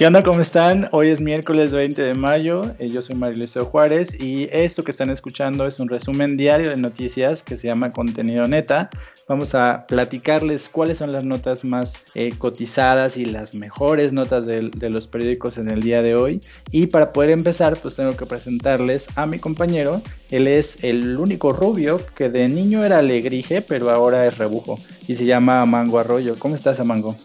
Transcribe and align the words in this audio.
¿Qué 0.00 0.06
onda? 0.06 0.22
¿Cómo 0.22 0.40
están? 0.40 0.88
Hoy 0.92 1.10
es 1.10 1.20
miércoles 1.20 1.74
20 1.74 2.00
de 2.00 2.14
mayo, 2.14 2.62
eh, 2.78 2.88
yo 2.88 3.02
soy 3.02 3.16
Marilysio 3.16 3.66
Juárez 3.66 4.18
y 4.18 4.48
esto 4.50 4.82
que 4.82 4.92
están 4.92 5.10
escuchando 5.10 5.66
es 5.66 5.78
un 5.78 5.90
resumen 5.90 6.38
diario 6.38 6.70
de 6.70 6.76
noticias 6.76 7.42
que 7.42 7.58
se 7.58 7.66
llama 7.68 7.92
Contenido 7.92 8.48
Neta. 8.48 8.88
Vamos 9.28 9.54
a 9.54 9.84
platicarles 9.86 10.70
cuáles 10.70 10.96
son 10.96 11.12
las 11.12 11.24
notas 11.24 11.66
más 11.66 11.98
eh, 12.14 12.32
cotizadas 12.38 13.18
y 13.18 13.26
las 13.26 13.54
mejores 13.54 14.14
notas 14.14 14.46
de, 14.46 14.70
de, 14.74 14.88
los 14.88 15.06
periódicos 15.06 15.58
en 15.58 15.70
el 15.70 15.82
día 15.82 16.00
de 16.00 16.14
hoy. 16.14 16.40
Y 16.70 16.86
para 16.86 17.12
poder 17.12 17.28
empezar, 17.28 17.76
pues 17.76 17.94
tengo 17.96 18.16
que 18.16 18.24
presentarles 18.24 19.06
a 19.16 19.26
mi 19.26 19.38
compañero. 19.38 20.00
Él 20.30 20.46
es 20.46 20.82
el 20.82 21.18
único 21.18 21.52
rubio 21.52 22.00
que 22.16 22.30
de 22.30 22.48
niño 22.48 22.86
era 22.86 23.00
alegrije, 23.00 23.60
pero 23.60 23.90
ahora 23.90 24.26
es 24.26 24.38
rebujo 24.38 24.78
y 25.06 25.16
se 25.16 25.26
llama 25.26 25.60
Amango 25.60 25.98
Arroyo. 25.98 26.36
¿Cómo 26.38 26.54
estás, 26.54 26.80
Amango? 26.80 27.16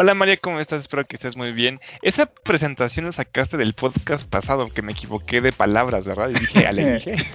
Hola 0.00 0.14
María, 0.14 0.36
¿cómo 0.36 0.60
estás? 0.60 0.82
Espero 0.82 1.02
que 1.02 1.16
estés 1.16 1.36
muy 1.36 1.50
bien. 1.50 1.80
Esa 2.02 2.26
presentación 2.26 3.06
la 3.06 3.10
sacaste 3.12 3.56
del 3.56 3.74
podcast 3.74 4.28
pasado, 4.28 4.66
que 4.66 4.80
me 4.80 4.92
equivoqué 4.92 5.40
de 5.40 5.50
palabras, 5.50 6.06
¿verdad? 6.06 6.28
Y 6.28 6.34
dije 6.34 6.66
alegrije. 6.66 7.16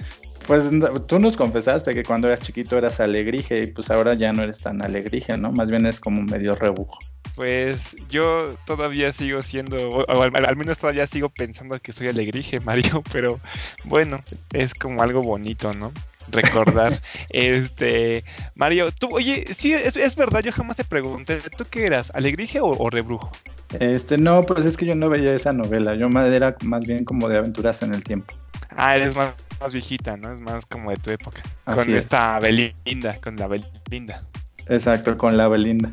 Pues 0.46 0.68
tú 1.06 1.18
nos 1.18 1.38
confesaste 1.38 1.94
que 1.94 2.02
cuando 2.02 2.28
eras 2.28 2.40
chiquito 2.40 2.76
eras 2.76 3.00
alegrije 3.00 3.60
y 3.60 3.66
pues 3.68 3.90
ahora 3.90 4.12
ya 4.12 4.30
no 4.34 4.42
eres 4.42 4.60
tan 4.60 4.82
alegrije, 4.82 5.38
¿no? 5.38 5.52
Más 5.52 5.70
bien 5.70 5.86
es 5.86 6.00
como 6.00 6.20
medio 6.20 6.54
rebujo. 6.54 6.98
Pues 7.34 7.80
yo 8.10 8.54
todavía 8.66 9.10
sigo 9.14 9.42
siendo, 9.42 9.88
o 9.88 10.22
al, 10.22 10.56
menos 10.56 10.78
todavía 10.78 11.06
sigo 11.06 11.30
pensando 11.30 11.80
que 11.80 11.92
soy 11.92 12.08
alegrije, 12.08 12.60
Mario, 12.60 13.02
pero 13.12 13.40
bueno, 13.84 14.20
es 14.52 14.74
como 14.74 15.02
algo 15.02 15.22
bonito, 15.22 15.72
¿no? 15.72 15.92
Recordar. 16.28 17.00
este, 17.30 18.24
Mario, 18.54 18.92
tú, 18.92 19.08
oye, 19.12 19.44
sí, 19.56 19.72
es, 19.72 20.16
verdad, 20.16 20.40
yo 20.40 20.52
jamás 20.52 20.76
te 20.76 20.84
pregunté, 20.84 21.40
¿tú 21.56 21.64
qué 21.70 21.86
eras, 21.86 22.10
alegrije 22.14 22.60
o, 22.60 22.90
rebrujo? 22.90 23.30
Este, 23.78 24.18
no, 24.18 24.42
pues 24.42 24.66
es 24.66 24.76
que 24.76 24.86
yo 24.86 24.94
no 24.94 25.08
veía 25.08 25.34
esa 25.34 25.52
novela, 25.52 25.94
yo 25.94 26.08
era 26.08 26.56
más 26.62 26.82
bien 26.82 27.04
como 27.04 27.28
de 27.28 27.38
aventuras 27.38 27.82
en 27.82 27.94
el 27.94 28.04
tiempo. 28.04 28.32
Ah, 28.76 28.96
eres 28.96 29.14
más, 29.14 29.34
más 29.60 29.72
viejita, 29.72 30.16
¿no? 30.16 30.32
Es 30.32 30.40
más 30.40 30.66
como 30.66 30.90
de 30.90 30.96
tu 30.96 31.10
época. 31.10 31.42
con 31.64 31.94
esta 31.94 32.38
Belinda, 32.38 33.16
con 33.22 33.36
la 33.36 33.46
Belinda. 33.46 34.22
Exacto, 34.68 35.16
con 35.18 35.36
la 35.36 35.48
Belinda. 35.48 35.90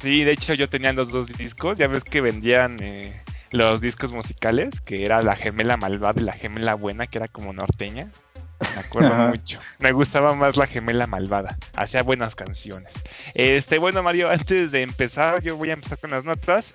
sí, 0.00 0.24
de 0.24 0.32
hecho 0.32 0.54
yo 0.54 0.68
tenía 0.68 0.92
los 0.92 1.10
dos 1.10 1.28
discos, 1.28 1.78
ya 1.78 1.88
ves 1.88 2.04
que 2.04 2.20
vendían 2.20 2.76
eh, 2.80 3.20
los 3.50 3.80
discos 3.80 4.12
musicales, 4.12 4.80
que 4.80 5.04
era 5.04 5.22
la 5.22 5.36
gemela 5.36 5.76
malvada 5.76 6.20
y 6.20 6.24
la 6.24 6.32
gemela 6.32 6.74
buena, 6.74 7.06
que 7.06 7.18
era 7.18 7.28
como 7.28 7.52
norteña. 7.52 8.10
Me 8.60 8.80
acuerdo 8.80 9.28
mucho. 9.28 9.58
Me 9.78 9.92
gustaba 9.92 10.34
más 10.34 10.56
la 10.56 10.66
gemela 10.66 11.06
malvada. 11.06 11.58
Hacía 11.76 12.02
buenas 12.02 12.34
canciones. 12.34 12.92
Este, 13.34 13.78
bueno, 13.78 14.02
Mario, 14.02 14.30
antes 14.30 14.70
de 14.70 14.82
empezar, 14.82 15.42
yo 15.42 15.56
voy 15.56 15.70
a 15.70 15.74
empezar 15.74 15.98
con 15.98 16.10
las 16.10 16.24
notas. 16.24 16.74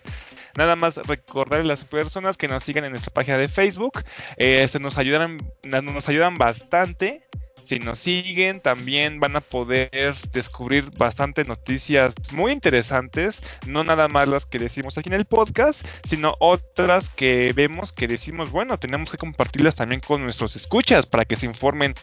Nada 0.58 0.76
más 0.76 0.98
recordar 0.98 1.62
a 1.62 1.64
las 1.64 1.86
personas 1.86 2.38
que 2.38 2.48
nos 2.48 2.64
siguen 2.64 2.84
en 2.84 2.92
nuestra 2.92 3.14
página 3.14 3.38
de 3.38 3.48
Facebook. 3.48 4.04
Este, 4.38 4.80
nos 4.80 4.98
ayudan, 4.98 5.38
nos 5.64 6.10
ayudan 6.10 6.36
bastante 6.36 7.24
si 7.72 7.80
nos 7.80 8.00
siguen, 8.00 8.60
también 8.60 9.22
van 9.22 9.38
a 9.38 9.40
poder 9.40 10.18
descubrir 10.34 10.92
bastantes 10.98 11.48
noticias 11.48 12.14
muy 12.34 12.52
interesantes, 12.52 13.46
no 13.66 13.86
nada 13.86 14.10
más 14.10 14.28
las 14.28 14.46
que 14.46 14.60
decimos 14.60 14.98
aquí 14.98 15.08
en 15.08 15.16
el 15.16 15.24
podcast, 15.24 15.86
sino 16.04 16.36
otras 16.40 17.08
que 17.08 17.54
vemos 17.56 17.94
que 17.94 18.10
decimos, 18.10 18.52
bueno, 18.52 18.78
tenemos 18.78 19.10
que 19.10 19.18
compartirlas 19.18 19.76
también 19.76 20.02
con 20.02 20.22
nuestros 20.22 20.58
escuchas 20.58 21.06
para 21.06 21.24
que 21.24 21.38
se 21.38 21.46
informen. 21.46 21.96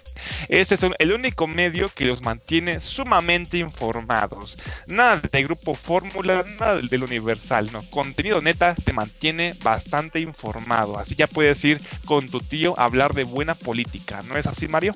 Este 0.49 0.77
es 0.77 0.81
el 0.99 1.13
único 1.13 1.47
medio 1.47 1.91
que 1.91 2.07
los 2.07 2.23
mantiene 2.23 2.81
sumamente 2.81 3.59
informados. 3.59 4.57
Nada 4.87 5.21
de 5.21 5.43
grupo 5.43 5.75
fórmula, 5.75 6.47
nada 6.59 6.81
del 6.81 7.05
universal, 7.05 7.69
no. 7.73 7.81
Contenido 7.91 8.41
neta 8.41 8.75
te 8.75 8.95
mantiene 8.95 9.53
bastante 9.63 10.19
informado. 10.19 10.99
Así 10.99 11.15
ya 11.15 11.27
puedes 11.27 11.63
ir 11.63 11.79
con 12.07 12.27
tu 12.31 12.41
tío 12.41 12.73
a 12.81 12.85
hablar 12.85 13.13
de 13.13 13.25
buena 13.25 13.55
política, 13.55 14.23
¿no 14.23 14.39
es 14.39 14.47
así, 14.47 14.67
Mario? 14.67 14.95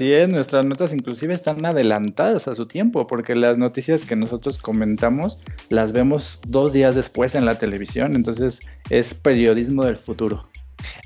Es, 0.00 0.28
nuestras 0.28 0.64
notas 0.64 0.92
inclusive 0.92 1.34
están 1.34 1.64
adelantadas 1.64 2.48
a 2.48 2.54
su 2.54 2.66
tiempo, 2.66 3.06
porque 3.06 3.34
las 3.34 3.58
noticias 3.58 4.02
que 4.02 4.16
nosotros 4.16 4.58
comentamos 4.58 5.38
las 5.68 5.92
vemos 5.92 6.40
dos 6.46 6.72
días 6.72 6.94
después 6.94 7.34
en 7.34 7.44
la 7.44 7.58
televisión, 7.58 8.14
entonces 8.14 8.60
es 8.90 9.14
periodismo 9.14 9.84
del 9.84 9.96
futuro. 9.96 10.48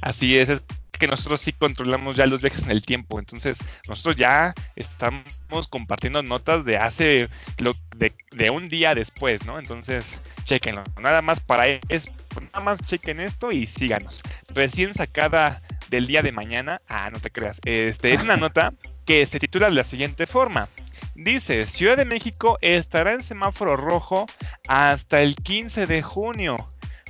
Así 0.02 0.36
es, 0.38 0.48
es 0.48 0.62
que 0.98 1.06
nosotros 1.06 1.40
sí 1.40 1.52
controlamos 1.52 2.16
ya 2.16 2.26
los 2.26 2.42
viajes 2.42 2.64
en 2.64 2.70
el 2.70 2.82
tiempo, 2.82 3.18
entonces 3.18 3.58
nosotros 3.88 4.16
ya 4.16 4.54
estamos 4.76 5.68
compartiendo 5.68 6.22
notas 6.22 6.64
de 6.64 6.76
hace 6.76 7.28
lo, 7.58 7.72
de, 7.96 8.12
de 8.32 8.50
un 8.50 8.68
día 8.68 8.94
después, 8.94 9.44
¿no? 9.46 9.58
Entonces, 9.58 10.20
chequenlo, 10.44 10.82
nada 11.00 11.22
más 11.22 11.40
para 11.40 11.68
es, 11.68 12.08
nada 12.52 12.64
más 12.64 12.78
chequen 12.80 13.20
esto 13.20 13.52
y 13.52 13.66
síganos. 13.66 14.22
Recién 14.54 14.94
sacada 14.94 15.62
del 15.88 16.06
día 16.06 16.22
de 16.22 16.32
mañana. 16.32 16.80
Ah, 16.88 17.10
no 17.10 17.20
te 17.20 17.30
creas. 17.30 17.60
Este 17.64 18.12
es 18.12 18.22
una 18.22 18.36
nota 18.36 18.70
que 19.06 19.24
se 19.26 19.40
titula 19.40 19.68
de 19.68 19.74
la 19.74 19.84
siguiente 19.84 20.26
forma. 20.26 20.68
Dice, 21.14 21.66
Ciudad 21.66 21.96
de 21.96 22.04
México 22.04 22.58
estará 22.60 23.12
en 23.12 23.22
semáforo 23.22 23.76
rojo 23.76 24.26
hasta 24.68 25.20
el 25.20 25.34
15 25.34 25.86
de 25.86 26.02
junio. 26.02 26.56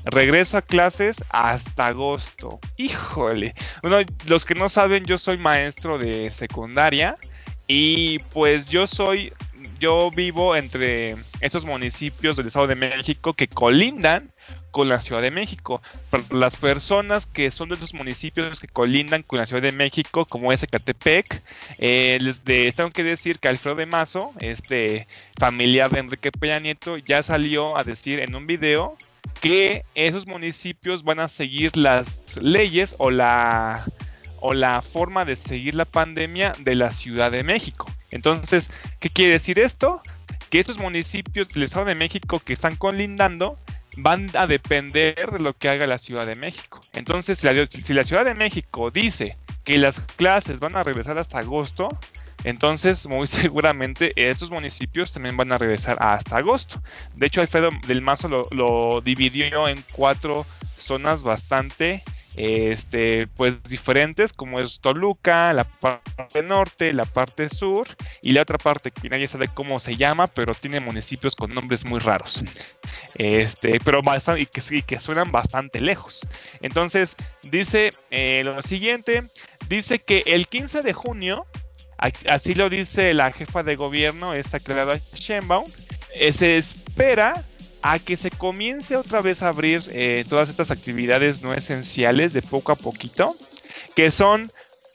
Regreso 0.04 0.56
a 0.56 0.62
clases 0.62 1.22
hasta 1.28 1.88
agosto. 1.88 2.58
Híjole. 2.76 3.54
Bueno, 3.82 4.06
los 4.24 4.44
que 4.44 4.54
no 4.54 4.68
saben, 4.68 5.04
yo 5.04 5.18
soy 5.18 5.36
maestro 5.36 5.98
de 5.98 6.30
secundaria 6.30 7.18
y 7.68 8.18
pues 8.32 8.66
yo 8.66 8.86
soy, 8.86 9.32
yo 9.78 10.10
vivo 10.10 10.56
entre 10.56 11.16
estos 11.40 11.64
municipios 11.66 12.36
del 12.36 12.46
Estado 12.46 12.66
de 12.66 12.74
México 12.74 13.34
que 13.34 13.46
colindan 13.46 14.32
con 14.70 14.88
la 14.88 15.00
Ciudad 15.00 15.20
de 15.20 15.30
México. 15.30 15.82
Las 16.30 16.56
personas 16.56 17.26
que 17.26 17.50
son 17.50 17.68
de 17.68 17.74
esos 17.74 17.92
municipios 17.92 18.58
que 18.58 18.68
colindan 18.68 19.22
con 19.22 19.38
la 19.38 19.46
Ciudad 19.46 19.62
de 19.62 19.72
México, 19.72 20.24
como 20.24 20.50
es 20.50 20.62
Ecatepec, 20.62 21.42
eh, 21.78 22.18
les 22.20 22.74
tengo 22.74 22.90
que 22.90 23.04
decir 23.04 23.38
que 23.38 23.48
Alfredo 23.48 23.76
de 23.76 23.86
Mazo, 23.86 24.32
este 24.40 25.06
familiar 25.38 25.90
de 25.90 26.00
Enrique 26.00 26.32
Peña 26.32 26.58
Nieto, 26.60 26.96
ya 26.96 27.22
salió 27.22 27.78
a 27.78 27.84
decir 27.84 28.20
en 28.20 28.34
un 28.34 28.46
video 28.46 28.96
que 29.40 29.84
esos 29.94 30.26
municipios 30.26 31.04
van 31.04 31.20
a 31.20 31.28
seguir 31.28 31.76
las 31.76 32.36
leyes 32.40 32.94
o 32.98 33.10
la 33.10 33.84
o 34.40 34.54
la 34.54 34.82
forma 34.82 35.24
de 35.24 35.36
seguir 35.36 35.74
la 35.74 35.84
pandemia 35.84 36.52
de 36.58 36.74
la 36.74 36.90
Ciudad 36.92 37.30
de 37.30 37.44
México. 37.44 37.90
Entonces, 38.10 38.70
¿qué 39.00 39.10
quiere 39.10 39.32
decir 39.32 39.58
esto? 39.58 40.00
Que 40.50 40.60
esos 40.60 40.78
municipios 40.78 41.48
del 41.48 41.64
Estado 41.64 41.86
de 41.86 41.94
México 41.94 42.40
que 42.40 42.52
están 42.52 42.76
colindando 42.76 43.58
van 43.98 44.30
a 44.34 44.46
depender 44.46 45.30
de 45.30 45.38
lo 45.38 45.54
que 45.54 45.68
haga 45.68 45.86
la 45.86 45.98
Ciudad 45.98 46.26
de 46.26 46.34
México. 46.34 46.80
Entonces, 46.92 47.38
si 47.38 47.46
la, 47.94 48.04
Ciudad 48.04 48.24
de 48.24 48.34
México 48.34 48.90
dice 48.90 49.36
que 49.64 49.78
las 49.78 50.00
clases 50.16 50.60
van 50.60 50.76
a 50.76 50.84
regresar 50.84 51.18
hasta 51.18 51.38
agosto, 51.38 51.88
entonces 52.44 53.06
muy 53.06 53.26
seguramente 53.26 54.12
estos 54.16 54.50
municipios 54.50 55.12
también 55.12 55.36
van 55.36 55.52
a 55.52 55.58
regresar 55.58 55.98
hasta 56.00 56.36
agosto. 56.36 56.80
De 57.14 57.26
hecho, 57.26 57.40
Alfredo 57.40 57.70
del 57.86 58.02
Mazo 58.02 58.28
lo, 58.28 58.42
lo 58.52 59.00
dividió 59.00 59.68
en 59.68 59.84
cuatro 59.92 60.46
zonas 60.76 61.22
bastante 61.22 62.02
este, 62.38 63.26
pues 63.26 63.60
diferentes, 63.64 64.32
como 64.32 64.60
es 64.60 64.78
Toluca, 64.78 65.52
la 65.52 65.64
parte 65.64 66.40
norte, 66.44 66.92
la 66.92 67.04
parte 67.04 67.48
sur 67.48 67.88
y 68.22 68.30
la 68.30 68.42
otra 68.42 68.58
parte 68.58 68.92
que 68.92 69.08
nadie 69.08 69.26
sabe 69.26 69.48
cómo 69.48 69.80
se 69.80 69.96
llama, 69.96 70.28
pero 70.28 70.54
tiene 70.54 70.78
municipios 70.78 71.34
con 71.34 71.52
nombres 71.52 71.84
muy 71.84 71.98
raros. 71.98 72.44
Este, 73.16 73.80
pero 73.80 74.02
bastante, 74.02 74.42
y 74.42 74.46
que, 74.46 74.82
que 74.82 75.00
suenan 75.00 75.32
bastante 75.32 75.80
lejos. 75.80 76.20
Entonces, 76.60 77.16
dice 77.42 77.90
eh, 78.10 78.42
lo 78.44 78.62
siguiente, 78.62 79.24
dice 79.68 79.98
que 79.98 80.22
el 80.26 80.46
15 80.46 80.82
de 80.82 80.92
junio, 80.92 81.44
así 82.28 82.54
lo 82.54 82.70
dice 82.70 83.14
la 83.14 83.32
jefa 83.32 83.64
de 83.64 83.74
gobierno, 83.74 84.34
esta 84.34 84.60
creada 84.60 85.00
Shenbaum, 85.12 85.64
eh, 86.14 86.32
se 86.32 86.56
espera 86.56 87.42
a 87.82 87.98
que 87.98 88.16
se 88.16 88.30
comience 88.30 88.96
otra 88.96 89.20
vez 89.20 89.42
a 89.42 89.48
abrir 89.48 89.82
eh, 89.90 90.24
todas 90.28 90.48
estas 90.48 90.70
actividades 90.70 91.42
no 91.42 91.54
esenciales 91.54 92.32
de 92.32 92.42
poco 92.42 92.72
a 92.72 92.76
poquito, 92.76 93.36
que 93.94 94.10
son 94.10 94.50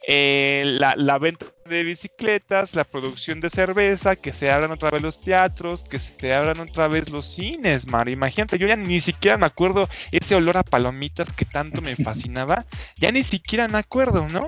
eh, 0.05 0.63
la, 0.65 1.17
venta 1.17 1.45
de 1.65 1.83
bicicletas, 1.83 2.75
la 2.75 2.83
producción 2.83 3.39
de 3.39 3.49
cerveza, 3.49 4.17
que 4.17 4.33
se 4.33 4.51
abran 4.51 4.71
otra 4.71 4.89
vez 4.91 5.01
los 5.01 5.19
teatros, 5.19 5.85
que 5.85 5.99
se 5.99 6.33
abran 6.33 6.59
otra 6.59 6.89
vez 6.89 7.09
los 7.09 7.25
cines, 7.25 7.87
Mar. 7.87 8.09
Imagínate, 8.09 8.57
yo 8.57 8.67
ya 8.67 8.75
ni 8.75 8.99
siquiera 8.99 9.37
me 9.37 9.45
acuerdo 9.45 9.87
ese 10.11 10.35
olor 10.35 10.57
a 10.57 10.63
palomitas 10.63 11.31
que 11.31 11.45
tanto 11.45 11.81
me 11.81 11.95
fascinaba, 12.03 12.65
ya 12.97 13.11
ni 13.11 13.23
siquiera 13.23 13.67
me 13.69 13.77
acuerdo, 13.77 14.27
¿no? 14.27 14.41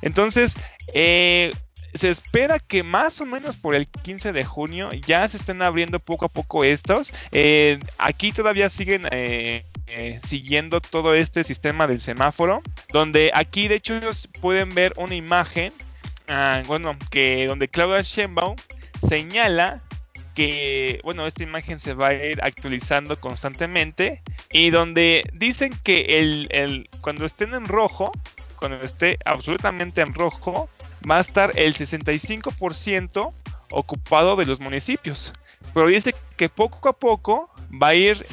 Entonces, 0.00 0.56
eh, 0.94 1.52
se 1.94 2.08
espera 2.08 2.58
que 2.58 2.82
más 2.82 3.20
o 3.20 3.26
menos 3.26 3.56
por 3.56 3.74
el 3.74 3.86
15 3.86 4.32
de 4.32 4.44
junio 4.44 4.90
ya 4.92 5.28
se 5.28 5.36
estén 5.36 5.62
abriendo 5.62 5.98
poco 5.98 6.26
a 6.26 6.28
poco 6.28 6.64
estos. 6.64 7.12
Eh, 7.32 7.78
aquí 7.98 8.32
todavía 8.32 8.68
siguen 8.70 9.06
eh, 9.10 9.64
eh, 9.86 10.20
siguiendo 10.24 10.80
todo 10.80 11.14
este 11.14 11.44
sistema 11.44 11.86
del 11.86 12.00
semáforo, 12.00 12.62
donde 12.92 13.30
aquí 13.34 13.68
de 13.68 13.76
hecho 13.76 14.00
pueden 14.40 14.70
ver 14.70 14.92
una 14.96 15.14
imagen, 15.14 15.72
ah, 16.28 16.62
bueno, 16.66 16.96
que 17.10 17.46
donde 17.46 17.68
Claudia 17.68 18.02
Sheinbaum 18.02 18.56
señala 19.08 19.82
que, 20.34 21.00
bueno, 21.02 21.26
esta 21.26 21.42
imagen 21.42 21.80
se 21.80 21.94
va 21.94 22.08
a 22.08 22.14
ir 22.14 22.38
actualizando 22.42 23.18
constantemente, 23.18 24.22
y 24.52 24.70
donde 24.70 25.22
dicen 25.32 25.72
que 25.82 26.18
el, 26.18 26.88
cuando 27.00 27.24
estén 27.24 27.54
en 27.54 27.64
rojo, 27.64 28.12
cuando 28.56 28.82
esté 28.82 29.18
absolutamente 29.24 30.02
en 30.02 30.14
rojo, 30.14 30.68
va 31.08 31.18
a 31.18 31.20
estar 31.20 31.52
el 31.56 31.74
65% 31.74 33.32
ocupado 33.70 34.36
de 34.36 34.46
los 34.46 34.60
municipios. 34.60 35.32
Pero 35.74 35.86
dice 35.88 36.14
que 36.36 36.48
poco 36.48 36.88
a 36.88 36.92
poco 36.92 37.50
va 37.70 37.88
a 37.88 37.94
ir 37.94 38.26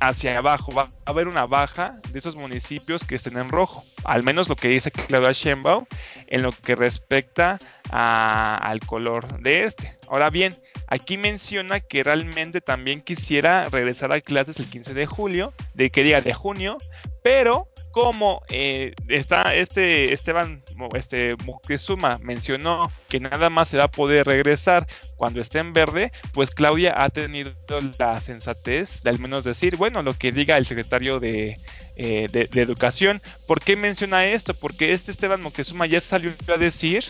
hacia 0.00 0.38
abajo, 0.38 0.72
va 0.72 0.82
a 0.82 1.10
haber 1.10 1.28
una 1.28 1.46
baja 1.46 1.94
de 2.10 2.18
esos 2.18 2.36
municipios 2.36 3.04
que 3.04 3.14
estén 3.14 3.38
en 3.38 3.48
rojo, 3.48 3.84
al 4.04 4.22
menos 4.22 4.48
lo 4.48 4.56
que 4.56 4.68
dice 4.68 4.90
Claudia 4.90 5.32
Sheinbaum 5.32 5.84
en 6.26 6.42
lo 6.42 6.52
que 6.52 6.74
respecta 6.74 7.58
al 7.90 8.80
color 8.80 9.40
de 9.40 9.64
este. 9.64 9.98
Ahora 10.10 10.30
bien, 10.30 10.54
aquí 10.86 11.16
menciona 11.16 11.80
que 11.80 12.02
realmente 12.02 12.60
también 12.60 13.00
quisiera 13.00 13.68
regresar 13.68 14.12
a 14.12 14.20
clases 14.20 14.58
el 14.58 14.70
15 14.70 14.94
de 14.94 15.06
julio, 15.06 15.52
de 15.74 15.90
que 15.90 16.02
diga 16.02 16.20
de 16.20 16.32
junio, 16.32 16.78
pero 17.22 17.68
como 17.90 18.42
eh, 18.48 18.94
está 19.08 19.54
este 19.54 20.12
Esteban 20.12 20.62
este 20.94 21.36
Moctezuma 21.44 22.18
mencionó 22.22 22.90
que 23.08 23.20
nada 23.20 23.50
más 23.50 23.68
se 23.68 23.76
va 23.76 23.84
a 23.84 23.90
poder 23.90 24.26
regresar 24.26 24.86
cuando 25.16 25.40
esté 25.40 25.58
en 25.58 25.72
verde, 25.72 26.12
pues 26.32 26.50
Claudia 26.50 26.94
ha 26.96 27.10
tenido 27.10 27.50
la 27.98 28.20
sensatez 28.20 29.02
de 29.02 29.10
al 29.10 29.18
menos 29.18 29.44
decir, 29.44 29.76
bueno, 29.76 30.02
lo 30.02 30.14
que 30.14 30.32
diga 30.32 30.56
el 30.56 30.66
secretario 30.66 31.20
de, 31.20 31.56
eh, 31.96 32.28
de, 32.32 32.62
educación. 32.62 33.20
¿Por 33.46 33.60
qué 33.60 33.76
menciona 33.76 34.24
esto? 34.24 34.54
Porque 34.54 34.92
este 34.92 35.10
Esteban 35.10 35.42
Moctezuma 35.42 35.84
ya 35.84 36.00
salió 36.00 36.32
a 36.48 36.56
decir 36.56 37.04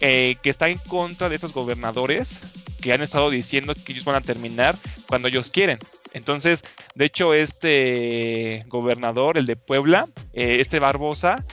eh, 0.00 0.36
que 0.42 0.48
está 0.48 0.70
en 0.70 0.78
contra 0.78 1.28
de 1.28 1.36
esos 1.36 1.52
gobernadores 1.52 2.40
que 2.80 2.94
han 2.94 3.02
estado 3.02 3.28
diciendo 3.28 3.74
que 3.74 3.92
ellos 3.92 4.06
van 4.06 4.16
a 4.16 4.20
terminar 4.22 4.76
cuando 5.06 5.28
ellos 5.28 5.50
quieren. 5.50 5.78
Entonces, 6.12 6.62
de 6.94 7.04
hecho, 7.04 7.34
este 7.34 8.64
gobernador, 8.68 9.38
el 9.38 9.46
de 9.46 9.56
Puebla, 9.56 10.08
eh, 10.32 10.58
este 10.60 10.78
Barbosa, 10.78 11.44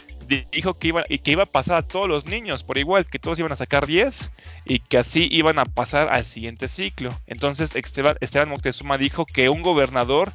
dijo 0.51 0.73
que 0.77 0.89
iba, 0.89 1.03
que 1.03 1.31
iba 1.31 1.43
a 1.43 1.51
pasar 1.51 1.77
a 1.77 1.87
todos 1.87 2.07
los 2.07 2.25
niños 2.25 2.63
por 2.63 2.77
igual, 2.77 3.05
que 3.07 3.19
todos 3.19 3.39
iban 3.39 3.51
a 3.51 3.55
sacar 3.55 3.87
10 3.87 4.31
y 4.65 4.79
que 4.79 4.97
así 4.97 5.27
iban 5.31 5.59
a 5.59 5.65
pasar 5.65 6.09
al 6.11 6.25
siguiente 6.25 6.67
ciclo. 6.67 7.09
Entonces 7.27 7.75
Esteban, 7.75 8.17
Esteban 8.19 8.49
Moctezuma 8.49 8.97
dijo 8.97 9.25
que 9.25 9.49
un 9.49 9.61
gobernador 9.61 10.31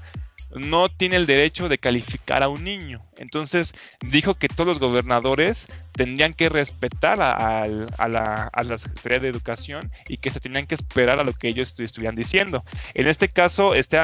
no 0.55 0.89
tiene 0.89 1.17
el 1.17 1.27
derecho 1.27 1.69
de 1.69 1.79
calificar 1.79 2.43
a 2.43 2.49
un 2.49 2.65
niño. 2.65 3.03
Entonces 3.17 3.75
dijo 4.07 4.35
que 4.35 4.49
todos 4.49 4.67
los 4.67 4.79
gobernadores 4.79 5.67
tendrían 5.93 6.33
que 6.33 6.49
respetar 6.49 7.21
a, 7.21 7.67
la, 8.09 8.79
Secretaría 8.79 9.21
de 9.21 9.29
Educación 9.29 9.91
y 10.09 10.17
que 10.17 10.31
se 10.31 10.41
tenían 10.41 10.67
que 10.67 10.75
esperar 10.75 11.21
a 11.21 11.25
lo 11.25 11.33
que 11.33 11.49
ellos 11.49 11.75
estuvieran 11.79 12.17
diciendo. 12.17 12.65
En 12.95 13.07
este 13.07 13.29
caso, 13.29 13.75
este 13.75 13.99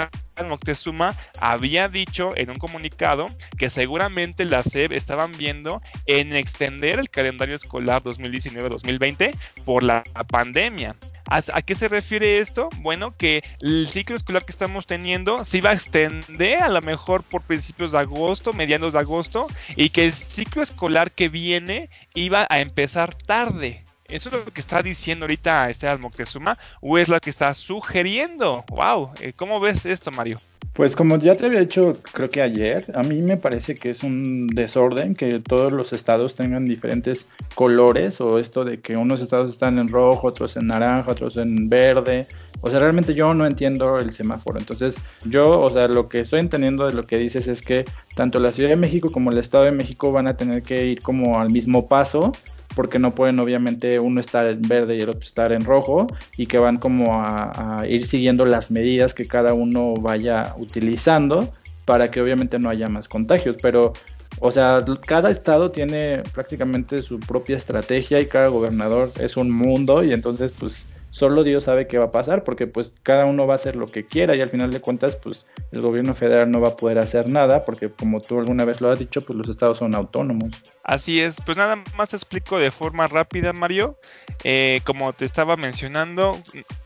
Moctezuma 0.47 1.17
había 1.41 1.89
dicho 1.89 2.31
en 2.37 2.50
un 2.50 2.56
comunicado 2.56 3.27
que 3.56 3.71
seguramente 3.71 4.45
la 4.45 4.62
SEP 4.62 4.93
estaban 4.93 5.33
viendo 5.33 5.83
en 6.06 6.37
extender 6.37 7.00
el 7.00 7.11
calendario 7.11 7.56
escolar 7.56 8.03
2019-2020 8.05 9.37
por 9.65 9.83
la 9.83 10.05
pandemia. 10.29 10.95
¿A, 11.31 11.63
qué 11.63 11.75
se 11.75 11.89
refiere 11.89 12.39
esto? 12.39 12.69
Bueno, 12.79 13.15
que 13.17 13.43
el 13.61 13.87
ciclo 13.87 14.17
escolar 14.17 14.45
que 14.45 14.53
estamos 14.53 14.87
teniendo 14.87 15.45
se 15.45 15.59
iba 15.59 15.71
a 15.71 15.75
extender 15.75 16.63
a 16.63 16.69
lo 16.69 16.81
mejor 16.81 17.23
por 17.23 17.43
principios 17.43 17.93
de 17.93 17.99
agosto, 17.99 18.53
medianos 18.53 18.95
de 18.95 19.01
agosto, 19.01 19.47
y 19.77 19.91
que 19.91 20.07
el 20.07 20.15
ciclo 20.15 20.63
escolar 20.63 21.13
que 21.13 21.29
viene 21.29 21.91
iba 22.15 22.47
a 22.49 22.61
empezar 22.61 23.15
tarde. 23.15 23.85
¿Eso 24.09 24.31
es 24.31 24.37
lo 24.37 24.45
que 24.47 24.61
está 24.63 24.83
diciendo 24.83 25.25
ahorita 25.27 25.69
Esteban 25.69 26.01
Moctezuma 26.01 26.57
o 26.81 26.97
es 26.97 27.11
lo 27.11 27.21
que 27.21 27.29
está 27.29 27.53
sugiriendo? 27.53 28.65
¡Wow! 28.71 29.11
Eh, 29.21 29.35
¿Cómo 29.37 29.61
ves 29.61 29.85
esto, 29.85 30.11
Mario? 30.11 30.39
Pues 30.73 30.97
como 30.97 31.19
ya 31.19 31.35
te 31.35 31.45
había 31.45 31.61
dicho, 31.61 31.99
creo 32.13 32.31
que 32.31 32.41
ayer, 32.41 32.87
a 32.95 33.03
mí 33.03 33.21
me 33.21 33.37
parece 33.37 33.75
que 33.75 33.91
es 33.91 34.03
un 34.03 34.47
desorden 34.47 35.15
que 35.15 35.41
todos 35.41 35.75
los 35.75 35.93
estados 35.93 36.37
tengan 36.37 36.65
diferentes 36.65 37.29
colores 37.55 38.19
o 38.23 38.39
esto 38.39 38.65
de 38.65 38.81
que 38.81 38.97
unos 38.97 39.21
estados 39.21 39.51
están 39.51 39.79
en 39.79 39.89
rojo, 39.89 40.29
otros 40.29 40.57
en 40.57 40.69
naranja, 40.69 41.11
otros 41.11 41.37
en 41.37 41.69
verde. 41.69 42.27
O 42.63 42.71
sea, 42.71 42.79
realmente 42.81 43.13
yo 43.13 43.35
no 43.35 43.45
entiendo 43.45 43.99
el 43.99 44.13
semáforo. 44.13 44.59
Entonces, 44.59 44.97
yo, 45.27 45.61
o 45.61 45.69
sea, 45.69 45.87
lo 45.87 46.09
que 46.09 46.21
estoy 46.21 46.41
entendiendo 46.41 46.87
de 46.87 46.95
lo 46.95 47.07
que 47.07 47.19
dices 47.19 47.47
es 47.47 47.61
que 47.61 47.85
tanto 48.15 48.39
la 48.39 48.53
Ciudad 48.53 48.71
de 48.71 48.77
México 48.77 49.13
como 49.13 49.31
el 49.33 49.39
Estado 49.39 49.65
de 49.65 49.73
México 49.73 50.13
van 50.13 50.29
a 50.29 50.39
tener 50.39 50.63
que 50.63 50.87
ir 50.87 51.03
como 51.03 51.39
al 51.39 51.51
mismo 51.51 51.89
paso 51.89 52.33
porque 52.75 52.99
no 52.99 53.15
pueden 53.15 53.38
obviamente 53.38 53.99
uno 53.99 54.20
estar 54.20 54.49
en 54.49 54.62
verde 54.62 54.97
y 54.97 55.00
el 55.00 55.09
otro 55.09 55.20
estar 55.20 55.53
en 55.53 55.65
rojo 55.65 56.06
y 56.37 56.47
que 56.47 56.59
van 56.59 56.79
como 56.79 57.20
a, 57.20 57.85
ir 57.88 58.06
siguiendo 58.06 58.44
las 58.44 58.70
medidas 58.70 59.15
que 59.15 59.26
cada 59.26 59.55
uno 59.55 59.94
vaya 59.94 60.55
utilizando 60.59 61.53
para 61.85 62.11
que 62.11 62.20
obviamente 62.20 62.59
no 62.59 62.69
haya 62.69 62.87
más 62.88 63.09
contagios, 63.09 63.56
pero 63.62 63.93
o 64.41 64.53
sea, 64.53 64.85
cada 65.06 65.31
estado 65.31 65.70
tiene 65.70 66.23
prácticamente 66.32 67.03
su 67.03 67.19
propia 67.19 67.56
estrategia 67.56 68.20
y 68.20 68.26
cada 68.26 68.49
gobernador 68.49 69.11
es 69.19 69.37
un 69.37 69.50
mundo 69.50 70.05
y 70.05 70.12
entonces 70.12 70.53
pues 70.56 70.87
solo 71.19 71.43
Dios 71.43 71.65
sabe 71.65 71.88
qué 71.88 71.99
va 71.99 72.06
a 72.06 72.11
pasar, 72.12 72.44
porque 72.44 72.69
pues 72.69 72.93
cada 73.03 73.25
uno 73.25 73.47
va 73.49 73.55
a 73.55 73.56
hacer 73.56 73.75
lo 73.75 73.87
que 73.87 74.06
quiera 74.06 74.37
y 74.37 74.41
al 74.41 74.50
final 74.50 74.70
de 74.70 74.81
cuentas 74.81 75.17
pues 75.17 75.47
el 75.73 75.81
gobierno 75.81 76.15
federal 76.15 76.49
no 76.49 76.61
va 76.61 76.69
a 76.69 76.76
poder 76.76 77.00
hacer 77.00 77.29
nada, 77.29 77.65
porque 77.65 77.91
como 77.91 78.20
tú 78.20 78.38
alguna 78.38 78.65
vez 78.65 78.81
lo 78.81 78.88
has 78.88 79.00
dicho, 79.00 79.20
pues 79.20 79.37
los 79.37 79.49
estados 79.49 79.79
son 79.79 79.97
autónomos. 79.97 80.53
Así 80.85 81.20
es, 81.20 81.41
pues 81.44 81.56
nada 81.56 81.82
más 81.97 82.11
te 82.11 82.17
explico 82.17 82.61
de 82.61 82.70
forma 82.70 83.09
rápida, 83.09 83.53
Mario. 83.53 83.99
Eh, 84.44 84.81
como 84.85 85.12
te 85.12 85.25
estaba 85.25 85.56
mencionando, 85.56 86.38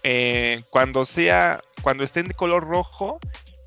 eh, 0.02 0.62
cuando 0.70 1.04
sea, 1.04 1.60
cuando 1.82 2.02
esté 2.02 2.20
en 2.20 2.32
color 2.32 2.66
rojo, 2.66 3.18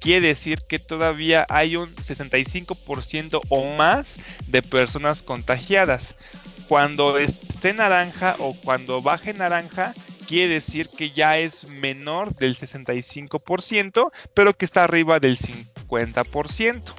quiere 0.01 0.29
decir 0.29 0.59
que 0.67 0.79
todavía 0.79 1.45
hay 1.47 1.75
un 1.75 1.93
65% 1.95 3.41
o 3.49 3.67
más 3.75 4.15
de 4.47 4.63
personas 4.63 5.21
contagiadas. 5.21 6.19
Cuando 6.67 7.19
esté 7.19 7.73
naranja 7.73 8.35
o 8.39 8.55
cuando 8.63 9.03
baje 9.03 9.35
naranja, 9.35 9.93
quiere 10.27 10.55
decir 10.55 10.89
que 10.89 11.11
ya 11.11 11.37
es 11.37 11.67
menor 11.69 12.35
del 12.35 12.55
65%, 12.55 14.11
pero 14.33 14.57
que 14.57 14.65
está 14.65 14.83
arriba 14.83 15.19
del 15.19 15.37
50%. 15.37 16.93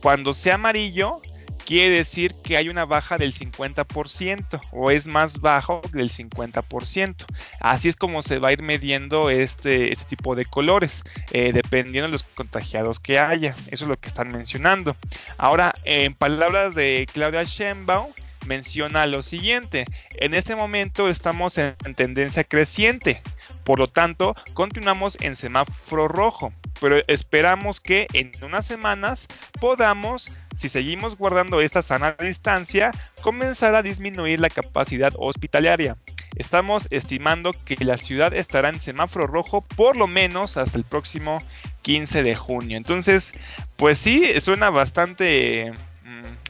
Cuando 0.00 0.34
sea 0.34 0.56
amarillo, 0.56 1.20
quiere 1.64 1.96
decir 1.96 2.34
que 2.42 2.56
hay 2.56 2.68
una 2.68 2.84
baja 2.84 3.16
del 3.16 3.34
50% 3.34 4.60
o 4.72 4.90
es 4.90 5.06
más 5.06 5.40
bajo 5.40 5.80
del 5.92 6.10
50%. 6.10 7.24
Así 7.60 7.88
es 7.88 7.96
como 7.96 8.22
se 8.22 8.38
va 8.38 8.48
a 8.48 8.52
ir 8.52 8.62
midiendo 8.62 9.30
este, 9.30 9.92
este 9.92 10.04
tipo 10.04 10.34
de 10.34 10.44
colores, 10.44 11.02
eh, 11.30 11.52
dependiendo 11.52 12.08
de 12.08 12.12
los 12.12 12.24
contagiados 12.24 13.00
que 13.00 13.18
haya. 13.18 13.54
Eso 13.68 13.84
es 13.84 13.88
lo 13.88 13.96
que 13.96 14.08
están 14.08 14.28
mencionando. 14.28 14.96
Ahora, 15.38 15.74
en 15.84 16.14
palabras 16.14 16.74
de 16.74 17.06
Claudia 17.12 17.44
Sheinbaum, 17.44 18.12
menciona 18.46 19.06
lo 19.06 19.22
siguiente, 19.22 19.84
en 20.18 20.34
este 20.34 20.56
momento 20.56 21.08
estamos 21.08 21.58
en 21.58 21.76
tendencia 21.94 22.44
creciente, 22.44 23.22
por 23.64 23.78
lo 23.78 23.88
tanto 23.88 24.34
continuamos 24.54 25.16
en 25.20 25.36
semáforo 25.36 26.08
rojo, 26.08 26.52
pero 26.80 26.96
esperamos 27.06 27.80
que 27.80 28.06
en 28.12 28.32
unas 28.42 28.66
semanas 28.66 29.28
podamos, 29.60 30.30
si 30.56 30.68
seguimos 30.68 31.16
guardando 31.16 31.60
esta 31.60 31.82
sana 31.82 32.16
distancia, 32.18 32.90
comenzar 33.22 33.74
a 33.74 33.82
disminuir 33.82 34.40
la 34.40 34.50
capacidad 34.50 35.12
hospitalaria. 35.16 35.96
Estamos 36.36 36.88
estimando 36.90 37.52
que 37.64 37.76
la 37.84 37.98
ciudad 37.98 38.34
estará 38.34 38.70
en 38.70 38.80
semáforo 38.80 39.26
rojo 39.26 39.60
por 39.60 39.96
lo 39.96 40.06
menos 40.06 40.56
hasta 40.56 40.78
el 40.78 40.84
próximo 40.84 41.38
15 41.82 42.22
de 42.22 42.34
junio. 42.34 42.76
Entonces, 42.78 43.32
pues 43.76 43.98
sí, 43.98 44.40
suena 44.40 44.70
bastante 44.70 45.72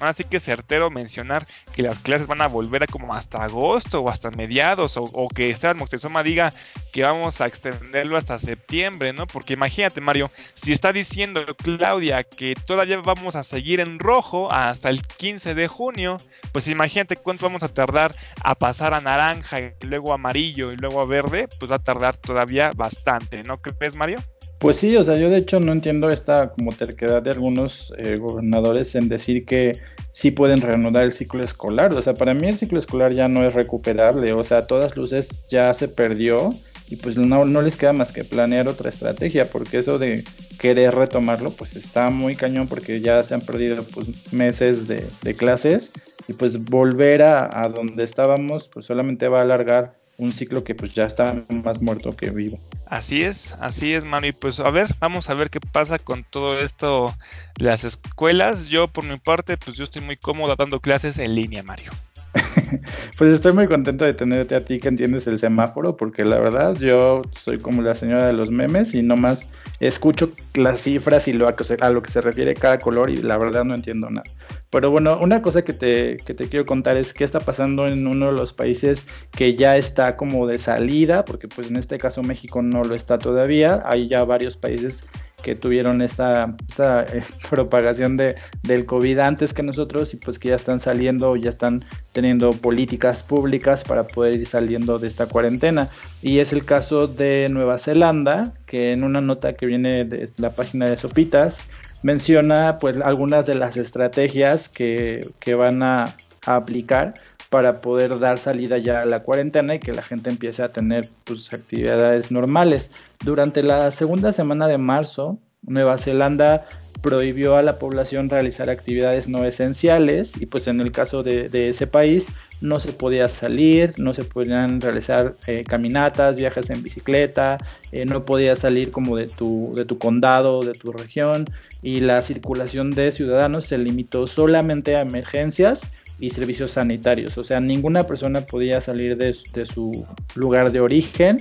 así 0.01 0.25
que 0.25 0.41
certero 0.41 0.91
mencionar 0.91 1.47
que 1.73 1.83
las 1.83 1.99
clases 1.99 2.27
van 2.27 2.41
a 2.41 2.47
volver 2.47 2.83
a 2.83 2.87
como 2.87 3.15
hasta 3.15 3.43
agosto 3.43 4.01
o 4.01 4.09
hasta 4.09 4.31
mediados, 4.31 4.97
o, 4.97 5.29
que 5.29 5.51
Esteban 5.51 5.77
Moctezuma 5.77 6.23
diga 6.23 6.53
que 6.93 7.05
vamos 7.05 7.41
a 7.41 7.47
extenderlo 7.47 8.17
hasta 8.17 8.39
septiembre, 8.39 9.13
¿no? 9.13 9.27
Porque 9.27 9.55
imagínate, 9.55 10.01
Mario, 10.01 10.31
si 10.55 10.73
está 10.73 10.93
diciendo 10.93 11.45
Claudia 11.57 12.25
que 12.25 12.55
todavía 12.55 12.99
vamos 12.99 13.37
a 13.37 13.45
seguir 13.45 13.81
en 13.81 13.99
rojo 13.99 14.53
hasta 14.53 14.91
el 14.91 15.03
15 15.07 15.55
de 15.55 15.69
junio, 15.69 16.17
pues 16.53 16.69
imagínate 16.69 17.17
cuánto 17.17 17.47
vamos 17.47 17.63
a 17.63 17.69
tardar 17.69 18.15
a 18.43 18.55
pasar 18.55 18.95
a 18.95 19.01
naranja 19.01 19.61
y 19.61 19.73
luego 19.83 20.13
amarillo 20.13 20.73
y 20.73 20.77
luego 20.77 21.03
a 21.03 21.07
verde, 21.07 21.49
pues 21.59 21.71
va 21.71 21.77
a 21.77 21.85
tardar 21.85 22.17
todavía 22.17 22.71
bastante, 22.77 23.43
¿no 23.43 23.61
crees, 23.61 23.95
Mario? 23.95 24.19
Pues 24.63 24.77
sí, 24.77 24.97
o 24.97 25.03
sea, 25.03 25.17
yo 25.17 25.29
de 25.29 25.39
hecho 25.39 25.59
no 25.59 25.73
entiendo 25.73 26.09
esta 26.09 26.51
como 26.51 26.71
terquedad 26.71 27.21
de 27.21 27.33
algunos 27.33 27.93
eh, 27.99 28.17
gobernadores 28.17 28.95
en 28.95 29.09
decir 29.09 29.45
que 29.45 29.77
sí 30.13 30.31
pueden 30.31 30.61
reanudar 30.61 31.03
el 31.03 31.11
ciclo 31.11 31.43
escolar. 31.43 31.93
O 31.93 32.01
sea, 32.01 32.15
para 32.15 32.33
mí 32.33 32.47
el 32.47 32.57
ciclo 32.57 32.79
escolar 32.79 33.13
ya 33.13 33.27
no 33.27 33.45
es 33.45 33.55
recuperable. 33.55 34.33
O 34.33 34.45
sea, 34.45 34.59
a 34.59 34.67
todas 34.69 34.97
luces 34.97 35.49
ya 35.49 35.75
se 35.75 35.89
perdió 35.89 36.55
y 36.89 36.95
pues 36.95 37.17
no, 37.17 37.45
no 37.45 37.61
les 37.61 37.77
queda 37.77 37.93
más 37.93 38.13
que 38.13 38.23
planear 38.23 38.69
otra 38.69 38.91
estrategia, 38.91 39.47
porque 39.51 39.79
eso 39.79 39.99
de 39.99 40.23
querer 40.61 40.95
retomarlo, 40.95 41.51
pues 41.51 41.75
está 41.75 42.11
muy 42.11 42.37
cañón 42.37 42.69
porque 42.69 43.01
ya 43.01 43.21
se 43.25 43.35
han 43.35 43.41
perdido 43.41 43.83
pues 43.83 44.33
meses 44.33 44.87
de, 44.87 45.35
clases 45.35 45.91
y 46.29 46.35
pues 46.35 46.67
volver 46.67 47.23
a, 47.23 47.51
a 47.53 47.69
donde 47.69 48.05
estábamos, 48.05 48.69
pues 48.69 48.87
solamente 48.87 49.27
va 49.27 49.41
a 49.41 49.43
alargar 49.43 50.02
un 50.19 50.33
ciclo 50.33 50.63
que 50.65 50.75
pues 50.75 50.95
ya 50.95 51.05
está 51.05 51.45
más 51.65 51.81
muerto 51.81 52.15
que 52.15 52.31
vivo. 52.31 52.59
Así 52.87 53.23
es, 53.23 53.57
así 53.61 53.95
es, 53.95 54.05
mano. 54.05 54.27
Y 54.27 54.33
pues 54.33 54.61
a 54.61 54.71
ver, 54.71 54.89
vamos 55.01 55.31
a 55.31 55.35
ver 55.35 55.51
qué 55.51 55.61
pasa 55.61 55.99
con 55.99 56.25
todo 56.25 56.59
esto 56.59 57.15
de 57.59 57.65
las 57.65 57.85
escuelas. 57.85 58.69
Yo 58.69 58.89
por 58.89 59.05
mi 59.05 59.19
parte, 59.19 59.57
pues 59.57 59.77
yo 59.77 59.85
estoy 59.85 60.03
muy 60.03 60.17
cómodo 60.17 60.55
dando 60.57 60.81
clases 60.81 61.19
en 61.19 61.35
línea, 61.35 61.63
Mario. 61.63 61.91
pues 63.19 63.33
estoy 63.33 63.53
muy 63.53 63.67
contento 63.67 64.05
de 64.05 64.15
tenerte 64.15 64.55
a 64.55 64.65
ti 64.65 64.79
que 64.79 64.89
entiendes 64.89 65.27
el 65.27 65.39
semáforo, 65.39 65.97
porque 65.97 66.25
la 66.25 66.39
verdad 66.39 66.77
yo 66.77 67.23
soy 67.33 67.59
como 67.59 67.83
la 67.83 67.95
señora 67.95 68.27
de 68.27 68.33
los 68.33 68.51
memes 68.51 68.95
y 68.95 69.03
nomás 69.03 69.51
escucho 69.81 70.33
las 70.55 70.81
cifras 70.81 71.29
y 71.29 71.33
lo 71.33 71.49
a, 71.49 71.55
a 71.81 71.91
lo 71.91 72.03
que 72.03 72.11
se 72.11 72.21
refiere 72.21 72.55
cada 72.55 72.79
color 72.79 73.11
y 73.11 73.19
la 73.19 73.39
verdad 73.39 73.65
no 73.65 73.75
entiendo 73.75 74.09
nada. 74.11 74.29
Pero 74.73 74.91
bueno, 74.91 75.19
una 75.21 75.43
cosa 75.43 75.63
que 75.63 75.75
te, 75.75 76.17
que 76.17 76.33
te 76.33 76.49
quiero 76.49 76.65
contar 76.65 76.97
es 76.97 77.13
qué 77.13 77.25
está 77.25 77.41
pasando 77.41 77.87
en 77.87 78.07
uno 78.07 78.27
de 78.27 78.33
los 78.33 78.55
países 78.55 79.07
que 79.31 79.55
ya 79.55 79.77
está 79.77 80.17
como 80.17 80.47
de 80.47 80.59
salida, 80.59 81.27
porque 81.27 81.47
pues 81.47 81.69
en 81.69 81.77
este 81.77 81.99
caso 81.99 82.23
México 82.23 82.63
no 82.63 82.83
lo 82.83 82.95
está 82.95 83.19
todavía, 83.19 83.83
hay 83.85 84.09
ya 84.09 84.25
varios 84.25 84.57
países 84.57 85.05
que 85.43 85.55
tuvieron 85.55 86.01
esta, 86.01 86.57
eh, 86.79 87.23
propagación 87.51 88.17
de, 88.17 88.35
del 88.63 88.87
COVID 88.87 89.19
antes 89.19 89.53
que 89.53 89.63
nosotros 89.63 90.15
y 90.15 90.17
pues 90.17 90.39
que 90.39 90.49
ya 90.49 90.55
están 90.55 90.81
saliendo, 90.81 91.37
ya 91.37 91.51
están 91.51 91.85
teniendo 92.13 92.53
políticas 92.53 93.23
públicas 93.23 93.85
para 93.85 94.07
poder 94.07 94.37
ir 94.37 94.47
saliendo 94.47 94.99
de 94.99 95.09
esta 95.09 95.27
cuarentena. 95.27 95.91
Y 96.23 96.39
es 96.39 96.55
el 96.55 96.65
caso 96.65 97.09
de 97.09 97.49
Nueva 97.51 97.77
Zelanda, 97.77 98.55
que 98.65 98.93
en 98.93 99.05
una 99.05 99.21
nota 99.21 99.53
que 99.53 99.67
viene 99.67 100.07
de 100.07 100.31
la 100.39 100.51
página 100.53 100.89
de 100.89 100.97
Sopitas, 100.97 101.61
menciona 102.03 102.79
pues 102.79 102.97
algunas 103.03 103.47
de 103.47 103.55
las 103.55 103.77
estrategias 103.77 104.69
que, 104.69 105.21
que 105.39 105.55
van 105.55 105.83
a, 105.83 106.17
aplicar 106.45 107.15
para 107.51 107.81
poder 107.81 108.19
dar 108.19 108.39
salida 108.39 108.79
ya 108.79 109.03
a 109.03 109.05
la 109.05 109.23
cuarentena 109.23 109.77
y 109.77 109.79
que 109.79 109.93
la 109.93 110.03
gente 110.03 110.29
empiece 110.29 110.63
a 110.63 110.73
tener 110.73 111.07
sus 111.25 111.53
actividades 111.53 112.33
normales. 112.33 112.91
Durante 113.25 113.63
la 113.63 113.93
segunda 113.93 114.33
semana 114.33 114.67
de 114.67 114.79
marzo, 114.79 115.39
Nueva 115.63 115.99
Zelanda 115.99 116.67
prohibió 117.03 117.57
a 117.57 117.63
la 117.63 117.79
población 117.79 118.31
realizar 118.31 118.71
actividades 118.71 119.29
no 119.29 119.45
esenciales 119.45 120.35
y 120.41 120.47
pues 120.47 120.69
en 120.69 120.81
el 120.81 120.93
caso 120.93 121.23
de, 121.23 121.51
ese 121.69 121.87
país 121.87 122.29
no 122.61 122.79
se 122.79 122.93
podía 122.93 123.27
salir, 123.27 123.93
no 123.99 124.15
se 124.15 124.25
podían 124.25 124.81
realizar 124.81 125.35
eh, 125.49 125.65
caminatas, 125.67 126.37
viajes 126.37 126.71
en 126.71 126.83
bicicleta, 126.83 127.59
eh, 127.91 128.05
no 128.05 128.25
podías 128.25 128.61
salir 128.61 128.93
como 128.93 129.17
de 129.17 129.27
tu, 129.27 129.73
de 129.75 129.85
tu 129.85 129.99
condado, 129.99 130.63
de 130.63 130.73
tu 130.73 130.93
región 130.93 131.45
y 131.83 132.01
la 132.01 132.23
circulación 132.23 132.93
de 132.93 133.11
ciudadanos 133.11 133.65
se 133.65 133.79
limitó 133.79 134.29
solamente 134.29 134.97
a 134.97 135.01
emergencias 135.01 135.91
y 136.23 136.31
servicios 136.31 136.71
sanitarios. 136.71 137.37
O 137.37 137.43
sea, 137.43 137.61
ninguna 137.61 138.05
persona 138.05 138.43
podía 138.43 138.81
salir 138.81 139.17
de, 139.17 139.33
su 139.33 140.07
lugar 140.37 140.71
de 140.71 140.81
origen 140.81 141.39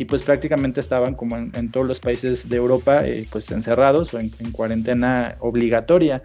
y 0.00 0.06
pues 0.06 0.22
prácticamente 0.22 0.80
estaban 0.80 1.14
como 1.14 1.36
en, 1.36 1.70
todos 1.70 1.86
los 1.86 2.00
países 2.00 2.48
de 2.48 2.56
Europa 2.56 3.06
eh, 3.06 3.26
pues 3.30 3.50
encerrados 3.50 4.14
o 4.14 4.18
en, 4.18 4.30
cuarentena 4.50 5.36
obligatoria. 5.40 6.22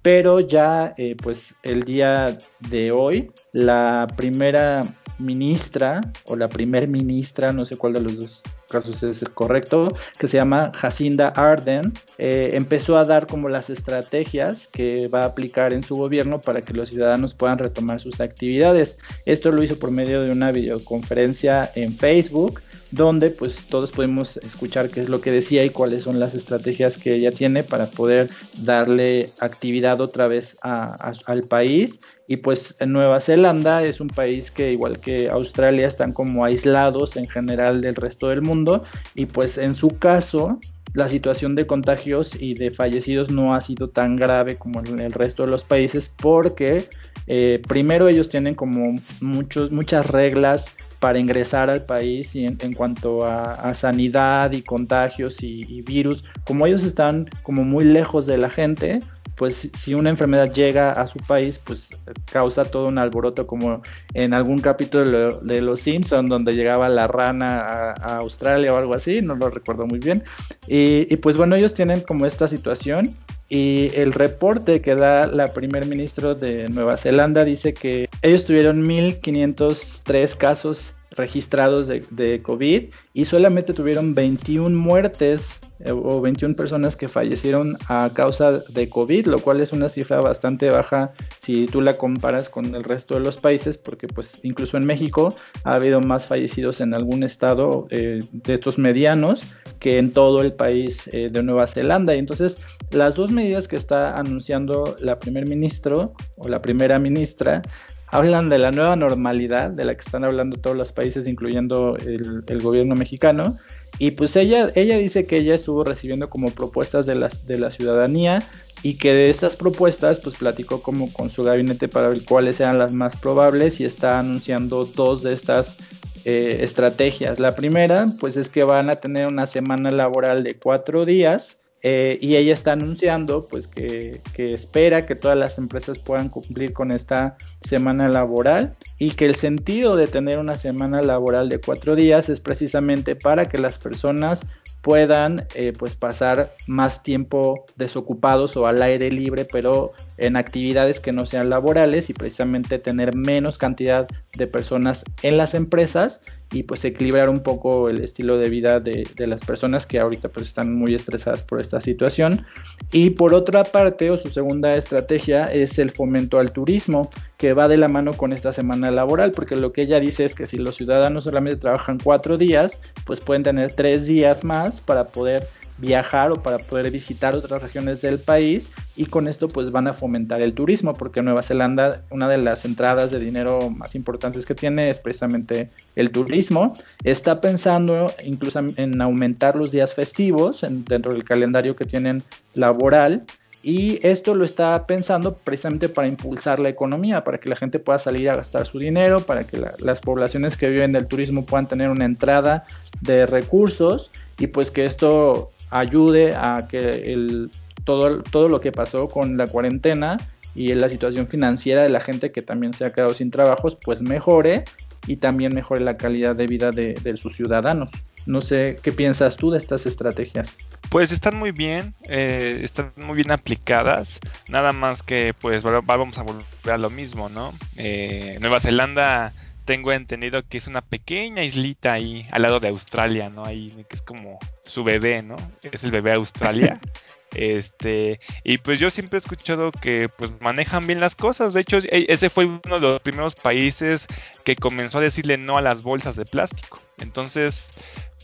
Pero 0.00 0.40
ya 0.40 0.94
eh, 0.96 1.14
pues 1.22 1.54
el 1.62 1.82
día 1.82 2.38
de 2.70 2.90
hoy 2.90 3.30
la 3.52 4.06
primera 4.16 4.82
ministra 5.18 6.00
o 6.24 6.36
la 6.36 6.48
primer 6.48 6.88
ministra, 6.88 7.52
no 7.52 7.66
sé 7.66 7.76
cuál 7.76 7.92
de 7.92 8.00
los 8.00 8.16
dos 8.16 8.42
casos 8.70 9.02
es 9.02 9.20
el 9.20 9.30
correcto, 9.32 9.88
que 10.18 10.26
se 10.26 10.38
llama 10.38 10.72
Jacinda 10.74 11.28
Arden, 11.28 11.92
eh, 12.16 12.52
empezó 12.54 12.96
a 12.96 13.04
dar 13.04 13.26
como 13.26 13.50
las 13.50 13.68
estrategias 13.68 14.68
que 14.68 15.08
va 15.08 15.24
a 15.24 15.26
aplicar 15.26 15.74
en 15.74 15.84
su 15.84 15.96
gobierno 15.96 16.40
para 16.40 16.62
que 16.62 16.72
los 16.72 16.88
ciudadanos 16.88 17.34
puedan 17.34 17.58
retomar 17.58 18.00
sus 18.00 18.22
actividades. 18.22 18.98
Esto 19.26 19.52
lo 19.52 19.62
hizo 19.62 19.78
por 19.78 19.90
medio 19.90 20.22
de 20.22 20.32
una 20.32 20.50
videoconferencia 20.50 21.70
en 21.74 21.92
Facebook 21.92 22.62
donde 22.90 23.30
pues 23.30 23.66
todos 23.66 23.90
podemos 23.92 24.38
escuchar 24.38 24.88
qué 24.88 25.00
es 25.00 25.08
lo 25.08 25.20
que 25.20 25.30
decía 25.30 25.64
y 25.64 25.70
cuáles 25.70 26.04
son 26.04 26.18
las 26.18 26.34
estrategias 26.34 26.96
que 26.96 27.14
ella 27.14 27.32
tiene 27.32 27.62
para 27.62 27.86
poder 27.86 28.28
darle 28.62 29.30
actividad 29.40 30.00
otra 30.00 30.28
vez 30.28 30.56
al 30.62 31.42
país. 31.42 32.00
Y 32.26 32.36
pues 32.36 32.76
Nueva 32.86 33.20
Zelanda 33.20 33.82
es 33.84 34.00
un 34.00 34.08
país 34.08 34.50
que 34.50 34.72
igual 34.72 35.00
que 35.00 35.28
Australia 35.28 35.86
están 35.86 36.12
como 36.12 36.44
aislados 36.44 37.16
en 37.16 37.26
general 37.26 37.80
del 37.80 37.94
resto 37.94 38.28
del 38.28 38.42
mundo. 38.42 38.84
Y 39.14 39.26
pues 39.26 39.58
en 39.58 39.74
su 39.74 39.88
caso 39.88 40.60
la 40.94 41.08
situación 41.08 41.54
de 41.54 41.66
contagios 41.66 42.34
y 42.38 42.54
de 42.54 42.70
fallecidos 42.70 43.30
no 43.30 43.54
ha 43.54 43.60
sido 43.60 43.88
tan 43.90 44.16
grave 44.16 44.56
como 44.56 44.80
en 44.80 44.98
el 45.00 45.12
resto 45.12 45.44
de 45.44 45.50
los 45.50 45.64
países 45.64 46.12
porque 46.16 46.88
eh, 47.26 47.60
primero 47.68 48.08
ellos 48.08 48.28
tienen 48.28 48.54
como 48.54 48.98
muchos, 49.20 49.70
muchas 49.70 50.06
reglas 50.06 50.72
para 51.00 51.18
ingresar 51.18 51.70
al 51.70 51.84
país 51.84 52.34
y 52.34 52.46
en, 52.46 52.74
cuanto 52.74 53.24
a, 53.24 53.72
sanidad 53.74 54.52
y 54.52 54.62
contagios 54.62 55.42
y, 55.42 55.82
virus, 55.82 56.24
como 56.44 56.66
ellos 56.66 56.84
están 56.84 57.28
como 57.42 57.64
muy 57.64 57.84
lejos 57.84 58.26
de 58.26 58.38
la 58.38 58.50
gente, 58.50 59.00
pues 59.36 59.70
si 59.72 59.94
una 59.94 60.10
enfermedad 60.10 60.52
llega 60.52 60.90
a 60.90 61.06
su 61.06 61.18
país, 61.20 61.60
pues 61.62 61.90
causa 62.30 62.64
todo 62.64 62.88
un 62.88 62.98
alboroto 62.98 63.46
como 63.46 63.82
en 64.14 64.34
algún 64.34 64.58
capítulo 64.58 65.38
de 65.38 65.60
Los 65.60 65.80
Simpsons 65.80 66.28
donde 66.28 66.56
llegaba 66.56 66.88
la 66.88 67.06
rana 67.06 67.92
a, 67.92 68.16
Australia 68.18 68.74
o 68.74 68.76
algo 68.76 68.94
así, 68.94 69.22
no 69.22 69.36
lo 69.36 69.48
recuerdo 69.48 69.86
muy 69.86 70.00
bien. 70.00 70.24
Y, 70.66 71.14
pues 71.18 71.36
bueno, 71.36 71.54
ellos 71.54 71.72
tienen 71.72 72.00
como 72.00 72.26
esta 72.26 72.48
situación 72.48 73.14
y 73.48 73.90
el 73.94 74.12
reporte 74.12 74.82
que 74.82 74.94
da 74.94 75.26
la 75.26 75.48
primer 75.54 75.86
ministro 75.86 76.34
de 76.34 76.68
Nueva 76.68 76.96
Zelanda 76.96 77.44
dice 77.44 77.72
que 77.72 78.08
ellos 78.22 78.44
tuvieron 78.44 78.84
1.503 78.84 80.36
casos 80.36 80.94
registrados 81.10 81.88
de, 81.88 82.42
COVID 82.42 82.84
y 83.14 83.24
solamente 83.24 83.72
tuvieron 83.72 84.14
21 84.14 84.76
muertes 84.76 85.60
eh, 85.80 85.90
o 85.90 86.20
21 86.20 86.54
personas 86.54 86.96
que 86.96 87.08
fallecieron 87.08 87.76
a 87.88 88.10
causa 88.14 88.60
de 88.68 88.88
COVID, 88.88 89.26
lo 89.26 89.38
cual 89.40 89.60
es 89.60 89.72
una 89.72 89.88
cifra 89.88 90.20
bastante 90.20 90.70
baja 90.70 91.12
si 91.40 91.66
tú 91.66 91.80
la 91.80 91.94
comparas 91.94 92.48
con 92.48 92.74
el 92.74 92.84
resto 92.84 93.14
de 93.14 93.20
los 93.20 93.36
países, 93.36 93.78
porque 93.78 94.06
pues 94.06 94.44
incluso 94.44 94.76
en 94.76 94.84
México 94.84 95.34
ha 95.64 95.74
habido 95.74 96.00
más 96.00 96.26
fallecidos 96.26 96.80
en 96.80 96.94
algún 96.94 97.22
estado 97.22 97.86
eh, 97.90 98.18
de 98.32 98.54
estos 98.54 98.78
medianos 98.78 99.42
que 99.78 99.98
en 99.98 100.12
todo 100.12 100.42
el 100.42 100.52
país 100.52 101.08
eh, 101.12 101.30
de 101.30 101.42
Nueva 101.42 101.66
Zelanda. 101.66 102.14
Y 102.14 102.18
entonces 102.18 102.64
las 102.90 103.14
dos 103.14 103.30
medidas 103.30 103.68
que 103.68 103.76
está 103.76 104.18
anunciando 104.18 104.96
la 105.00 105.18
primer 105.18 105.48
ministro 105.48 106.14
o 106.36 106.48
la 106.48 106.60
primera 106.60 106.98
ministra 106.98 107.62
hablan 108.10 108.48
de 108.48 108.58
la 108.58 108.70
nueva 108.70 108.96
normalidad 108.96 109.70
de 109.70 109.84
la 109.84 109.94
que 109.94 110.00
están 110.00 110.24
hablando 110.24 110.56
todos 110.56 110.76
los 110.76 110.92
países, 110.92 111.26
incluyendo 111.26 111.96
el, 111.96 112.62
gobierno 112.62 112.94
mexicano, 112.94 113.58
y 113.98 114.12
pues 114.12 114.36
ella, 114.36 114.68
ella 114.74 114.96
dice 114.98 115.26
que 115.26 115.38
ella 115.38 115.54
estuvo 115.54 115.84
recibiendo 115.84 116.30
como 116.30 116.50
propuestas 116.50 117.06
de 117.06 117.14
la, 117.14 117.30
de 117.46 117.58
la 117.58 117.70
ciudadanía 117.70 118.46
y 118.82 118.94
que 118.94 119.12
de 119.12 119.30
estas 119.30 119.56
propuestas 119.56 120.20
pues 120.20 120.36
platicó 120.36 120.82
como 120.82 121.12
con 121.12 121.30
su 121.30 121.42
gabinete 121.42 121.88
para 121.88 122.08
ver 122.08 122.24
cuáles 122.24 122.60
eran 122.60 122.78
las 122.78 122.92
más 122.92 123.16
probables 123.16 123.80
y 123.80 123.84
está 123.84 124.20
anunciando 124.20 124.84
dos 124.84 125.22
de 125.22 125.32
estas 125.32 125.78
eh, 126.24 126.60
estrategias. 126.62 127.40
La 127.40 127.56
primera 127.56 128.06
pues 128.20 128.36
es 128.36 128.48
que 128.50 128.62
van 128.62 128.88
a 128.88 128.96
tener 128.96 129.26
una 129.26 129.46
semana 129.46 129.90
laboral 129.90 130.44
de 130.44 130.54
cuatro 130.54 131.04
días 131.04 131.57
eh, 131.82 132.18
y 132.20 132.34
ella 132.34 132.52
está 132.52 132.72
anunciando 132.72 133.46
pues 133.46 133.68
que, 133.68 134.20
espera 134.36 135.06
que 135.06 135.14
todas 135.14 135.38
las 135.38 135.58
empresas 135.58 136.00
puedan 136.00 136.28
cumplir 136.28 136.72
con 136.72 136.90
esta 136.90 137.36
semana 137.60 138.08
laboral 138.08 138.76
y 138.98 139.12
que 139.12 139.26
el 139.26 139.36
sentido 139.36 139.94
de 139.94 140.08
tener 140.08 140.40
una 140.40 140.56
semana 140.56 141.02
laboral 141.02 141.48
de 141.48 141.60
cuatro 141.60 141.94
días 141.94 142.28
es 142.28 142.40
precisamente 142.40 143.14
para 143.14 143.44
que 143.44 143.58
las 143.58 143.78
personas 143.78 144.44
puedan 144.82 145.46
eh, 145.54 145.72
pues 145.76 145.94
pasar 145.94 146.54
más 146.66 147.02
tiempo 147.02 147.66
desocupados 147.76 148.56
o 148.56 148.66
al 148.66 148.82
aire 148.82 149.10
libre 149.10 149.44
pero 149.44 149.92
en 150.16 150.36
actividades 150.36 150.98
que 150.98 151.12
no 151.12 151.26
sean 151.26 151.50
laborales 151.50 152.10
y 152.10 152.14
precisamente 152.14 152.78
tener 152.78 153.14
menos 153.14 153.58
cantidad 153.58 154.08
de 154.34 154.46
personas 154.46 155.04
en 155.22 155.36
las 155.36 155.54
empresas 155.54 156.22
y 156.52 156.62
pues 156.62 156.84
equilibrar 156.84 157.28
un 157.28 157.40
poco 157.40 157.88
el 157.88 158.02
estilo 158.02 158.38
de 158.38 158.48
vida 158.48 158.80
de, 158.80 159.06
las 159.26 159.44
personas 159.44 159.86
que 159.86 159.98
ahorita 159.98 160.30
pues 160.30 160.48
están 160.48 160.74
muy 160.74 160.94
estresadas 160.94 161.42
por 161.42 161.60
esta 161.60 161.80
situación. 161.80 162.46
Y 162.90 163.10
por 163.10 163.34
otra 163.34 163.64
parte, 163.64 164.10
o 164.10 164.16
su 164.16 164.30
segunda 164.30 164.74
estrategia 164.74 165.52
es 165.52 165.78
el 165.78 165.90
fomento 165.90 166.38
al 166.38 166.52
turismo, 166.52 167.10
que 167.36 167.52
va 167.52 167.68
de 167.68 167.76
la 167.76 167.88
mano 167.88 168.14
con 168.14 168.32
esta 168.32 168.52
semana 168.52 168.90
laboral, 168.90 169.32
porque 169.32 169.56
lo 169.56 169.72
que 169.72 169.82
ella 169.82 170.00
dice 170.00 170.24
es 170.24 170.34
que 170.34 170.46
si 170.46 170.56
los 170.56 170.76
ciudadanos 170.76 171.24
solamente 171.24 171.60
trabajan 171.60 171.98
cuatro 172.02 172.38
días, 172.38 172.80
pues 173.04 173.20
pueden 173.20 173.42
tener 173.42 173.72
tres 173.72 174.06
días 174.06 174.42
más 174.42 174.80
para 174.80 175.08
poder 175.08 175.48
viajar 175.78 176.32
o 176.32 176.42
para 176.42 176.58
poder 176.58 176.90
visitar 176.90 177.34
otras 177.34 177.62
regiones 177.62 178.02
del 178.02 178.18
país 178.18 178.70
y 178.96 179.06
con 179.06 179.28
esto 179.28 179.48
pues 179.48 179.70
van 179.70 179.86
a 179.86 179.92
fomentar 179.92 180.40
el 180.42 180.52
turismo 180.52 180.94
porque 180.94 181.22
Nueva 181.22 181.42
Zelanda 181.42 182.02
una 182.10 182.28
de 182.28 182.38
las 182.38 182.64
entradas 182.64 183.10
de 183.10 183.20
dinero 183.20 183.70
más 183.70 183.94
importantes 183.94 184.44
que 184.44 184.54
tiene 184.54 184.90
es 184.90 184.98
precisamente 184.98 185.70
el 185.94 186.10
turismo. 186.10 186.74
Está 187.04 187.40
pensando 187.40 188.12
incluso 188.24 188.60
en 188.76 189.00
aumentar 189.00 189.56
los 189.56 189.70
días 189.70 189.94
festivos 189.94 190.66
dentro 190.68 191.12
del 191.12 191.24
calendario 191.24 191.76
que 191.76 191.84
tienen 191.84 192.22
laboral 192.54 193.24
y 193.62 193.98
esto 194.06 194.34
lo 194.34 194.44
está 194.44 194.86
pensando 194.86 195.36
precisamente 195.36 195.88
para 195.88 196.06
impulsar 196.06 196.60
la 196.60 196.68
economía, 196.68 197.24
para 197.24 197.38
que 197.38 197.48
la 197.48 197.56
gente 197.56 197.78
pueda 197.78 197.98
salir 197.98 198.30
a 198.30 198.36
gastar 198.36 198.66
su 198.66 198.78
dinero, 198.78 199.20
para 199.20 199.44
que 199.44 199.60
las 199.80 200.00
poblaciones 200.00 200.56
que 200.56 200.68
viven 200.68 200.92
del 200.92 201.06
turismo 201.06 201.44
puedan 201.44 201.66
tener 201.66 201.90
una 201.90 202.04
entrada 202.04 202.64
de 203.00 203.26
recursos 203.26 204.10
y 204.38 204.46
pues 204.46 204.70
que 204.70 204.84
esto 204.84 205.50
ayude 205.70 206.34
a 206.34 206.66
que 206.68 206.78
el, 206.78 207.50
todo, 207.84 208.22
todo 208.22 208.48
lo 208.48 208.60
que 208.60 208.72
pasó 208.72 209.08
con 209.08 209.36
la 209.36 209.46
cuarentena 209.46 210.16
y 210.54 210.74
la 210.74 210.88
situación 210.88 211.26
financiera 211.26 211.82
de 211.82 211.88
la 211.88 212.00
gente 212.00 212.32
que 212.32 212.42
también 212.42 212.74
se 212.74 212.84
ha 212.84 212.92
quedado 212.92 213.14
sin 213.14 213.30
trabajos 213.30 213.76
pues 213.76 214.02
mejore 214.02 214.64
y 215.06 215.16
también 215.16 215.54
mejore 215.54 215.80
la 215.80 215.96
calidad 215.96 216.36
de 216.36 216.46
vida 216.46 216.70
de, 216.70 217.16
sus 217.16 217.36
ciudadanos. 217.36 217.90
No 218.26 218.42
sé 218.42 218.78
qué 218.82 218.92
piensas 218.92 219.36
tú 219.36 219.50
de 219.50 219.58
estas 219.58 219.86
estrategias. 219.86 220.58
Pues 220.90 221.12
están 221.12 221.36
muy 221.38 221.50
bien, 221.50 221.94
eh, 222.10 222.60
están 222.62 222.92
muy 222.96 223.16
bien 223.16 223.30
aplicadas. 223.30 224.18
Nada 224.50 224.72
más 224.72 225.02
que 225.02 225.32
pues 225.40 225.62
vamos 225.62 226.18
a 226.18 226.22
volver 226.22 226.44
a 226.70 226.76
lo 226.76 226.90
mismo, 226.90 227.30
¿no? 227.30 227.54
Eh, 227.76 228.36
Nueva 228.40 228.60
Zelanda 228.60 229.32
tengo 229.68 229.92
entendido 229.92 230.42
que 230.48 230.56
es 230.56 230.66
una 230.66 230.80
pequeña 230.80 231.44
islita 231.44 231.92
ahí 231.92 232.22
al 232.30 232.40
lado 232.40 232.58
de 232.58 232.68
Australia, 232.68 233.28
¿no? 233.28 233.44
Ahí 233.44 233.66
que 233.86 233.96
es 233.96 234.00
como 234.00 234.38
su 234.64 234.82
bebé, 234.82 235.22
¿no? 235.22 235.36
Es 235.60 235.84
el 235.84 235.90
bebé 235.90 236.14
Australia. 236.14 236.80
Este, 237.34 238.20
y 238.42 238.56
pues 238.56 238.80
yo 238.80 238.88
siempre 238.88 239.18
he 239.18 239.20
escuchado 239.20 239.70
que 239.70 240.08
pues 240.08 240.32
manejan 240.40 240.86
bien 240.86 240.98
las 240.98 241.14
cosas. 241.14 241.52
De 241.52 241.60
hecho, 241.60 241.76
e, 241.76 242.06
ese 242.08 242.30
fue 242.30 242.46
uno 242.46 242.60
de 242.76 242.80
los 242.80 243.00
primeros 243.00 243.34
países 243.34 244.06
que 244.46 244.56
comenzó 244.56 244.96
a 244.96 245.02
decirle 245.02 245.36
no 245.36 245.58
a 245.58 245.60
las 245.60 245.82
bolsas 245.82 246.16
de 246.16 246.24
plástico. 246.24 246.80
Entonces, 246.96 247.68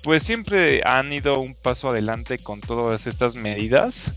pues 0.05 0.23
siempre 0.23 0.83
han 0.85 1.13
ido 1.13 1.41
un 1.41 1.55
paso 1.55 1.89
adelante 1.89 2.39
con 2.39 2.61
todas 2.61 3.07
estas 3.07 3.37
medidas 3.37 4.13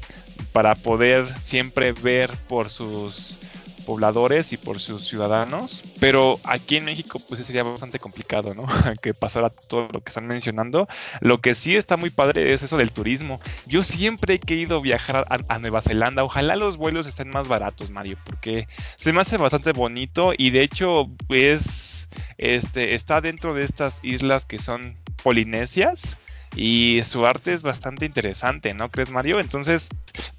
para 0.51 0.75
poder 0.75 1.34
siempre 1.41 1.94
ver 1.94 2.29
por 2.50 2.70
sus 2.70 3.39
pobladores 3.86 4.51
y 4.51 4.58
por 4.58 4.79
sus 4.79 5.08
ciudadanos, 5.08 5.82
pero 6.01 6.38
aquí 6.44 6.75
en 6.75 6.84
México 6.84 7.22
pues 7.29 7.46
sería 7.46 7.63
bastante 7.63 8.00
complicado, 8.00 8.53
¿no? 8.53 8.65
que 9.01 9.13
pasara 9.13 9.50
todo 9.50 9.88
lo 9.94 10.01
que 10.01 10.10
están 10.10 10.27
mencionando. 10.27 10.89
Lo 11.22 11.39
que 11.39 11.56
sí 11.56 11.77
está 11.77 11.96
muy 11.96 12.10
padre 12.10 12.53
es 12.53 12.63
eso 12.63 12.75
del 12.75 12.91
turismo. 12.91 13.39
Yo 13.65 13.86
siempre 13.86 14.34
he 14.34 14.39
querido 14.39 14.82
viajar 14.82 15.25
a, 15.29 15.60
Nueva 15.60 15.82
Zelanda, 15.82 16.25
ojalá 16.25 16.58
los 16.58 16.75
vuelos 16.75 17.08
estén 17.08 17.29
más 17.29 17.48
baratos, 17.48 17.89
Mario, 17.89 18.17
porque 18.25 18.67
se 18.98 19.13
me 19.13 19.22
hace 19.22 19.38
bastante 19.38 19.72
bonito 19.72 20.34
y 20.38 20.50
de 20.50 20.63
hecho 20.63 21.10
es 21.29 22.10
este 22.38 22.96
está 22.96 23.22
dentro 23.22 23.53
de 23.53 23.63
estas 23.63 24.00
islas 24.03 24.46
que 24.46 24.60
son 24.60 24.98
polinesias 25.24 26.17
y 26.55 27.01
su 27.03 27.25
arte 27.25 27.53
es 27.53 27.62
bastante 27.62 28.05
interesante, 28.05 28.74
¿no 28.74 28.89
crees 28.89 29.09
Mario? 29.09 29.39
Entonces, 29.39 29.89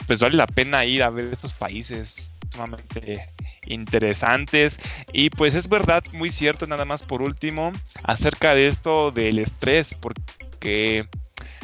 pues 0.06 0.20
vale 0.20 0.36
la 0.36 0.46
pena 0.46 0.84
ir 0.84 1.02
a 1.02 1.10
ver 1.10 1.32
estos 1.32 1.52
países 1.52 2.30
sumamente 2.52 3.24
interesantes 3.66 4.80
y 5.12 5.30
pues 5.30 5.54
es 5.54 5.68
verdad 5.68 6.02
muy 6.12 6.30
cierto 6.30 6.66
nada 6.66 6.86
más 6.86 7.02
por 7.02 7.20
último 7.20 7.70
acerca 8.04 8.54
de 8.54 8.66
esto 8.66 9.10
del 9.10 9.38
estrés 9.38 9.94
porque 9.94 11.06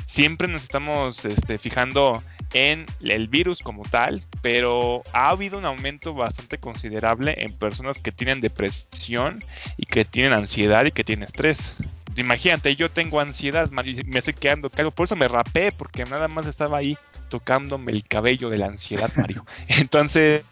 siempre 0.07 0.47
nos 0.47 0.63
estamos 0.63 1.25
este, 1.25 1.59
fijando 1.59 2.23
en 2.53 2.87
el 3.01 3.27
virus 3.27 3.59
como 3.59 3.83
tal, 3.83 4.23
pero 4.41 5.03
ha 5.13 5.31
habido 5.31 5.59
un 5.59 5.65
aumento 5.65 6.15
bastante 6.15 6.59
considerable 6.59 7.35
en 7.39 7.53
personas 7.59 7.99
que 7.99 8.13
tienen 8.13 8.41
depresión 8.41 9.41
y 9.77 9.87
que 9.87 10.05
tienen 10.05 10.33
ansiedad 10.33 10.85
y 10.85 10.93
que 10.93 11.03
tienen 11.03 11.25
estrés 11.25 11.75
imagínate, 12.17 12.77
yo 12.77 12.91
tengo 12.91 13.21
ansiedad, 13.21 13.71
me 13.71 14.19
estoy 14.19 14.35
quedando 14.35 14.71
calvo, 14.71 14.91
por 14.91 15.05
eso 15.05 15.17
me 15.17 15.29
rapé, 15.29 15.73
porque 15.73 16.05
nada 16.05 16.29
más 16.29 16.47
estaba 16.47 16.79
ahí 16.79 16.97
tocándome 17.35 17.91
el 17.91 18.07
cabello 18.07 18.49
de 18.49 18.59
la 18.59 18.67
ansiedad, 18.67 19.11
Mario. 19.17 19.45
Entonces, 19.69 20.45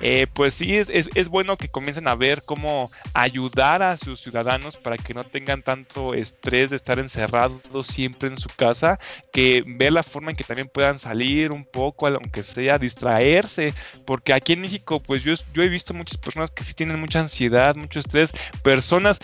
eh, 0.00 0.28
pues 0.32 0.54
sí, 0.54 0.76
es, 0.76 0.88
es, 0.88 1.28
bueno 1.28 1.56
que 1.56 1.68
comiencen 1.68 2.06
a 2.06 2.14
ver 2.14 2.42
cómo 2.44 2.92
ayudar 3.12 3.82
a 3.82 3.96
sus 3.96 4.20
ciudadanos 4.20 4.76
para 4.76 4.96
que 4.98 5.14
no 5.14 5.24
tengan 5.24 5.62
tanto 5.62 6.14
estrés 6.14 6.70
de 6.70 6.76
estar 6.76 7.00
encerrados 7.00 7.86
siempre 7.86 8.28
en 8.28 8.36
su 8.36 8.48
casa, 8.50 9.00
que 9.32 9.64
ver 9.66 9.92
la 9.92 10.04
forma 10.04 10.30
en 10.30 10.36
que 10.36 10.44
también 10.44 10.70
puedan 10.72 11.00
salir 11.00 11.50
un 11.50 11.64
poco, 11.64 12.06
aunque 12.06 12.44
sea 12.44 12.78
distraerse, 12.78 13.74
porque 14.06 14.32
aquí 14.32 14.52
en 14.52 14.60
México, 14.60 15.02
pues 15.02 15.24
yo, 15.24 15.34
yo 15.52 15.62
he 15.64 15.68
visto 15.68 15.92
muchas 15.92 16.18
personas 16.18 16.52
que 16.52 16.62
sí 16.62 16.74
tienen 16.74 17.00
mucha 17.00 17.18
ansiedad, 17.18 17.74
mucho 17.74 17.98
estrés, 17.98 18.32
personas, 18.62 19.18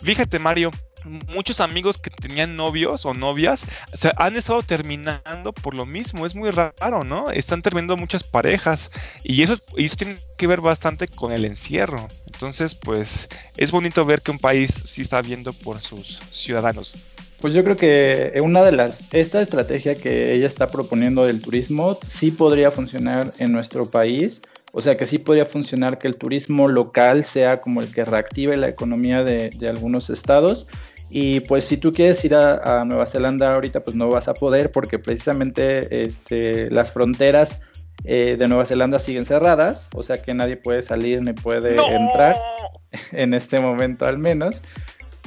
fíjate 0.00 0.38
Mario, 0.38 0.70
muchos 1.08 1.60
amigos 1.60 1.98
que 1.98 2.10
tenían 2.10 2.56
novios 2.56 3.04
o 3.06 3.14
novias 3.14 3.66
se 3.94 4.12
han 4.16 4.36
estado 4.36 4.62
terminando 4.62 5.52
por 5.52 5.74
lo 5.74 5.86
mismo. 5.86 6.26
Es 6.26 6.34
muy 6.34 6.50
raro, 6.50 7.04
¿no? 7.04 7.30
Están 7.30 7.62
terminando 7.62 7.96
muchas 7.96 8.22
parejas 8.22 8.90
y 9.24 9.42
eso, 9.42 9.58
y 9.76 9.84
eso 9.84 9.96
tiene 9.96 10.16
que 10.36 10.46
ver 10.46 10.60
bastante 10.60 11.08
con 11.08 11.32
el 11.32 11.44
encierro. 11.44 12.06
Entonces, 12.26 12.74
pues 12.74 13.28
es 13.56 13.70
bonito 13.70 14.04
ver 14.04 14.22
que 14.22 14.30
un 14.30 14.38
país 14.38 14.70
sí 14.84 15.02
está 15.02 15.20
viendo 15.22 15.52
por 15.52 15.80
sus 15.80 16.20
ciudadanos. 16.30 16.92
Pues 17.40 17.54
yo 17.54 17.62
creo 17.62 17.76
que 17.76 18.40
una 18.42 18.64
de 18.64 18.72
las, 18.72 19.14
esta 19.14 19.40
estrategia 19.40 19.96
que 19.96 20.34
ella 20.34 20.46
está 20.46 20.70
proponiendo 20.70 21.24
del 21.24 21.40
turismo 21.40 21.96
sí 22.06 22.32
podría 22.32 22.70
funcionar 22.70 23.32
en 23.38 23.52
nuestro 23.52 23.88
país. 23.88 24.42
O 24.72 24.80
sea 24.80 24.96
que 24.96 25.06
sí 25.06 25.18
podría 25.18 25.46
funcionar 25.46 25.98
que 25.98 26.08
el 26.08 26.16
turismo 26.16 26.68
local 26.68 27.24
sea 27.24 27.60
como 27.60 27.80
el 27.80 27.92
que 27.92 28.04
reactive 28.04 28.56
la 28.56 28.68
economía 28.68 29.24
de 29.24 29.68
algunos 29.68 30.10
estados 30.10 30.66
y 31.10 31.40
pues 31.40 31.64
si 31.64 31.76
tú 31.76 31.92
quieres 31.92 32.24
ir 32.24 32.34
a, 32.34 32.84
Nueva 32.84 33.06
Zelanda 33.06 33.54
ahorita, 33.54 33.80
pues 33.80 33.96
no 33.96 34.08
vas 34.08 34.28
a 34.28 34.34
poder 34.34 34.70
porque 34.70 34.98
precisamente 34.98 36.02
este, 36.02 36.70
las 36.70 36.92
fronteras 36.92 37.60
eh, 38.04 38.36
de 38.38 38.48
Nueva 38.48 38.64
Zelanda 38.64 38.98
siguen 38.98 39.24
cerradas, 39.24 39.88
o 39.94 40.02
sea 40.02 40.18
que 40.18 40.34
nadie 40.34 40.56
puede 40.56 40.82
salir 40.82 41.22
ni 41.22 41.32
puede 41.32 41.76
entrar, 41.92 42.36
en 43.12 43.34
este 43.34 43.60
momento 43.60 44.06
al 44.06 44.18
menos. 44.18 44.62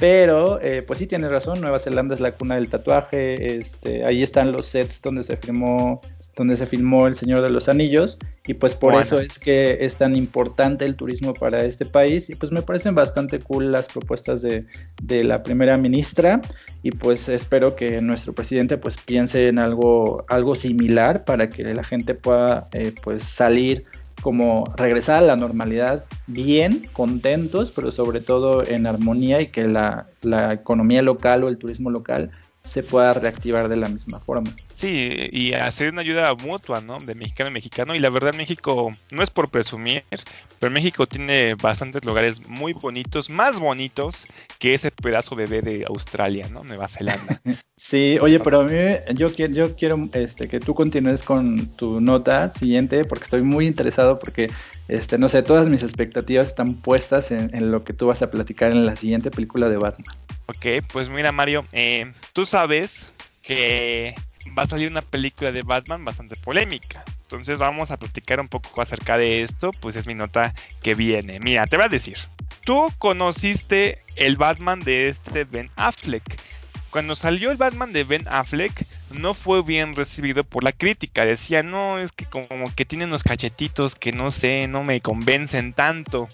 Pero, 0.02 0.60
eh, 0.60 0.82
pues 0.84 0.98
sí 0.98 1.06
tienes 1.06 1.30
razón, 1.30 1.60
Nueva 1.60 1.78
Zelanda 1.78 2.12
es 2.12 2.20
la 2.20 2.32
cuna 2.32 2.56
del 2.56 2.68
tatuaje, 2.68 3.56
este, 3.56 4.04
ahí 4.04 4.24
están 4.24 4.50
los 4.50 4.66
sets 4.66 5.00
donde 5.00 5.22
se 5.22 5.36
filmó, 5.36 6.00
donde 6.34 6.56
se 6.56 6.66
filmó 6.66 7.06
El 7.06 7.14
Señor 7.14 7.40
de 7.40 7.50
los 7.50 7.68
Anillos, 7.68 8.18
y 8.44 8.54
pues 8.54 8.74
por 8.74 9.00
eso 9.00 9.20
es 9.20 9.38
que 9.38 9.76
es 9.80 9.98
tan 9.98 10.16
importante 10.16 10.86
el 10.86 10.96
turismo 10.96 11.34
para 11.34 11.64
este 11.64 11.84
país, 11.84 12.30
y 12.30 12.34
pues 12.34 12.50
me 12.50 12.62
parecen 12.62 12.96
bastante 12.96 13.38
cool 13.38 13.70
las 13.70 13.86
propuestas 13.86 14.42
de, 14.42 14.66
de 15.00 15.22
la 15.22 15.44
primera 15.44 15.76
ministra, 15.76 16.40
y 16.82 16.90
pues 16.90 17.28
espero 17.28 17.76
que 17.76 18.00
nuestro 18.00 18.32
presidente 18.32 18.78
pues 18.78 18.96
piense 18.96 19.46
en 19.46 19.60
algo, 19.60 20.24
algo 20.28 20.56
similar 20.56 21.24
para 21.24 21.48
que 21.48 21.62
la 21.62 21.84
gente 21.84 22.16
pueda 22.16 22.66
eh, 22.72 22.92
pues 23.04 23.22
salir 23.22 23.84
como 24.20 24.64
regresar 24.76 25.18
a 25.18 25.26
la 25.26 25.36
normalidad 25.36 26.04
bien, 26.26 26.82
contentos, 26.92 27.72
pero 27.72 27.92
sobre 27.92 28.20
todo 28.20 28.66
en 28.66 28.86
armonía 28.86 29.40
y 29.40 29.48
que 29.48 29.66
la, 29.66 30.08
la 30.20 30.52
economía 30.52 31.02
local 31.02 31.44
o 31.44 31.48
el 31.48 31.58
turismo 31.58 31.90
local 31.90 32.30
se 32.62 32.82
pueda 32.82 33.12
reactivar 33.12 33.68
de 33.68 33.76
la 33.76 33.88
misma 33.88 34.20
forma. 34.20 34.54
Sí, 34.72 35.28
y 35.32 35.52
hacer 35.54 35.92
una 35.92 36.02
ayuda 36.02 36.32
mutua, 36.34 36.80
¿no? 36.80 36.98
De 36.98 37.14
mexicano 37.14 37.50
a 37.50 37.52
mexicano. 37.52 37.94
Y 37.94 37.98
la 37.98 38.08
verdad, 38.08 38.34
México, 38.34 38.90
no 39.10 39.22
es 39.22 39.30
por 39.30 39.50
presumir, 39.50 40.04
pero 40.60 40.70
México 40.70 41.06
tiene 41.06 41.54
bastantes 41.54 42.04
lugares 42.04 42.46
muy 42.48 42.72
bonitos, 42.72 43.30
más 43.30 43.58
bonitos 43.58 44.26
que 44.58 44.74
ese 44.74 44.92
pedazo 44.92 45.34
bebé 45.34 45.60
de 45.60 45.84
Australia, 45.88 46.48
¿no? 46.48 46.62
Nueva 46.62 46.86
Zelanda. 46.86 47.40
sí, 47.76 48.18
oye, 48.20 48.38
pero 48.38 48.60
a 48.60 48.64
mí, 48.64 48.78
yo 49.14 49.32
quiero, 49.32 49.52
yo 49.54 49.76
quiero 49.76 50.08
este, 50.12 50.46
que 50.46 50.60
tú 50.60 50.74
continúes 50.74 51.24
con 51.24 51.66
tu 51.76 52.00
nota 52.00 52.52
siguiente, 52.52 53.04
porque 53.04 53.24
estoy 53.24 53.42
muy 53.42 53.66
interesado, 53.66 54.20
porque, 54.20 54.50
este, 54.86 55.18
no 55.18 55.28
sé, 55.28 55.42
todas 55.42 55.68
mis 55.68 55.82
expectativas 55.82 56.48
están 56.48 56.74
puestas 56.74 57.32
en 57.32 57.72
lo 57.72 57.82
que 57.82 57.92
tú 57.92 58.06
vas 58.06 58.22
a 58.22 58.30
platicar 58.30 58.70
en 58.70 58.86
la 58.86 58.94
siguiente 58.94 59.32
película 59.32 59.68
de 59.68 59.78
Batman. 59.78 60.16
Ok, 60.54 60.84
pues 60.92 61.08
mira 61.08 61.32
Mario, 61.32 61.66
eh, 61.72 62.12
tú 62.34 62.44
sabes 62.44 63.10
que 63.42 64.14
va 64.56 64.64
a 64.64 64.66
salir 64.66 64.90
una 64.90 65.00
película 65.00 65.50
de 65.50 65.62
Batman 65.62 66.04
bastante 66.04 66.36
polémica. 66.36 67.02
Entonces 67.22 67.58
vamos 67.58 67.90
a 67.90 67.96
platicar 67.96 68.38
un 68.38 68.48
poco 68.48 68.82
acerca 68.82 69.16
de 69.16 69.42
esto, 69.42 69.70
pues 69.80 69.96
es 69.96 70.06
mi 70.06 70.14
nota 70.14 70.52
que 70.82 70.94
viene. 70.94 71.40
Mira, 71.40 71.66
te 71.66 71.76
voy 71.76 71.86
a 71.86 71.88
decir, 71.88 72.18
tú 72.64 72.92
conociste 72.98 74.02
el 74.16 74.36
Batman 74.36 74.80
de 74.80 75.08
este 75.08 75.44
Ben 75.44 75.70
Affleck. 75.76 76.38
Cuando 76.90 77.14
salió 77.14 77.50
el 77.50 77.56
Batman 77.56 77.94
de 77.94 78.04
Ben 78.04 78.28
Affleck, 78.28 78.86
no 79.12 79.34
fue 79.34 79.62
bien 79.62 79.94
recibido 79.94 80.44
por 80.44 80.64
la 80.64 80.72
crítica. 80.72 81.24
Decía, 81.24 81.62
no, 81.62 81.98
es 81.98 82.12
que 82.12 82.26
como 82.26 82.74
que 82.74 82.84
tiene 82.84 83.04
unos 83.04 83.22
cachetitos 83.22 83.94
que 83.94 84.12
no 84.12 84.30
sé, 84.30 84.66
no 84.68 84.82
me 84.82 85.00
convencen 85.00 85.72
tanto. 85.72 86.28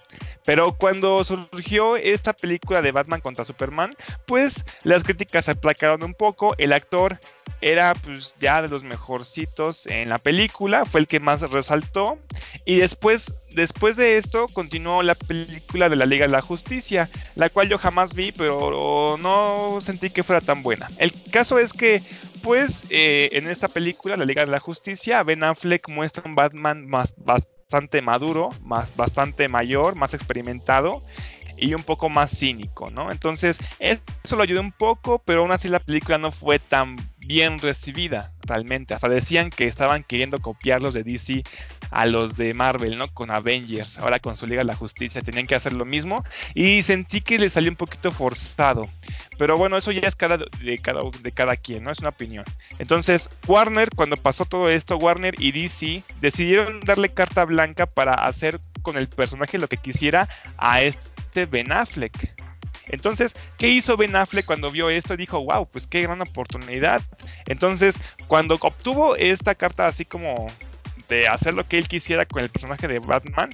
Pero 0.44 0.72
cuando 0.72 1.22
surgió 1.24 1.96
esta 1.96 2.32
película 2.32 2.80
de 2.80 2.92
Batman 2.92 3.20
contra 3.20 3.44
Superman, 3.44 3.94
pues 4.26 4.64
las 4.84 5.02
críticas 5.02 5.44
se 5.44 5.50
aplacaron 5.50 6.02
un 6.02 6.14
poco. 6.14 6.54
El 6.58 6.72
actor 6.72 7.18
era 7.60 7.94
pues 7.94 8.34
ya 8.40 8.62
de 8.62 8.68
los 8.68 8.82
mejorcitos 8.82 9.86
en 9.86 10.08
la 10.08 10.18
película, 10.18 10.84
fue 10.84 11.00
el 11.00 11.06
que 11.06 11.20
más 11.20 11.40
resaltó. 11.42 12.18
Y 12.64 12.76
después, 12.76 13.32
después 13.54 13.96
de 13.96 14.18
esto, 14.18 14.46
continuó 14.48 15.02
la 15.02 15.14
película 15.14 15.88
de 15.88 15.96
la 15.96 16.06
Liga 16.06 16.26
de 16.26 16.32
la 16.32 16.42
Justicia, 16.42 17.08
la 17.34 17.48
cual 17.48 17.68
yo 17.68 17.78
jamás 17.78 18.14
vi, 18.14 18.32
pero 18.32 19.16
no 19.18 19.78
sentí 19.80 20.10
que 20.10 20.22
fuera 20.22 20.40
tan 20.40 20.62
buena. 20.62 20.88
El 20.98 21.12
caso 21.30 21.58
es 21.58 21.72
que, 21.72 22.02
pues, 22.42 22.84
eh, 22.90 23.30
en 23.32 23.48
esta 23.48 23.68
película, 23.68 24.16
la 24.16 24.24
Liga 24.24 24.44
de 24.44 24.52
la 24.52 24.60
Justicia, 24.60 25.22
Ben 25.22 25.44
Affleck 25.44 25.88
muestra 25.88 26.24
un 26.26 26.34
Batman 26.34 26.86
más, 26.86 27.14
bastante 27.16 28.02
maduro, 28.02 28.50
más, 28.62 28.94
bastante 28.96 29.48
mayor, 29.48 29.96
más 29.96 30.14
experimentado 30.14 31.02
y 31.58 31.74
un 31.74 31.82
poco 31.82 32.08
más 32.08 32.30
cínico, 32.30 32.86
¿no? 32.90 33.10
Entonces, 33.10 33.58
eso 33.78 34.36
lo 34.36 34.42
ayudó 34.42 34.60
un 34.60 34.72
poco, 34.72 35.20
pero 35.24 35.40
aún 35.40 35.52
así 35.52 35.68
la 35.68 35.80
película 35.80 36.18
no 36.18 36.30
fue 36.30 36.58
tan 36.58 36.96
bien 37.28 37.58
recibida 37.60 38.32
realmente. 38.42 38.94
Hasta 38.94 39.08
decían 39.08 39.50
que 39.50 39.66
estaban 39.66 40.02
queriendo 40.02 40.38
copiar 40.38 40.80
los 40.80 40.94
de 40.94 41.04
DC 41.04 41.44
a 41.90 42.06
los 42.06 42.36
de 42.36 42.54
Marvel, 42.54 42.98
¿no? 42.98 43.06
Con 43.08 43.30
Avengers, 43.30 43.98
ahora 43.98 44.18
con 44.18 44.36
su 44.36 44.46
Liga 44.46 44.60
de 44.60 44.64
la 44.64 44.74
Justicia, 44.74 45.20
tenían 45.20 45.46
que 45.46 45.54
hacer 45.54 45.72
lo 45.72 45.84
mismo 45.84 46.24
y 46.54 46.82
sentí 46.82 47.20
que 47.20 47.38
le 47.38 47.50
salió 47.50 47.70
un 47.70 47.76
poquito 47.76 48.10
forzado. 48.10 48.88
Pero 49.38 49.56
bueno, 49.56 49.76
eso 49.76 49.92
ya 49.92 50.08
es 50.08 50.16
cada, 50.16 50.38
de, 50.38 50.78
cada, 50.82 51.00
de 51.22 51.32
cada 51.32 51.56
quien, 51.56 51.84
¿no? 51.84 51.92
Es 51.92 52.00
una 52.00 52.08
opinión. 52.08 52.44
Entonces, 52.78 53.30
Warner, 53.46 53.90
cuando 53.94 54.16
pasó 54.16 54.46
todo 54.46 54.68
esto, 54.68 54.96
Warner 54.96 55.34
y 55.38 55.52
DC 55.52 56.02
decidieron 56.20 56.80
darle 56.80 57.10
carta 57.10 57.44
blanca 57.44 57.86
para 57.86 58.14
hacer 58.14 58.58
con 58.82 58.96
el 58.96 59.06
personaje 59.06 59.58
lo 59.58 59.68
que 59.68 59.76
quisiera 59.76 60.28
a 60.56 60.82
este 60.82 61.46
Ben 61.46 61.70
Affleck. 61.70 62.37
Entonces, 62.90 63.34
¿qué 63.56 63.68
hizo 63.68 63.96
Ben 63.96 64.16
Affleck 64.16 64.46
cuando 64.46 64.70
vio 64.70 64.90
esto? 64.90 65.16
Dijo, 65.16 65.44
wow, 65.44 65.66
pues 65.66 65.86
qué 65.86 66.02
gran 66.02 66.20
oportunidad. 66.20 67.02
Entonces, 67.46 68.00
cuando 68.26 68.54
obtuvo 68.60 69.16
esta 69.16 69.54
carta 69.54 69.86
así 69.86 70.04
como 70.04 70.46
de 71.08 71.26
hacer 71.26 71.54
lo 71.54 71.64
que 71.64 71.78
él 71.78 71.88
quisiera 71.88 72.26
con 72.26 72.42
el 72.42 72.50
personaje 72.50 72.86
de 72.86 72.98
Batman, 72.98 73.50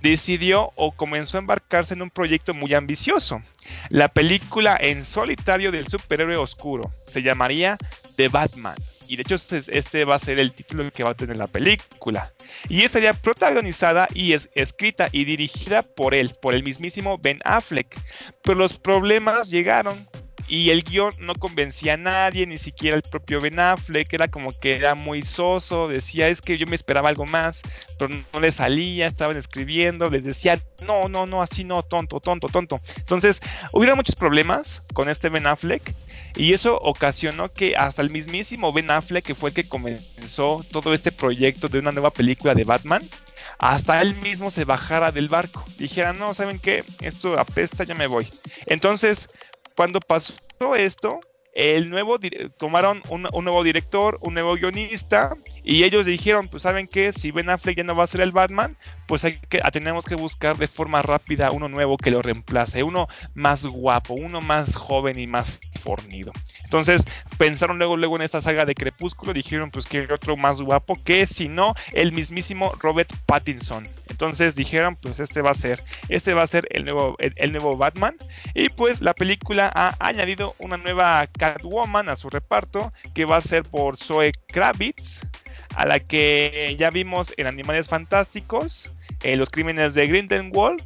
decidió 0.00 0.72
o 0.74 0.92
comenzó 0.92 1.38
a 1.38 1.40
embarcarse 1.40 1.94
en 1.94 2.02
un 2.02 2.10
proyecto 2.10 2.52
muy 2.52 2.74
ambicioso. 2.74 3.42
La 3.88 4.08
película 4.08 4.76
en 4.78 5.04
solitario 5.04 5.70
del 5.70 5.86
superhéroe 5.86 6.36
oscuro 6.36 6.90
se 7.06 7.22
llamaría 7.22 7.78
The 8.16 8.28
Batman. 8.28 8.76
Y 9.10 9.16
de 9.16 9.22
hecho 9.22 9.34
este 9.34 10.04
va 10.04 10.14
a 10.14 10.18
ser 10.20 10.38
el 10.38 10.52
título 10.52 10.88
que 10.92 11.02
va 11.02 11.10
a 11.10 11.14
tener 11.14 11.36
la 11.36 11.48
película. 11.48 12.32
Y 12.68 12.82
estaría 12.82 13.12
protagonizada 13.12 14.06
y 14.14 14.34
es 14.34 14.48
escrita 14.54 15.08
y 15.10 15.24
dirigida 15.24 15.82
por 15.82 16.14
él, 16.14 16.30
por 16.40 16.54
el 16.54 16.62
mismísimo 16.62 17.18
Ben 17.18 17.40
Affleck. 17.44 18.00
Pero 18.44 18.56
los 18.56 18.74
problemas 18.74 19.50
llegaron 19.50 20.06
y 20.46 20.70
el 20.70 20.84
guion 20.84 21.10
no 21.20 21.34
convencía 21.34 21.94
a 21.94 21.96
nadie, 21.96 22.46
ni 22.46 22.56
siquiera 22.56 22.96
el 22.96 23.02
propio 23.02 23.40
Ben 23.40 23.58
Affleck, 23.58 24.12
era 24.12 24.28
como 24.28 24.50
que 24.56 24.76
era 24.76 24.94
muy 24.94 25.22
soso, 25.22 25.88
decía 25.88 26.28
es 26.28 26.40
que 26.40 26.56
yo 26.56 26.66
me 26.68 26.76
esperaba 26.76 27.08
algo 27.08 27.26
más, 27.26 27.62
pero 27.98 28.14
no 28.32 28.40
le 28.40 28.52
salía, 28.52 29.08
estaban 29.08 29.36
escribiendo, 29.36 30.08
les 30.08 30.22
decía 30.22 30.60
no, 30.86 31.08
no, 31.08 31.26
no, 31.26 31.42
así 31.42 31.64
no, 31.64 31.82
tonto, 31.82 32.20
tonto, 32.20 32.46
tonto. 32.46 32.80
Entonces, 32.96 33.40
hubiera 33.72 33.96
muchos 33.96 34.14
problemas 34.14 34.82
con 34.94 35.08
este 35.08 35.30
Ben 35.30 35.48
Affleck. 35.48 35.94
Y 36.36 36.52
eso 36.52 36.78
ocasionó 36.80 37.48
que 37.48 37.76
hasta 37.76 38.02
el 38.02 38.10
mismísimo 38.10 38.72
Ben 38.72 38.90
Affleck, 38.90 39.24
que 39.24 39.34
fue 39.34 39.50
el 39.50 39.54
que 39.54 39.68
comenzó 39.68 40.64
todo 40.70 40.94
este 40.94 41.12
proyecto 41.12 41.68
de 41.68 41.78
una 41.78 41.92
nueva 41.92 42.10
película 42.10 42.54
de 42.54 42.64
Batman, 42.64 43.02
hasta 43.58 44.00
él 44.00 44.14
mismo 44.16 44.50
se 44.50 44.64
bajara 44.64 45.12
del 45.12 45.28
barco. 45.28 45.64
Dijera, 45.78 46.12
no, 46.12 46.34
¿saben 46.34 46.58
qué? 46.58 46.84
Esto 47.00 47.38
apesta, 47.38 47.84
ya 47.84 47.94
me 47.94 48.06
voy. 48.06 48.28
Entonces, 48.66 49.28
cuando 49.76 50.00
pasó 50.00 50.34
esto, 50.76 51.20
el 51.52 51.90
nuevo 51.90 52.18
tomaron 52.58 53.02
un, 53.08 53.22
nuevo 53.22 53.62
director, 53.62 54.18
un 54.22 54.34
nuevo 54.34 54.54
guionista 54.54 55.36
y 55.64 55.84
ellos 55.84 56.06
dijeron, 56.06 56.48
pues 56.48 56.62
saben 56.62 56.86
que 56.86 57.12
si 57.12 57.32
Ben 57.32 57.50
Affleck 57.50 57.76
ya 57.76 57.84
no 57.84 57.96
va 57.96 58.04
a 58.04 58.06
ser 58.06 58.20
el 58.20 58.32
Batman, 58.32 58.76
pues 59.06 59.24
hay 59.24 59.34
que, 59.48 59.60
tenemos 59.72 60.04
que 60.04 60.14
buscar 60.14 60.56
de 60.56 60.68
forma 60.68 61.02
rápida 61.02 61.50
uno 61.50 61.68
nuevo 61.68 61.96
que 61.96 62.10
lo 62.10 62.22
reemplace, 62.22 62.82
uno 62.82 63.08
más 63.34 63.66
guapo, 63.66 64.14
uno 64.14 64.40
más 64.40 64.76
joven 64.76 65.18
y 65.18 65.26
más 65.26 65.58
fornido. 65.80 66.32
Entonces 66.64 67.02
pensaron 67.38 67.78
luego, 67.78 67.96
luego 67.96 68.16
en 68.16 68.22
esta 68.22 68.40
saga 68.40 68.64
de 68.64 68.74
Crepúsculo, 68.74 69.32
dijeron 69.32 69.70
pues 69.70 69.86
que 69.86 70.12
otro 70.12 70.36
más 70.36 70.60
guapo 70.60 70.96
que 71.04 71.26
si 71.26 71.48
no 71.48 71.74
el 71.92 72.12
mismísimo 72.12 72.72
Robert 72.78 73.10
Pattinson. 73.26 73.86
Entonces 74.08 74.54
dijeron 74.54 74.96
pues 74.96 75.20
este 75.20 75.42
va 75.42 75.50
a 75.50 75.54
ser, 75.54 75.80
este 76.08 76.34
va 76.34 76.42
a 76.42 76.46
ser 76.46 76.66
el 76.70 76.84
nuevo, 76.84 77.16
el, 77.18 77.52
nuevo 77.52 77.76
Batman. 77.76 78.16
Y 78.54 78.68
pues 78.68 79.00
la 79.00 79.14
película 79.14 79.70
ha 79.74 79.96
añadido 79.98 80.54
una 80.58 80.76
nueva 80.76 81.26
Catwoman 81.26 82.08
a 82.08 82.16
su 82.16 82.30
reparto 82.30 82.92
que 83.14 83.24
va 83.24 83.36
a 83.36 83.40
ser 83.40 83.64
por 83.64 83.96
Zoe 83.96 84.32
Kravitz, 84.48 85.22
a 85.74 85.86
la 85.86 86.00
que 86.00 86.76
ya 86.78 86.90
vimos 86.90 87.32
en 87.36 87.46
Animales 87.46 87.88
Fantásticos, 87.88 88.96
en 89.22 89.38
Los 89.38 89.50
Crímenes 89.50 89.94
de 89.94 90.06
Grindelwald 90.06 90.82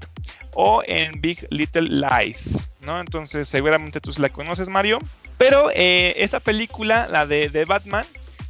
o 0.55 0.83
en 0.87 1.21
Big 1.21 1.47
Little 1.51 1.89
Lies, 1.89 2.59
¿no? 2.85 3.01
Entonces 3.01 3.49
seguramente 3.49 4.01
tú 4.01 4.13
la 4.19 4.29
conoces, 4.29 4.69
Mario. 4.69 4.99
Pero 5.39 5.71
eh, 5.75 6.15
esta 6.19 6.41
película, 6.41 7.09
la 7.09 7.27
de, 7.27 7.49
de, 7.49 7.65
Batman, 7.65 8.07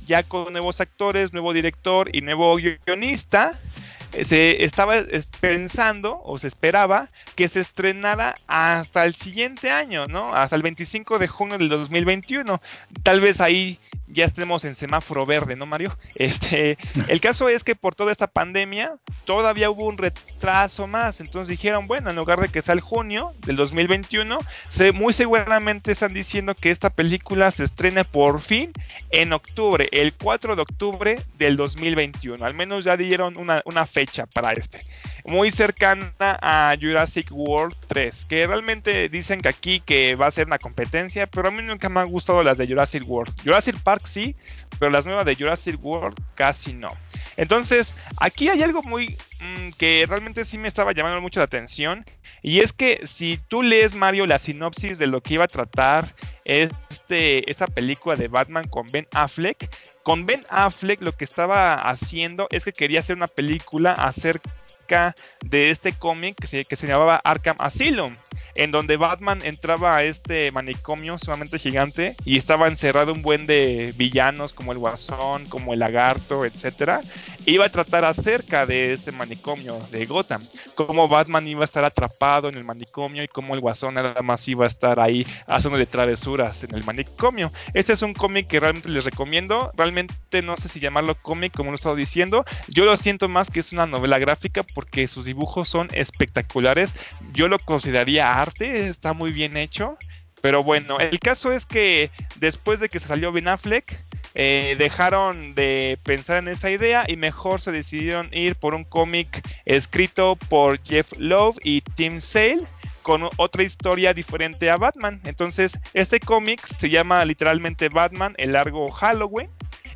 ya 0.07 0.23
con 0.23 0.53
nuevos 0.53 0.81
actores, 0.81 1.33
nuevo 1.33 1.53
director 1.53 2.14
y 2.14 2.20
nuevo 2.20 2.57
guionista, 2.57 3.59
eh, 3.62 3.84
se 4.22 4.64
estaba 4.64 4.94
pensando 5.40 6.20
o 6.24 6.38
se 6.38 6.48
esperaba 6.48 7.11
que 7.35 7.48
se 7.48 7.61
estrenara 7.61 8.35
hasta 8.46 9.05
el 9.05 9.14
siguiente 9.14 9.70
año, 9.70 10.07
¿no? 10.07 10.35
Hasta 10.35 10.57
el 10.57 10.62
25 10.62 11.18
de 11.18 11.27
junio 11.27 11.59
del 11.59 11.68
2021. 11.68 12.61
Tal 13.03 13.20
vez 13.20 13.40
ahí 13.40 13.79
ya 14.07 14.24
estemos 14.24 14.64
en 14.64 14.77
semáforo 14.77 15.27
verde, 15.27 15.57
¿no, 15.57 15.66
Mario? 15.66 15.96
Este, 16.16 16.79
el 17.09 17.20
caso 17.20 17.48
es 17.48 17.64
que 17.64 17.74
por 17.74 17.94
toda 17.94 18.12
esta 18.12 18.29
pandemia 18.29 18.96
todavía 19.24 19.68
hubo 19.68 19.87
un 19.87 19.98
retraso 19.98 20.87
más, 20.87 21.20
entonces 21.20 21.48
dijeron, 21.48 21.87
bueno, 21.87 22.11
en 22.11 22.16
lugar 22.16 22.40
de 22.40 22.48
que 22.48 22.62
sea 22.62 22.74
el 22.74 22.81
junio 22.81 23.33
del 23.46 23.57
2021, 23.57 24.38
se, 24.68 24.92
muy 24.92 25.12
seguramente 25.12 25.92
están 25.92 26.14
diciendo 26.14 26.55
que 26.55 26.70
esta 26.70 26.90
película 26.90 27.50
se 27.50 27.64
estrene 27.64 28.05
por 28.05 28.40
fin 28.40 28.72
en 29.11 29.33
octubre, 29.33 29.88
el 29.92 30.14
4 30.14 30.57
de 30.57 30.62
octubre 30.62 31.22
del 31.37 31.57
2021, 31.57 32.44
al 32.44 32.55
menos 32.55 32.85
ya 32.85 32.96
dieron 32.96 33.37
una, 33.37 33.61
una 33.64 33.85
fecha 33.85 34.04
para 34.33 34.53
este 34.53 34.81
muy 35.25 35.51
cercana 35.51 36.12
a 36.21 36.75
Jurassic 36.79 37.29
World 37.31 37.75
3, 37.88 38.27
que 38.27 38.47
realmente 38.47 39.09
dicen 39.09 39.40
que 39.40 39.49
aquí 39.49 39.81
que 39.81 40.17
va 40.17 40.27
a 40.27 40.31
ser 40.31 40.47
una 40.47 40.59
competencia, 40.59 41.27
pero 41.27 41.49
a 41.49 41.51
mí 41.51 41.62
nunca 41.62 41.88
me 41.88 42.01
han 42.01 42.11
gustado 42.11 42.43
las 42.43 42.59
de 42.59 42.67
Jurassic 42.67 43.03
World. 43.09 43.35
Jurassic 43.43 43.79
Park 43.83 44.07
sí, 44.07 44.37
pero 44.79 44.90
las 44.90 45.07
nuevas 45.07 45.25
de 45.25 45.35
Jurassic 45.35 45.83
World 45.83 46.19
casi 46.35 46.75
no. 46.75 46.88
Entonces, 47.37 47.94
aquí 48.16 48.49
hay 48.49 48.62
algo 48.62 48.83
muy 48.83 49.16
mm, 49.40 49.70
que 49.79 50.05
realmente 50.09 50.44
sí 50.44 50.59
me 50.59 50.68
estaba 50.68 50.92
llamando 50.92 51.20
mucho 51.20 51.40
la 51.40 51.44
atención. 51.44 52.05
Y 52.42 52.61
es 52.61 52.73
que 52.73 53.01
si 53.05 53.38
tú 53.49 53.62
lees, 53.62 53.94
Mario, 53.94 54.27
la 54.27 54.38
sinopsis 54.38 54.99
de 54.99 55.07
lo 55.07 55.23
que 55.23 55.35
iba 55.35 55.44
a 55.44 55.49
tratar 55.49 56.14
este, 56.44 57.51
esta 57.51 57.66
película 57.66 58.16
de 58.16 58.29
Batman 58.29 58.68
con 58.68 58.87
Ben 58.92 59.07
Affleck, 59.12 59.70
con 60.03 60.27
Ben 60.27 60.44
Affleck 60.51 61.01
lo 61.01 61.16
que 61.16 61.25
estaba 61.25 61.75
haciendo 61.75 62.47
es 62.51 62.64
que 62.64 62.73
quería 62.73 63.01
hacer 63.01 63.16
una 63.16 63.29
película 63.29 63.92
acerca 63.92 65.14
de 65.44 65.70
este 65.70 65.92
cómic 65.92 66.37
que 66.38 66.47
se, 66.47 66.64
que 66.64 66.77
se 66.77 66.87
llamaba 66.87 67.20
Arkham 67.25 67.57
Asylum 67.59 68.14
en 68.55 68.71
donde 68.71 68.97
Batman 68.97 69.40
entraba 69.45 69.97
a 69.97 70.05
este 70.05 70.51
manicomio 70.53 71.19
sumamente 71.19 71.59
gigante 71.59 72.17
y 72.25 72.37
estaba 72.37 72.69
encerrado 72.69 73.12
un 73.12 73.23
buen 73.23 73.47
de 73.47 73.93
villanos 73.97 74.53
como 74.53 74.73
el 74.73 74.79
Guasón, 74.79 75.47
como 75.47 75.73
el 75.73 75.81
Lagarto, 75.81 76.45
etcétera. 76.45 77.01
Iba 77.47 77.67
a 77.67 77.69
tratar 77.69 78.07
acerca 78.07 78.64
de 78.64 78.95
este 78.95 79.12
manicomio 79.12 79.79
de 79.90 80.07
Gotham, 80.07 80.43
cómo 80.75 81.09
Batman 81.09 81.47
iba 81.47 81.61
a 81.61 81.67
estar 81.67 81.85
atrapado 81.85 82.49
en 82.49 82.55
el 82.55 82.64
manicomio 82.64 83.23
y 83.23 83.29
cómo 83.29 83.55
el 83.55 83.61
Guasón 83.61 83.95
nada 83.95 84.23
más 84.23 84.49
iba 84.49 84.64
a 84.64 84.69
estar 84.69 84.99
ahí 84.99 85.27
haciendo 85.47 85.79
de 85.79 85.85
travesuras 85.85 86.64
en 86.64 86.75
el 86.75 86.85
manicomio. 86.85 87.53
Este 87.75 87.93
es 87.93 88.01
un 88.01 88.14
cómic 88.14 88.47
que 88.47 88.61
realmente 88.61 88.88
les 88.88 89.05
recomiendo. 89.05 89.71
Realmente 89.77 90.40
no 90.43 90.57
sé 90.57 90.69
si 90.69 90.81
llamarlo 90.81 91.17
cómic 91.21 91.55
como 91.55 91.71
lo 91.71 91.75
he 91.75 91.77
estado 91.77 91.97
diciendo. 91.97 92.47
Yo 92.69 92.87
lo 92.87 92.97
siento 92.97 93.29
más 93.29 93.51
que 93.51 93.61
es 93.61 93.73
una 93.73 93.87
novela 93.87 94.19
gráfica 94.19 94.62
porque 94.75 95.07
sus 95.07 95.27
dibujos 95.27 95.69
son 95.69 95.88
espectaculares. 95.93 96.95
Yo 97.35 97.49
lo 97.49 97.59
consideraría 97.59 98.40
está 98.61 99.12
muy 99.12 99.33
bien 99.33 99.57
hecho. 99.57 99.96
Pero 100.40 100.62
bueno, 100.62 100.98
el 101.00 101.18
caso 101.20 101.52
es 101.52 101.64
que 101.64 102.11
después 102.37 102.78
de 102.78 102.88
que 102.90 103.00
se 103.00 103.09
salió 103.09 103.33
Ben 103.33 103.48
Affleck, 103.48 103.98
eh, 104.35 104.74
dejaron 104.78 105.54
de 105.54 105.96
pensar 106.02 106.38
en 106.38 106.48
esa 106.48 106.68
idea 106.70 107.04
y 107.07 107.16
mejor 107.16 107.61
se 107.61 107.70
decidieron 107.70 108.28
ir 108.33 108.57
por 108.57 108.74
un 108.74 108.83
cómic 108.83 109.42
escrito 109.64 110.37
por 110.48 110.83
Jeff 110.83 111.12
Love 111.18 111.57
y 111.62 111.83
Tim 111.83 112.20
Sale 112.20 112.66
con 113.02 113.28
otra 113.37 113.62
historia 113.62 114.12
diferente 114.12 114.70
a 114.70 114.76
Batman. 114.76 115.20
Entonces, 115.24 115.78
este 115.92 116.18
cómic 116.18 116.66
se 116.66 116.90
llama 116.90 117.24
literalmente 117.24 117.88
Batman, 117.88 118.35
el 118.38 118.52
largo 118.52 118.88
Halloween, 118.88 119.48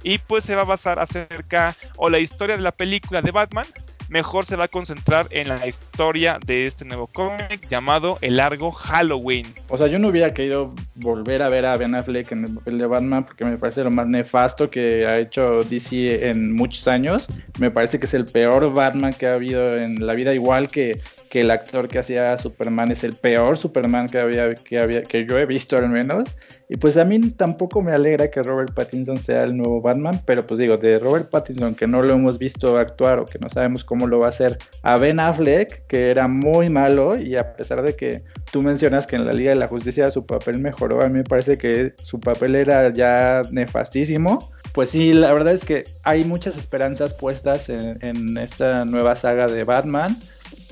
y 0.02 0.18
pues 0.18 0.44
se 0.44 0.54
va 0.54 0.62
a 0.62 0.66
basar 0.66 1.00
acerca 1.00 1.76
o 1.96 2.08
la 2.08 2.20
historia 2.20 2.56
de 2.56 2.62
la 2.62 2.72
película 2.72 3.22
de 3.22 3.32
Batman 3.32 3.66
mejor 4.08 4.46
se 4.46 4.56
va 4.56 4.64
a 4.64 4.68
concentrar 4.68 5.26
en 5.30 5.48
la 5.48 5.66
historia 5.66 6.38
de 6.46 6.64
este 6.64 6.84
nuevo 6.84 7.06
cómic 7.06 7.66
llamado 7.68 8.18
El 8.20 8.36
Largo 8.36 8.72
Halloween. 8.72 9.46
O 9.68 9.78
sea, 9.78 9.86
yo 9.86 9.98
no 9.98 10.08
hubiera 10.08 10.32
querido 10.32 10.74
volver 10.96 11.42
a 11.42 11.48
ver 11.48 11.66
a 11.66 11.76
Ben 11.76 11.94
Affleck 11.94 12.32
en 12.32 12.44
el 12.44 12.54
papel 12.54 12.78
de 12.78 12.86
Batman 12.86 13.24
porque 13.24 13.44
me 13.44 13.58
parece 13.58 13.84
lo 13.84 13.90
más 13.90 14.06
nefasto 14.06 14.70
que 14.70 15.06
ha 15.06 15.18
hecho 15.18 15.64
DC 15.64 16.28
en 16.28 16.54
muchos 16.54 16.88
años. 16.88 17.28
Me 17.58 17.70
parece 17.70 17.98
que 17.98 18.06
es 18.06 18.14
el 18.14 18.24
peor 18.26 18.72
Batman 18.72 19.14
que 19.14 19.26
ha 19.26 19.34
habido 19.34 19.72
en 19.76 20.06
la 20.06 20.14
vida, 20.14 20.34
igual 20.34 20.68
que 20.68 21.00
que 21.28 21.40
el 21.40 21.50
actor 21.50 21.88
que 21.88 21.98
hacía 21.98 22.36
Superman 22.38 22.90
es 22.90 23.04
el 23.04 23.14
peor 23.14 23.56
Superman 23.56 24.08
que 24.08 24.18
había, 24.18 24.54
que 24.54 24.78
había 24.78 25.02
que 25.02 25.26
yo 25.26 25.38
he 25.38 25.46
visto 25.46 25.76
al 25.76 25.88
menos 25.88 26.28
y 26.68 26.76
pues 26.76 26.96
a 26.96 27.04
mí 27.04 27.18
tampoco 27.30 27.82
me 27.82 27.92
alegra 27.92 28.30
que 28.30 28.42
Robert 28.42 28.74
Pattinson 28.74 29.20
sea 29.20 29.44
el 29.44 29.56
nuevo 29.56 29.80
Batman 29.80 30.22
pero 30.24 30.46
pues 30.46 30.58
digo 30.58 30.76
de 30.76 30.98
Robert 30.98 31.30
Pattinson 31.30 31.74
que 31.74 31.86
no 31.86 32.02
lo 32.02 32.14
hemos 32.14 32.38
visto 32.38 32.76
actuar 32.76 33.18
o 33.18 33.26
que 33.26 33.38
no 33.38 33.48
sabemos 33.48 33.84
cómo 33.84 34.06
lo 34.06 34.20
va 34.20 34.26
a 34.26 34.30
hacer 34.30 34.58
a 34.82 34.96
Ben 34.96 35.20
Affleck 35.20 35.86
que 35.86 36.10
era 36.10 36.28
muy 36.28 36.70
malo 36.70 37.18
y 37.18 37.36
a 37.36 37.54
pesar 37.54 37.82
de 37.82 37.94
que 37.94 38.22
tú 38.50 38.60
mencionas 38.60 39.06
que 39.06 39.16
en 39.16 39.26
la 39.26 39.32
Liga 39.32 39.50
de 39.50 39.58
la 39.58 39.68
Justicia 39.68 40.10
su 40.10 40.26
papel 40.26 40.58
mejoró 40.58 41.02
a 41.02 41.08
mí 41.08 41.18
me 41.18 41.24
parece 41.24 41.58
que 41.58 41.94
su 41.96 42.20
papel 42.20 42.54
era 42.54 42.92
ya 42.92 43.42
nefastísimo 43.50 44.38
pues 44.72 44.90
sí, 44.90 45.12
la 45.12 45.32
verdad 45.32 45.54
es 45.54 45.64
que 45.64 45.84
hay 46.04 46.24
muchas 46.24 46.56
esperanzas 46.56 47.12
puestas 47.12 47.68
en, 47.68 47.98
en, 48.00 48.38
esta 48.38 48.84
nueva 48.84 49.16
saga 49.16 49.48
de 49.48 49.64
Batman. 49.64 50.16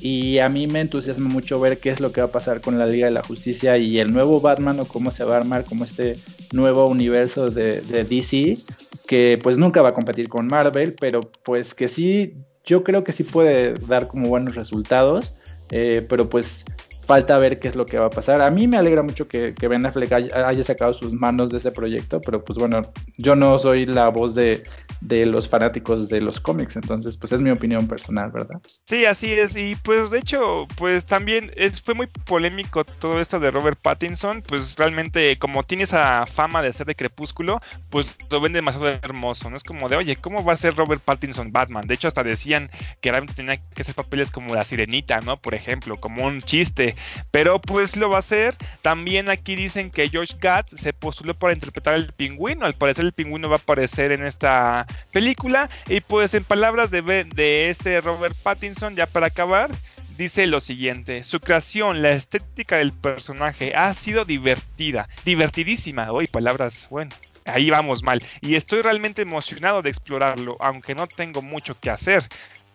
Y 0.01 0.39
a 0.39 0.49
mí 0.49 0.67
me 0.67 0.81
entusiasma 0.81 1.29
mucho 1.29 1.59
ver 1.59 1.79
qué 1.79 1.91
es 1.91 2.01
lo 2.01 2.13
que 2.13 2.21
va 2.21 2.29
a 2.29 2.33
pasar 2.33 2.61
con 2.61 2.79
la 2.79 2.87
Liga 2.87 3.07
de 3.07 3.13
la 3.13 3.23
Justicia 3.23 3.79
y 3.79 3.99
el 3.99 4.13
nuevo 4.13 4.41
Batman 4.41 4.81
o 4.81 4.85
cómo 4.85 5.11
se 5.11 5.25
va 5.25 5.35
a 5.35 5.41
armar 5.41 5.65
como 5.65 5.85
este 5.85 6.17
nuevo 6.53 6.87
universo 6.87 7.51
de, 7.51 7.81
DC, 7.81 8.59
que 9.07 9.39
pues 9.43 9.59
nunca 9.59 9.83
va 9.83 9.91
a 9.91 9.95
competir 9.95 10.29
con 10.29 10.47
Marvel, 10.47 10.95
pero 10.95 11.21
pues 11.43 11.75
que 11.75 11.89
sí, 11.89 12.35
yo 12.65 12.85
creo 12.85 13.05
que 13.05 13.13
sí 13.13 13.25
puede 13.25 13.75
dar 13.75 14.07
como 14.07 14.29
buenos 14.29 14.55
resultados, 14.55 15.35
eh, 15.71 16.05
pero 16.09 16.29
pues 16.29 16.65
falta 17.07 17.39
ver 17.39 17.61
qué 17.61 17.69
es 17.69 17.77
lo 17.77 17.87
que 17.87 17.99
va 17.99 18.07
a 18.07 18.11
pasar. 18.11 18.41
A 18.43 18.51
mí 18.51 18.67
me 18.67 18.77
alegra 18.77 19.03
mucho 19.03 19.29
que, 19.29 19.55
que 19.55 19.69
Ben 19.69 19.87
Affleck 19.87 20.13
haya, 20.13 20.63
sacado 20.65 20.93
sus 20.93 21.13
manos 21.13 21.51
de 21.51 21.59
ese 21.59 21.71
proyecto, 21.71 22.21
pero 22.21 22.45
pues 22.45 22.59
bueno, 22.59 22.93
yo 23.17 23.37
no 23.37 23.59
soy 23.59 23.87
la 23.87 24.09
voz 24.09 24.35
de, 24.35 24.65
de 25.01 25.25
los 25.27 25.49
fanáticos 25.49 26.09
de 26.09 26.21
los 26.21 26.41
cómics. 26.41 26.77
Entonces, 26.77 27.17
pues 27.17 27.33
es 27.33 27.41
mi 27.41 27.51
opinión 27.51 27.87
personal, 27.87 28.33
¿verdad? 28.33 28.61
Sí, 28.85 29.05
así 29.05 29.33
es. 29.33 29.57
Y 29.57 29.77
pues 29.77 30.11
de 30.11 30.19
hecho, 30.19 30.67
pues 30.77 31.07
también 31.07 31.51
es, 31.57 31.81
fue 31.81 31.95
muy 31.95 32.09
polémico 32.25 32.85
todo 32.85 33.21
esto 33.21 33.39
de 33.39 33.53
Robert 33.53 33.79
Pattinson. 33.81 34.43
Pues 34.43 34.77
realmente, 34.77 35.39
como 35.39 35.63
tiene 35.63 35.85
esa 35.85 36.27
fama 36.27 36.63
de 36.63 36.73
ser 36.73 36.87
de 36.87 36.97
crepúsculo, 36.97 37.61
pues 37.91 38.07
lo 38.31 38.41
ven 38.41 38.53
demasiado 38.53 38.89
hermoso. 38.89 39.49
No 39.49 39.57
es 39.57 39.63
como 39.63 39.89
de, 39.89 39.97
oye, 39.97 40.17
¿cómo 40.17 40.45
va 40.45 40.55
a 40.55 40.57
ser 40.57 40.75
Robert 40.75 41.03
Pattinson 41.03 41.53
Batman? 41.53 41.87
De 41.87 41.95
hecho, 41.95 42.09
hasta 42.09 42.25
decían 42.25 42.69
que 43.01 43.11
realmente 43.11 43.35
tenía 43.35 43.57
que 43.57 43.83
hacer 43.83 43.95
papeles 43.95 44.33
como 44.33 44.55
la 44.55 44.65
sirenita, 44.65 45.21
¿no? 45.21 45.37
Por 45.37 45.55
ejemplo, 45.55 45.95
como 45.97 46.27
un 46.27 46.41
chiste. 46.41 46.96
Pero 47.31 47.61
pues 47.61 47.97
lo 47.97 48.11
va 48.11 48.17
a 48.17 48.21
hacer. 48.21 48.57
También 48.83 49.29
aquí 49.31 49.57
dicen 49.57 49.91
que 49.91 50.09
Josh 50.09 50.37
Gad 50.39 50.67
se 50.75 50.93
postuló 50.93 51.35
para 51.35 51.55
interpretar 51.55 51.95
el 51.95 52.13
pingüino. 52.13 52.67
Al 52.67 52.75
parecer, 52.75 53.05
el 53.05 53.13
pingüino 53.13 53.49
va 53.49 53.57
a 53.57 53.59
aparecer 53.59 54.13
en 54.13 54.27
esta 54.27 54.87
película. 55.13 55.69
Y 55.89 56.01
pues 56.01 56.35
en 56.35 56.45
palabras 56.45 56.91
de, 56.91 57.03
de 57.03 57.71
este 57.71 58.01
Robert 58.01 58.37
Pattinson, 58.43 58.97
ya 58.97 59.07
para 59.07 59.27
acabar, 59.29 59.71
dice 60.17 60.47
lo 60.47 60.61
siguiente, 60.61 61.23
su 61.23 61.41
creación, 61.41 62.03
la 62.03 62.13
estética 62.13 62.77
del 62.77 62.93
personaje 62.93 63.75
ha 63.75 63.93
sido 63.95 64.25
divertida, 64.25 65.09
divertidísima, 65.25 66.11
hoy 66.11 66.27
palabras, 66.27 66.87
bueno, 66.91 67.15
ahí 67.45 67.71
vamos 67.71 68.03
mal, 68.03 68.23
y 68.41 68.55
estoy 68.55 68.83
realmente 68.83 69.23
emocionado 69.23 69.83
de 69.83 69.91
explorarlo, 69.91 70.57
aunque 70.61 70.95
no 70.95 71.07
tengo 71.07 71.43
mucho 71.43 71.79
que 71.79 71.91
hacer. 71.91 72.25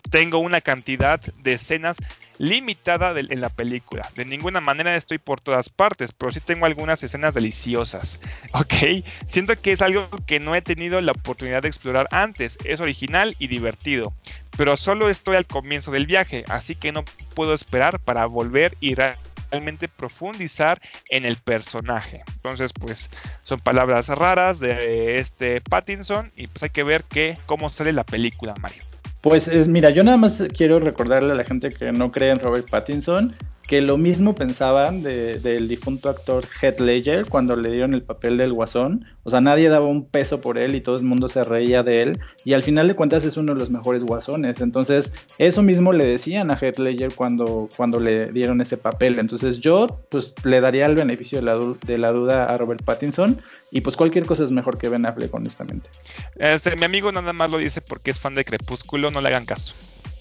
Tengo 0.09 0.39
una 0.39 0.61
cantidad 0.61 1.19
de 1.19 1.53
escenas 1.53 1.97
limitada 2.37 3.13
en 3.17 3.39
la 3.39 3.49
película. 3.49 4.09
De 4.15 4.25
ninguna 4.25 4.61
manera 4.61 4.95
estoy 4.95 5.19
por 5.19 5.41
todas 5.41 5.69
partes, 5.69 6.11
pero 6.11 6.31
sí 6.31 6.39
tengo 6.39 6.65
algunas 6.65 7.03
escenas 7.03 7.33
deliciosas. 7.33 8.19
Ok, 8.53 9.03
siento 9.27 9.55
que 9.55 9.71
es 9.71 9.81
algo 9.81 10.09
que 10.25 10.39
no 10.39 10.55
he 10.55 10.61
tenido 10.61 10.99
la 11.01 11.13
oportunidad 11.13 11.61
de 11.61 11.69
explorar 11.69 12.07
antes. 12.11 12.57
Es 12.65 12.79
original 12.79 13.33
y 13.39 13.47
divertido, 13.47 14.13
pero 14.57 14.75
solo 14.75 15.09
estoy 15.09 15.35
al 15.35 15.45
comienzo 15.45 15.91
del 15.91 16.05
viaje, 16.05 16.43
así 16.49 16.75
que 16.75 16.91
no 16.91 17.05
puedo 17.33 17.53
esperar 17.53 17.99
para 17.99 18.25
volver 18.25 18.75
y 18.79 18.95
realmente 18.95 19.87
profundizar 19.87 20.81
en 21.09 21.25
el 21.25 21.37
personaje. 21.37 22.23
Entonces, 22.35 22.73
pues 22.73 23.09
son 23.43 23.59
palabras 23.59 24.07
raras 24.09 24.59
de 24.59 25.19
este 25.19 25.61
Pattinson 25.61 26.31
y 26.35 26.47
pues 26.47 26.63
hay 26.63 26.69
que 26.71 26.83
ver 26.83 27.03
que, 27.03 27.37
cómo 27.45 27.69
sale 27.69 27.93
la 27.93 28.03
película, 28.03 28.53
Mario. 28.59 28.83
Pues 29.21 29.47
es, 29.47 29.67
mira, 29.67 29.91
yo 29.91 30.03
nada 30.03 30.17
más 30.17 30.43
quiero 30.55 30.79
recordarle 30.79 31.31
a 31.31 31.35
la 31.35 31.43
gente 31.43 31.69
que 31.69 31.91
no 31.91 32.11
cree 32.11 32.31
en 32.31 32.39
Robert 32.39 32.69
Pattinson 32.69 33.35
que 33.71 33.79
lo 33.79 33.95
mismo 33.95 34.35
pensaban 34.35 35.01
del 35.01 35.69
difunto 35.69 36.09
actor 36.09 36.45
Heath 36.61 36.81
Ledger 36.81 37.25
cuando 37.25 37.55
le 37.55 37.71
dieron 37.71 37.93
el 37.93 38.01
papel 38.01 38.35
del 38.35 38.51
guasón. 38.51 39.05
O 39.23 39.29
sea, 39.29 39.39
nadie 39.39 39.69
daba 39.69 39.85
un 39.85 40.03
peso 40.03 40.41
por 40.41 40.57
él 40.57 40.75
y 40.75 40.81
todo 40.81 40.97
el 40.97 41.05
mundo 41.05 41.29
se 41.29 41.41
reía 41.41 41.81
de 41.81 42.01
él. 42.01 42.19
Y 42.43 42.51
al 42.51 42.63
final 42.63 42.89
de 42.89 42.95
cuentas 42.95 43.23
es 43.23 43.37
uno 43.37 43.53
de 43.53 43.59
los 43.61 43.69
mejores 43.69 44.03
guasones. 44.03 44.59
Entonces, 44.59 45.13
eso 45.37 45.63
mismo 45.63 45.93
le 45.93 46.03
decían 46.03 46.51
a 46.51 46.57
Heath 46.61 46.79
Ledger 46.79 47.15
cuando, 47.15 47.69
cuando 47.77 48.01
le 48.01 48.33
dieron 48.33 48.59
ese 48.59 48.75
papel. 48.75 49.17
Entonces, 49.17 49.61
yo 49.61 49.87
pues 50.09 50.35
le 50.43 50.59
daría 50.59 50.85
el 50.85 50.95
beneficio 50.95 51.39
de 51.39 51.45
la, 51.45 51.57
de 51.85 51.97
la 51.97 52.11
duda 52.11 52.47
a 52.47 52.55
Robert 52.55 52.83
Pattinson. 52.83 53.39
Y 53.71 53.79
pues 53.79 53.95
cualquier 53.95 54.25
cosa 54.25 54.43
es 54.43 54.51
mejor 54.51 54.79
que 54.79 54.89
Ben 54.89 55.05
Affleck, 55.05 55.33
honestamente. 55.33 55.89
Este, 56.35 56.75
mi 56.75 56.83
amigo 56.83 57.09
nada 57.13 57.31
más 57.31 57.49
lo 57.49 57.57
dice 57.57 57.79
porque 57.79 58.11
es 58.11 58.19
fan 58.19 58.35
de 58.35 58.43
Crepúsculo, 58.43 59.11
no 59.11 59.21
le 59.21 59.29
hagan 59.29 59.45
caso. 59.45 59.73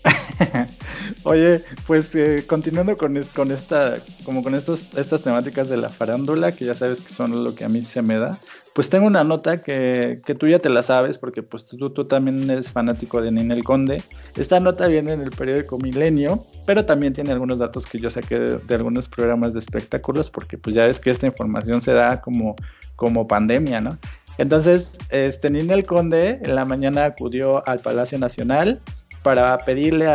Oye, 1.24 1.62
pues 1.86 2.14
eh, 2.14 2.44
continuando 2.46 2.96
con, 2.96 3.16
esta, 3.16 3.96
como 4.24 4.42
con 4.42 4.54
estos, 4.54 4.94
estas 4.96 5.22
temáticas 5.22 5.68
de 5.68 5.76
la 5.76 5.88
farándula, 5.88 6.52
que 6.52 6.64
ya 6.64 6.74
sabes 6.74 7.00
que 7.00 7.12
son 7.12 7.44
lo 7.44 7.54
que 7.54 7.64
a 7.64 7.68
mí 7.68 7.82
se 7.82 8.02
me 8.02 8.18
da, 8.18 8.38
pues 8.74 8.88
tengo 8.88 9.06
una 9.06 9.24
nota 9.24 9.60
que, 9.60 10.22
tú 10.38 10.46
ya 10.46 10.58
te 10.58 10.70
la 10.70 10.82
sabes, 10.82 11.18
porque 11.18 11.42
pues 11.42 11.66
tú, 11.66 11.90
también 12.06 12.48
eres 12.48 12.70
fanático 12.70 13.20
de 13.20 13.32
Ninel 13.32 13.64
Conde. 13.64 14.02
Esta 14.36 14.60
nota 14.60 14.86
viene 14.86 15.12
en 15.12 15.22
el 15.22 15.30
periódico 15.30 15.78
Milenio, 15.78 16.46
pero 16.66 16.84
también 16.84 17.12
tiene 17.12 17.32
algunos 17.32 17.58
datos 17.58 17.86
que 17.86 17.98
yo 17.98 18.10
saqué 18.10 18.38
de, 18.38 18.74
algunos 18.74 19.08
programas 19.08 19.54
de 19.54 19.58
espectáculos, 19.58 20.30
porque 20.30 20.56
pues 20.56 20.76
ya 20.76 20.84
ves 20.84 21.00
que 21.00 21.10
esta 21.10 21.26
información 21.26 21.80
se 21.80 21.92
da 21.92 22.20
como, 22.20 22.54
como 22.96 23.26
pandemia, 23.26 23.80
¿no? 23.80 23.98
Entonces, 24.38 24.96
este 25.10 25.50
Ninel 25.50 25.84
Conde 25.84 26.40
en 26.42 26.54
la 26.54 26.64
mañana 26.64 27.04
acudió 27.04 27.66
al 27.68 27.80
Palacio 27.80 28.18
Nacional 28.18 28.80
para 29.22 29.58
pedirle 29.58 30.06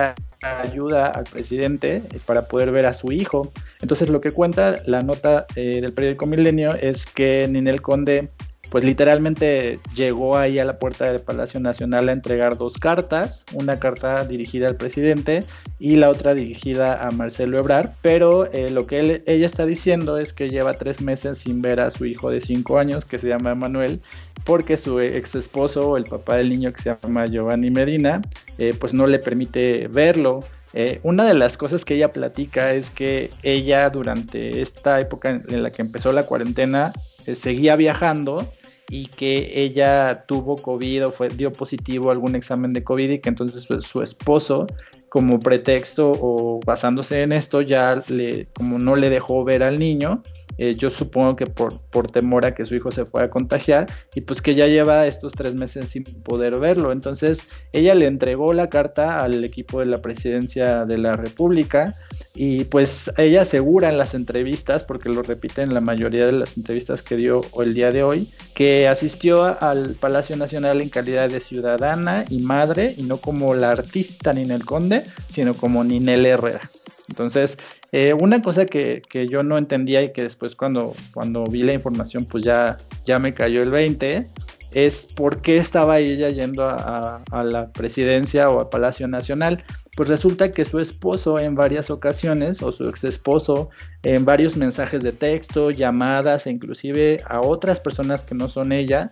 ayuda 0.62 1.08
al 1.08 1.26
presidente 1.26 1.98
eh, 1.98 2.20
para 2.26 2.48
poder 2.48 2.72
ver 2.72 2.86
a 2.86 2.94
su 2.94 3.12
hijo. 3.12 3.52
Entonces 3.82 4.10
lo 4.10 4.22
que 4.22 4.32
cuenta 4.32 4.78
la 4.86 5.02
nota 5.02 5.46
eh, 5.56 5.82
del 5.82 5.94
periódico 5.94 6.26
Milenio 6.26 6.74
es 6.76 7.06
que 7.06 7.48
Ninel 7.50 7.82
Conde 7.82 8.30
pues 8.70 8.84
literalmente 8.84 9.80
llegó 9.96 10.38
ahí 10.38 10.60
a 10.60 10.66
la 10.66 10.80
puerta 10.80 11.12
del 11.12 11.22
Palacio 11.22 11.60
Nacional 11.60 12.10
a 12.10 12.14
entregar 12.14 12.58
dos 12.58 12.78
cartas, 12.78 13.46
una 13.54 13.80
carta 13.80 14.26
dirigida 14.26 14.68
al 14.68 14.76
presidente 14.76 15.44
y 15.80 15.98
la 15.98 16.10
otra 16.10 16.34
dirigida 16.34 17.06
a 17.06 17.12
Marcelo 17.12 17.60
Ebrard, 17.60 17.90
pero 18.02 18.52
eh, 18.52 18.70
lo 18.70 18.88
que 18.88 19.24
ella 19.26 19.46
está 19.46 19.66
diciendo 19.66 20.18
es 20.18 20.34
que 20.34 20.50
lleva 20.50 20.74
tres 20.74 21.02
meses 21.02 21.38
sin 21.38 21.62
ver 21.62 21.80
a 21.80 21.92
su 21.92 22.06
hijo 22.06 22.30
de 22.30 22.42
cinco 22.42 22.80
años, 22.80 23.06
que 23.06 23.18
se 23.18 23.28
llama 23.28 23.56
Manuel, 23.56 24.02
porque 24.44 24.78
su 24.78 25.00
ex 25.00 25.36
esposo, 25.36 25.98
el 25.98 26.06
papá 26.06 26.38
del 26.38 26.50
niño 26.50 26.72
que 26.74 26.82
se 26.82 26.98
llama 27.02 27.26
Giovanni 27.26 27.70
Medina, 27.72 28.22
eh, 28.58 28.74
pues 28.80 28.94
no 28.94 29.08
le 29.08 29.20
permite 29.20 29.88
verlo. 29.88 30.44
Eh, 30.74 31.00
una 31.04 31.24
de 31.24 31.34
las 31.34 31.58
cosas 31.58 31.86
que 31.86 31.96
ella 31.96 32.12
platica 32.12 32.74
es 32.74 32.90
que 32.90 33.30
ella 33.44 33.90
durante 33.90 34.62
esta 34.62 35.00
época 35.00 35.42
en 35.48 35.64
la 35.64 35.72
que 35.72 35.82
empezó 35.82 36.12
la 36.12 36.24
cuarentena 36.24 36.92
seguía 37.34 37.76
viajando 37.76 38.52
y 38.90 39.08
que 39.08 39.64
ella 39.64 40.26
tuvo 40.28 40.56
COVID 40.58 41.08
o 41.08 41.12
fue, 41.12 41.30
dio 41.30 41.52
positivo 41.52 42.12
algún 42.12 42.36
examen 42.36 42.74
de 42.74 42.84
COVID 42.84 43.10
y 43.10 43.20
que 43.20 43.30
entonces 43.30 43.68
su, 43.80 44.02
esposo, 44.02 44.68
como 45.10 45.40
pretexto 45.40 46.12
o 46.12 46.60
basándose 46.66 47.24
en 47.24 47.32
esto, 47.32 47.62
ya 47.62 48.04
le, 48.08 48.48
como 48.56 48.78
no 48.78 48.96
le 48.96 49.10
dejó 49.10 49.44
ver 49.44 49.64
al 49.64 49.80
niño, 49.80 50.22
eh, 50.58 50.74
yo 50.76 50.90
supongo 50.90 51.36
que 51.36 51.46
por, 51.46 51.82
por 51.90 52.12
temor 52.12 52.46
a 52.46 52.54
que 52.54 52.66
su 52.66 52.76
hijo 52.76 52.92
se 52.92 53.06
fuera 53.06 53.28
a 53.28 53.30
contagiar 53.30 53.88
y 54.16 54.22
pues 54.22 54.42
que 54.42 54.56
ya 54.56 54.68
lleva 54.68 55.06
estos 55.08 55.34
tres 55.34 55.56
meses 55.56 55.90
sin 55.90 56.04
poder 56.04 56.58
verlo. 56.60 56.92
Entonces 56.92 57.48
ella 57.74 57.96
le 57.96 58.06
entregó 58.06 58.54
la 58.54 58.70
carta 58.70 59.20
al 59.20 59.44
equipo 59.44 59.80
de 59.80 59.86
la 59.88 60.02
presidencia 60.02 60.86
de 60.86 60.98
la 60.98 61.14
República 61.14 61.96
y 62.36 62.66
pues 62.66 63.12
ella 63.18 63.42
asegura 63.42 63.90
en 63.90 63.98
las 63.98 64.14
entrevistas, 64.14 64.84
porque 64.84 65.10
lo 65.10 65.24
repite 65.24 65.62
en 65.62 65.74
la 65.74 65.80
mayoría 65.80 66.26
de 66.26 66.34
las 66.34 66.58
entrevistas 66.58 67.02
que 67.02 67.16
dio 67.16 67.46
el 67.62 67.74
día 67.74 67.92
de 67.92 68.04
hoy, 68.04 68.30
que 68.54 68.88
asistió 68.90 69.58
al 69.62 69.96
Palacio 69.96 70.36
Nacional 70.36 70.82
en 70.82 70.90
calidad 70.90 71.30
de 71.30 71.40
ciudadana 71.40 72.26
y 72.30 72.40
madre, 72.40 72.94
y 72.98 73.04
no 73.04 73.18
como 73.18 73.56
la 73.56 73.72
artista 73.72 74.34
Ninel 74.34 74.66
Conde, 74.66 75.04
sino 75.30 75.54
como 75.54 75.84
Ninel 75.84 76.26
Herrera. 76.26 76.70
Entonces, 77.08 77.58
eh, 77.98 78.14
una 78.14 78.42
cosa 78.42 78.66
que, 78.66 79.02
que, 79.08 79.26
yo 79.26 79.42
no 79.42 79.58
entendía 79.58 80.04
y 80.04 80.12
que 80.12 80.24
después 80.24 80.54
cuando, 80.54 80.94
cuando 81.14 81.46
vi 81.46 81.64
la 81.64 81.72
información, 81.72 82.26
pues 82.26 82.44
ya, 82.44 82.78
ya 83.06 83.20
me 83.20 83.34
cayó 83.34 83.62
el 83.62 83.70
20, 83.70 84.30
es 84.72 85.06
por 85.16 85.42
qué 85.42 85.56
estaba 85.56 86.00
ella 86.00 86.30
yendo 86.30 86.68
a, 86.68 87.24
la 87.32 87.72
presidencia 87.72 88.50
o 88.50 88.60
a 88.60 88.70
Palacio 88.70 89.08
Nacional. 89.08 89.64
pues 89.96 90.10
resulta 90.10 90.52
que 90.52 90.66
su 90.66 90.80
esposo 90.82 91.40
en 91.40 91.56
varias 91.56 91.90
ocasiones, 91.90 92.62
o 92.62 92.74
su 92.74 92.90
ex 92.90 93.06
esposo, 93.06 93.70
en 94.04 94.26
varios 94.26 94.58
mensajes 94.58 95.02
de 95.02 95.14
texto, 95.14 95.72
llamadas 95.72 96.48
e 96.48 96.52
inclusive 96.52 97.22
a 97.30 97.40
otras 97.40 97.80
personas 97.80 98.26
que 98.26 98.36
no 98.36 98.50
son 98.50 98.74
ella, 98.74 99.10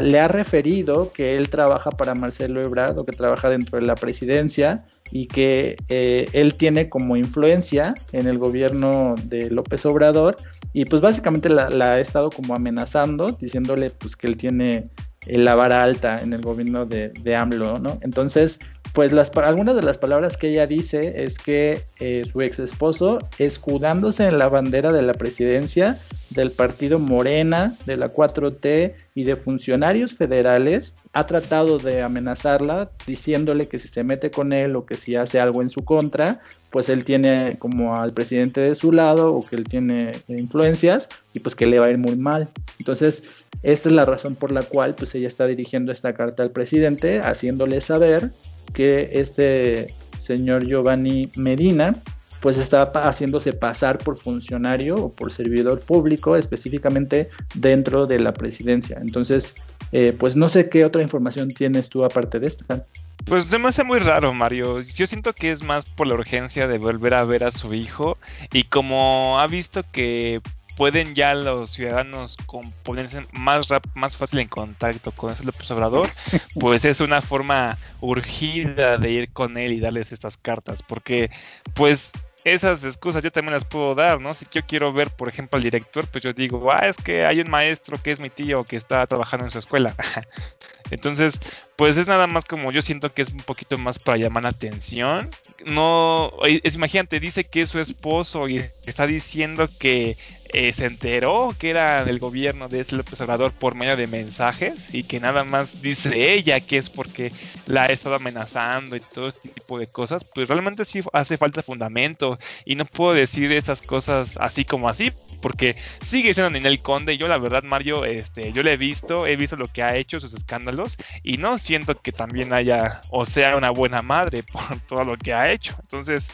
le 0.00 0.18
ha 0.18 0.28
referido 0.28 1.12
que 1.12 1.36
él 1.36 1.50
trabaja 1.50 1.90
para 1.90 2.14
Marcelo 2.14 2.62
Ebrard 2.62 2.98
o 2.98 3.04
que 3.04 3.12
trabaja 3.12 3.50
dentro 3.50 3.78
de 3.78 3.84
la 3.84 3.96
presidencia 3.96 4.86
y 5.10 5.26
que 5.26 5.76
eh, 5.88 6.26
él 6.32 6.54
tiene 6.54 6.88
como 6.88 7.16
influencia 7.16 7.94
en 8.12 8.26
el 8.26 8.38
gobierno 8.38 9.14
de 9.24 9.50
López 9.50 9.84
Obrador 9.86 10.36
y 10.72 10.84
pues 10.84 11.00
básicamente 11.00 11.48
la, 11.48 11.68
ha 11.68 12.00
estado 12.00 12.30
como 12.30 12.54
amenazando, 12.54 13.32
diciéndole 13.32 13.90
pues 13.90 14.16
que 14.16 14.26
él 14.26 14.36
tiene 14.36 14.90
la 15.26 15.54
vara 15.54 15.82
alta 15.82 16.18
en 16.18 16.32
el 16.32 16.40
gobierno 16.40 16.86
de, 16.86 17.08
de 17.08 17.36
AMLO, 17.36 17.78
¿no? 17.78 17.98
Entonces, 18.02 18.60
pues 18.98 19.12
las, 19.12 19.30
algunas 19.36 19.76
de 19.76 19.82
las 19.82 19.96
palabras 19.96 20.36
que 20.36 20.48
ella 20.48 20.66
dice 20.66 21.22
es 21.22 21.38
que 21.38 21.84
eh, 22.00 22.24
su 22.28 22.42
ex 22.42 22.58
esposo, 22.58 23.20
escudándose 23.38 24.26
en 24.26 24.38
la 24.38 24.48
bandera 24.48 24.90
de 24.90 25.02
la 25.02 25.12
presidencia 25.12 26.00
del 26.30 26.50
partido 26.50 26.98
Morena, 26.98 27.76
de 27.86 27.96
la 27.96 28.12
4T 28.12 28.94
y 29.14 29.22
de 29.22 29.36
funcionarios 29.36 30.14
federales, 30.14 30.96
ha 31.12 31.26
tratado 31.26 31.78
de 31.78 32.02
amenazarla 32.02 32.90
diciéndole 33.06 33.68
que 33.68 33.78
si 33.78 33.86
se 33.86 34.02
mete 34.02 34.32
con 34.32 34.52
él 34.52 34.74
o 34.74 34.84
que 34.84 34.96
si 34.96 35.14
hace 35.14 35.38
algo 35.38 35.62
en 35.62 35.70
su 35.70 35.84
contra, 35.84 36.40
pues 36.70 36.88
él 36.88 37.04
tiene 37.04 37.56
como 37.60 37.94
al 37.94 38.12
presidente 38.12 38.60
de 38.60 38.74
su 38.74 38.90
lado 38.90 39.32
o 39.32 39.46
que 39.46 39.54
él 39.54 39.64
tiene 39.64 40.20
influencias 40.26 41.08
y 41.32 41.38
pues 41.38 41.54
que 41.54 41.66
le 41.66 41.78
va 41.78 41.86
a 41.86 41.90
ir 41.90 41.98
muy 41.98 42.16
mal. 42.16 42.50
Entonces, 42.80 43.22
esta 43.62 43.88
es 43.88 43.94
la 43.94 44.04
razón 44.04 44.36
por 44.36 44.52
la 44.52 44.62
cual 44.62 44.94
pues 44.94 45.14
ella 45.14 45.28
está 45.28 45.46
dirigiendo 45.46 45.92
esta 45.92 46.14
carta 46.14 46.42
al 46.42 46.50
presidente, 46.50 47.20
haciéndole 47.20 47.80
saber 47.80 48.30
que 48.72 49.10
este 49.14 49.88
señor 50.18 50.66
Giovanni 50.66 51.30
Medina 51.36 51.96
pues 52.40 52.56
está 52.56 52.82
haciéndose 52.82 53.52
pasar 53.52 53.98
por 53.98 54.16
funcionario 54.16 54.94
o 54.94 55.12
por 55.12 55.32
servidor 55.32 55.80
público 55.80 56.36
específicamente 56.36 57.28
dentro 57.54 58.06
de 58.06 58.20
la 58.20 58.32
presidencia. 58.32 58.98
Entonces, 59.00 59.56
eh, 59.92 60.14
pues 60.18 60.36
no 60.36 60.48
sé 60.48 60.68
qué 60.68 60.84
otra 60.84 61.02
información 61.02 61.48
tienes 61.48 61.88
tú 61.88 62.04
aparte 62.04 62.38
de 62.38 62.46
esta. 62.46 62.84
Pues 63.24 63.46
se 63.46 63.58
me 63.58 63.68
hace 63.68 63.84
muy 63.84 63.98
raro, 63.98 64.32
Mario. 64.32 64.80
Yo 64.82 65.06
siento 65.06 65.32
que 65.32 65.50
es 65.50 65.62
más 65.62 65.84
por 65.84 66.06
la 66.06 66.14
urgencia 66.14 66.68
de 66.68 66.78
volver 66.78 67.14
a 67.14 67.24
ver 67.24 67.44
a 67.44 67.50
su 67.50 67.74
hijo 67.74 68.16
y 68.52 68.64
como 68.64 69.40
ha 69.40 69.46
visto 69.46 69.82
que 69.90 70.40
pueden 70.78 71.16
ya 71.16 71.34
los 71.34 71.70
ciudadanos 71.70 72.36
ponerse 72.84 73.22
más 73.32 73.66
más 73.94 74.16
fácil 74.16 74.38
en 74.38 74.46
contacto 74.46 75.10
con 75.10 75.32
ese 75.32 75.42
López 75.42 75.68
Obrador, 75.72 76.08
pues 76.60 76.84
es 76.84 77.00
una 77.00 77.20
forma 77.20 77.76
urgida 78.00 78.96
de 78.96 79.10
ir 79.10 79.32
con 79.32 79.58
él 79.58 79.72
y 79.72 79.80
darles 79.80 80.12
estas 80.12 80.36
cartas, 80.36 80.84
porque 80.84 81.32
pues 81.74 82.12
esas 82.44 82.84
excusas 82.84 83.24
yo 83.24 83.32
también 83.32 83.54
las 83.54 83.64
puedo 83.64 83.96
dar, 83.96 84.20
¿no? 84.20 84.32
Si 84.32 84.46
yo 84.52 84.62
quiero 84.64 84.92
ver, 84.92 85.10
por 85.10 85.28
ejemplo, 85.28 85.56
al 85.56 85.64
director, 85.64 86.06
pues 86.06 86.22
yo 86.22 86.32
digo, 86.32 86.70
ah, 86.72 86.86
es 86.86 86.96
que 86.96 87.26
hay 87.26 87.40
un 87.40 87.50
maestro 87.50 88.00
que 88.00 88.12
es 88.12 88.20
mi 88.20 88.30
tío 88.30 88.62
que 88.62 88.76
está 88.76 89.04
trabajando 89.08 89.46
en 89.46 89.50
su 89.50 89.58
escuela. 89.58 89.96
Entonces, 90.92 91.40
pues 91.78 91.96
es 91.96 92.08
nada 92.08 92.26
más 92.26 92.44
como 92.44 92.72
yo 92.72 92.82
siento 92.82 93.14
que 93.14 93.22
es 93.22 93.28
un 93.28 93.38
poquito 93.38 93.78
más 93.78 94.00
para 94.00 94.18
llamar 94.18 94.42
la 94.42 94.48
atención. 94.48 95.30
No, 95.64 96.32
es, 96.42 96.74
imagínate, 96.74 97.20
dice 97.20 97.44
que 97.44 97.62
es 97.62 97.70
su 97.70 97.78
esposo 97.78 98.48
y 98.48 98.64
está 98.84 99.06
diciendo 99.06 99.68
que 99.78 100.16
eh, 100.54 100.72
se 100.72 100.86
enteró 100.86 101.54
que 101.58 101.68
era 101.68 102.06
del 102.06 102.20
gobierno 102.20 102.68
de 102.68 102.80
este 102.80 102.96
López 102.96 103.20
por 103.60 103.74
medio 103.74 103.96
de 103.96 104.06
mensajes 104.06 104.94
y 104.94 105.04
que 105.04 105.20
nada 105.20 105.44
más 105.44 105.82
dice 105.82 106.32
ella 106.32 106.58
que 106.60 106.78
es 106.78 106.88
porque 106.88 107.30
la 107.66 107.84
ha 107.84 107.86
estado 107.86 108.14
amenazando 108.14 108.96
y 108.96 109.00
todo 109.00 109.28
este 109.28 109.50
tipo 109.50 109.78
de 109.78 109.86
cosas, 109.86 110.24
pues 110.24 110.48
realmente 110.48 110.86
sí 110.86 111.02
hace 111.12 111.36
falta 111.36 111.62
fundamento 111.62 112.38
y 112.64 112.76
no 112.76 112.86
puedo 112.86 113.12
decir 113.12 113.52
esas 113.52 113.82
cosas 113.82 114.38
así 114.40 114.64
como 114.64 114.88
así 114.88 115.12
porque 115.42 115.76
sigue 116.00 116.32
siendo 116.32 116.50
Ninel 116.50 116.80
Conde 116.80 117.18
yo 117.18 117.28
la 117.28 117.36
verdad 117.36 117.62
Mario, 117.62 118.06
este, 118.06 118.52
yo 118.52 118.62
le 118.62 118.72
he 118.72 118.76
visto, 118.78 119.26
he 119.26 119.36
visto 119.36 119.56
lo 119.56 119.68
que 119.68 119.82
ha 119.82 119.96
hecho, 119.96 120.18
sus 120.18 120.32
escándalos 120.32 120.96
y 121.22 121.36
no 121.36 121.58
siento 121.68 122.00
que 122.00 122.12
también 122.12 122.54
haya 122.54 123.02
o 123.10 123.26
sea 123.26 123.54
una 123.54 123.70
buena 123.70 124.00
madre 124.00 124.42
por 124.42 124.62
todo 124.88 125.04
lo 125.04 125.18
que 125.18 125.34
ha 125.34 125.52
hecho. 125.52 125.76
Entonces, 125.82 126.30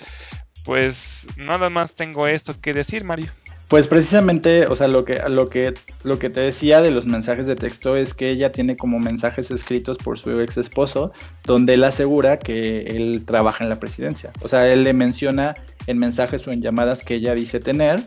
pues 0.65 1.27
nada 1.37 1.71
más 1.71 1.93
tengo 1.95 2.29
esto 2.29 2.55
que 2.61 2.73
decir 2.73 3.03
Mario. 3.03 3.33
Pues 3.67 3.89
precisamente, 3.89 4.67
o 4.69 4.77
sea, 4.77 4.87
lo 4.87 5.05
que, 5.05 5.21
lo 5.29 5.49
que, 5.49 5.75
lo 6.05 6.19
que 6.21 6.31
te 6.31 6.41
decía 6.41 6.81
de 6.83 6.93
los 6.93 7.07
mensajes 7.07 7.49
de 7.49 7.57
texto 7.57 7.97
es 7.97 8.15
que 8.15 8.29
ella 8.31 8.53
tiene 8.53 8.77
como 8.77 9.01
mensajes 9.01 9.51
escritos 9.51 9.99
por 9.99 10.19
su 10.19 10.39
ex 10.41 10.57
esposo, 10.59 11.13
donde 11.45 11.75
él 11.75 11.83
asegura 11.83 12.39
que 12.39 12.83
él 12.83 13.25
trabaja 13.27 13.65
en 13.65 13.71
la 13.71 13.81
presidencia. 13.81 14.31
O 14.43 14.49
sea, 14.49 14.71
él 14.71 14.85
le 14.85 14.93
menciona 14.93 15.55
en 15.89 15.99
mensajes 15.99 16.47
o 16.47 16.53
en 16.53 16.63
llamadas 16.63 17.03
que 17.03 17.15
ella 17.15 17.35
dice 17.35 17.59
tener, 17.59 18.07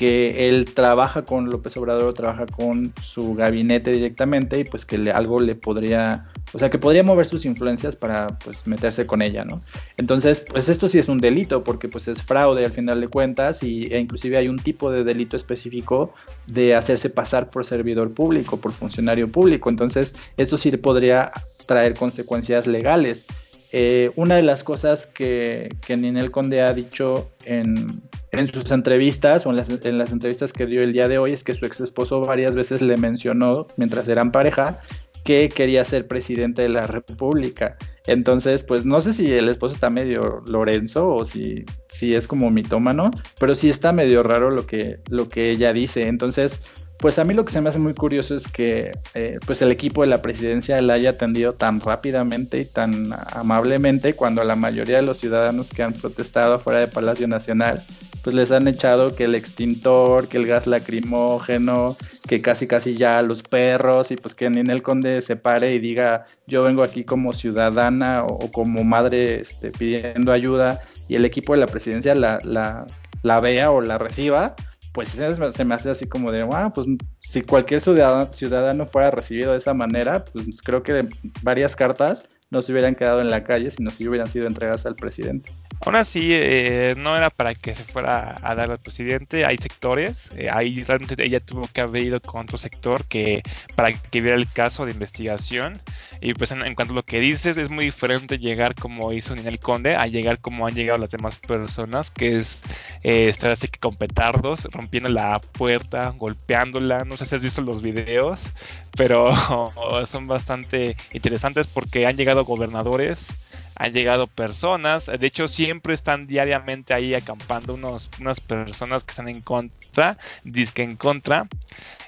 que 0.00 0.48
él 0.48 0.64
trabaja 0.64 1.26
con 1.26 1.50
López 1.50 1.76
Obrador, 1.76 2.14
trabaja 2.14 2.46
con 2.46 2.94
su 3.02 3.34
gabinete 3.34 3.92
directamente 3.92 4.58
y 4.58 4.64
pues 4.64 4.86
que 4.86 4.96
le, 4.96 5.10
algo 5.10 5.40
le 5.40 5.56
podría, 5.56 6.24
o 6.54 6.58
sea, 6.58 6.70
que 6.70 6.78
podría 6.78 7.02
mover 7.02 7.26
sus 7.26 7.44
influencias 7.44 7.96
para 7.96 8.26
pues 8.42 8.66
meterse 8.66 9.06
con 9.06 9.20
ella, 9.20 9.44
¿no? 9.44 9.60
Entonces, 9.98 10.42
pues 10.50 10.70
esto 10.70 10.88
sí 10.88 10.98
es 10.98 11.10
un 11.10 11.18
delito 11.18 11.64
porque 11.64 11.90
pues 11.90 12.08
es 12.08 12.22
fraude 12.22 12.64
al 12.64 12.72
final 12.72 12.98
de 12.98 13.08
cuentas 13.08 13.62
y, 13.62 13.92
e 13.92 14.00
inclusive 14.00 14.38
hay 14.38 14.48
un 14.48 14.58
tipo 14.58 14.90
de 14.90 15.04
delito 15.04 15.36
específico 15.36 16.14
de 16.46 16.74
hacerse 16.74 17.10
pasar 17.10 17.50
por 17.50 17.66
servidor 17.66 18.14
público, 18.14 18.56
por 18.56 18.72
funcionario 18.72 19.30
público. 19.30 19.68
Entonces, 19.68 20.14
esto 20.38 20.56
sí 20.56 20.74
podría 20.78 21.30
traer 21.66 21.94
consecuencias 21.94 22.66
legales. 22.66 23.26
Eh, 23.70 24.12
una 24.16 24.36
de 24.36 24.42
las 24.44 24.64
cosas 24.64 25.04
que, 25.04 25.68
que 25.86 25.98
Ninel 25.98 26.30
Conde 26.30 26.62
ha 26.62 26.72
dicho 26.72 27.28
en, 27.44 27.86
en 28.32 28.48
sus 28.48 28.70
entrevistas 28.70 29.46
o 29.46 29.50
en 29.50 29.56
las, 29.56 29.70
en 29.70 29.98
las, 29.98 30.12
entrevistas 30.12 30.52
que 30.52 30.66
dio 30.66 30.82
el 30.82 30.92
día 30.92 31.08
de 31.08 31.18
hoy 31.18 31.32
es 31.32 31.44
que 31.44 31.54
su 31.54 31.66
ex 31.66 31.80
esposo 31.80 32.20
varias 32.20 32.54
veces 32.54 32.80
le 32.80 32.96
mencionó 32.96 33.66
mientras 33.76 34.08
eran 34.08 34.30
pareja 34.32 34.80
que 35.24 35.48
quería 35.48 35.84
ser 35.84 36.06
presidente 36.06 36.62
de 36.62 36.70
la 36.70 36.86
República. 36.86 37.76
Entonces, 38.06 38.62
pues 38.62 38.86
no 38.86 39.00
sé 39.00 39.12
si 39.12 39.32
el 39.32 39.48
esposo 39.48 39.74
está 39.74 39.90
medio 39.90 40.42
Lorenzo 40.46 41.14
o 41.14 41.24
si, 41.24 41.64
si 41.88 42.14
es 42.14 42.26
como 42.26 42.50
mitómano, 42.50 43.10
pero 43.38 43.54
sí 43.54 43.68
está 43.68 43.92
medio 43.92 44.22
raro 44.22 44.50
lo 44.50 44.66
que, 44.66 45.00
lo 45.10 45.28
que 45.28 45.50
ella 45.50 45.72
dice. 45.72 46.06
Entonces, 46.08 46.62
pues 47.00 47.18
a 47.18 47.24
mí 47.24 47.32
lo 47.32 47.46
que 47.46 47.52
se 47.52 47.62
me 47.62 47.70
hace 47.70 47.78
muy 47.78 47.94
curioso 47.94 48.34
es 48.34 48.46
que 48.46 48.92
eh, 49.14 49.38
pues 49.46 49.62
el 49.62 49.72
equipo 49.72 50.02
de 50.02 50.08
la 50.08 50.20
presidencia 50.20 50.80
la 50.82 50.94
haya 50.94 51.10
atendido 51.10 51.54
tan 51.54 51.80
rápidamente 51.80 52.60
y 52.60 52.66
tan 52.66 53.08
amablemente 53.32 54.12
cuando 54.14 54.44
la 54.44 54.54
mayoría 54.54 54.96
de 54.96 55.02
los 55.02 55.18
ciudadanos 55.18 55.70
que 55.70 55.82
han 55.82 55.94
protestado 55.94 56.58
fuera 56.58 56.80
de 56.80 56.88
Palacio 56.88 57.26
Nacional 57.26 57.82
pues 58.22 58.36
les 58.36 58.50
han 58.50 58.68
echado 58.68 59.14
que 59.14 59.24
el 59.24 59.34
extintor, 59.34 60.28
que 60.28 60.36
el 60.36 60.46
gas 60.46 60.66
lacrimógeno, 60.66 61.96
que 62.28 62.42
casi 62.42 62.66
casi 62.66 62.94
ya 62.94 63.22
los 63.22 63.42
perros 63.42 64.10
y 64.10 64.16
pues 64.16 64.34
que 64.34 64.50
Ninel 64.50 64.82
Conde 64.82 65.22
se 65.22 65.36
pare 65.36 65.74
y 65.74 65.78
diga 65.78 66.26
yo 66.46 66.62
vengo 66.62 66.82
aquí 66.82 67.04
como 67.04 67.32
ciudadana 67.32 68.24
o, 68.24 68.50
como 68.50 68.84
madre 68.84 69.40
este, 69.40 69.70
pidiendo 69.70 70.32
ayuda 70.32 70.80
y 71.08 71.14
el 71.14 71.24
equipo 71.24 71.54
de 71.54 71.60
la 71.60 71.66
presidencia 71.66 72.14
la, 72.14 72.38
la, 72.44 72.86
la 73.22 73.40
vea 73.40 73.70
o 73.70 73.80
la 73.80 73.96
reciba 73.96 74.54
pues 74.92 75.08
se 75.08 75.64
me 75.64 75.74
hace 75.74 75.90
así 75.90 76.06
como 76.06 76.32
de, 76.32 76.42
wow, 76.42 76.72
pues 76.72 76.86
si 77.18 77.42
cualquier 77.42 77.80
ciudadano, 77.80 78.86
fuera 78.86 79.10
recibido 79.10 79.52
de 79.52 79.58
esa 79.58 79.74
manera, 79.74 80.24
pues 80.32 80.60
creo 80.62 80.82
que 80.82 81.08
varias 81.42 81.76
cartas 81.76 82.24
no 82.50 82.62
se 82.62 82.72
hubieran 82.72 82.96
quedado 82.96 83.20
en 83.20 83.30
la 83.30 83.44
calle, 83.44 83.70
sino 83.70 83.90
si 83.90 84.08
hubieran 84.08 84.28
sido 84.28 84.46
entregadas 84.46 84.84
al 84.84 84.96
presidente. 84.96 85.52
Aún 85.82 85.96
así, 85.96 86.30
eh, 86.32 86.94
no 86.98 87.16
era 87.16 87.30
para 87.30 87.54
que 87.54 87.74
se 87.74 87.84
fuera 87.84 88.34
a 88.42 88.54
dar 88.54 88.70
al 88.70 88.78
presidente. 88.78 89.46
Hay 89.46 89.56
sectores. 89.56 90.28
Eh, 90.36 90.50
ahí 90.52 90.82
realmente 90.82 91.14
ella 91.24 91.40
tuvo 91.40 91.68
que 91.72 91.80
haber 91.80 92.02
ido 92.02 92.20
con 92.20 92.42
otro 92.42 92.58
sector 92.58 93.04
que 93.06 93.42
para 93.76 93.92
que 93.92 94.20
viera 94.20 94.36
el 94.36 94.50
caso 94.50 94.84
de 94.84 94.92
investigación. 94.92 95.80
Y 96.20 96.34
pues 96.34 96.50
en, 96.50 96.74
cuanto 96.74 96.92
a 96.92 96.96
lo 96.96 97.02
que 97.02 97.20
dices, 97.20 97.56
es 97.56 97.70
muy 97.70 97.86
diferente 97.86 98.38
llegar 98.38 98.74
como 98.74 99.12
hizo 99.12 99.34
Ninel 99.34 99.58
Conde 99.58 99.96
a 99.96 100.06
llegar 100.06 100.38
como 100.40 100.66
han 100.66 100.74
llegado 100.74 100.98
las 100.98 101.10
demás 101.10 101.36
personas, 101.36 102.10
que 102.10 102.36
es 102.36 102.58
eh, 103.02 103.32
así 103.42 103.68
que 103.68 103.78
con 103.78 103.94
petardos, 103.96 104.64
rompiendo 104.72 105.08
la 105.08 105.40
puerta, 105.40 106.12
golpeándola. 106.16 107.04
No 107.04 107.16
sé 107.16 107.26
si 107.26 107.34
has 107.34 107.42
visto 107.42 107.62
los 107.62 107.82
videos, 107.82 108.50
pero 108.96 109.32
son 110.06 110.26
bastante 110.26 110.96
interesantes 111.12 111.66
porque 111.66 112.06
han 112.06 112.16
llegado 112.16 112.44
gobernadores 112.44 113.34
han 113.80 113.94
llegado 113.94 114.26
personas, 114.26 115.06
de 115.06 115.26
hecho 115.26 115.48
siempre 115.48 115.94
están 115.94 116.26
diariamente 116.26 116.92
ahí 116.92 117.14
acampando 117.14 117.72
unos, 117.72 118.10
unas 118.20 118.38
personas 118.38 119.04
que 119.04 119.12
están 119.12 119.30
en 119.30 119.40
contra, 119.40 120.18
disque 120.44 120.82
en 120.82 120.96
contra, 120.96 121.48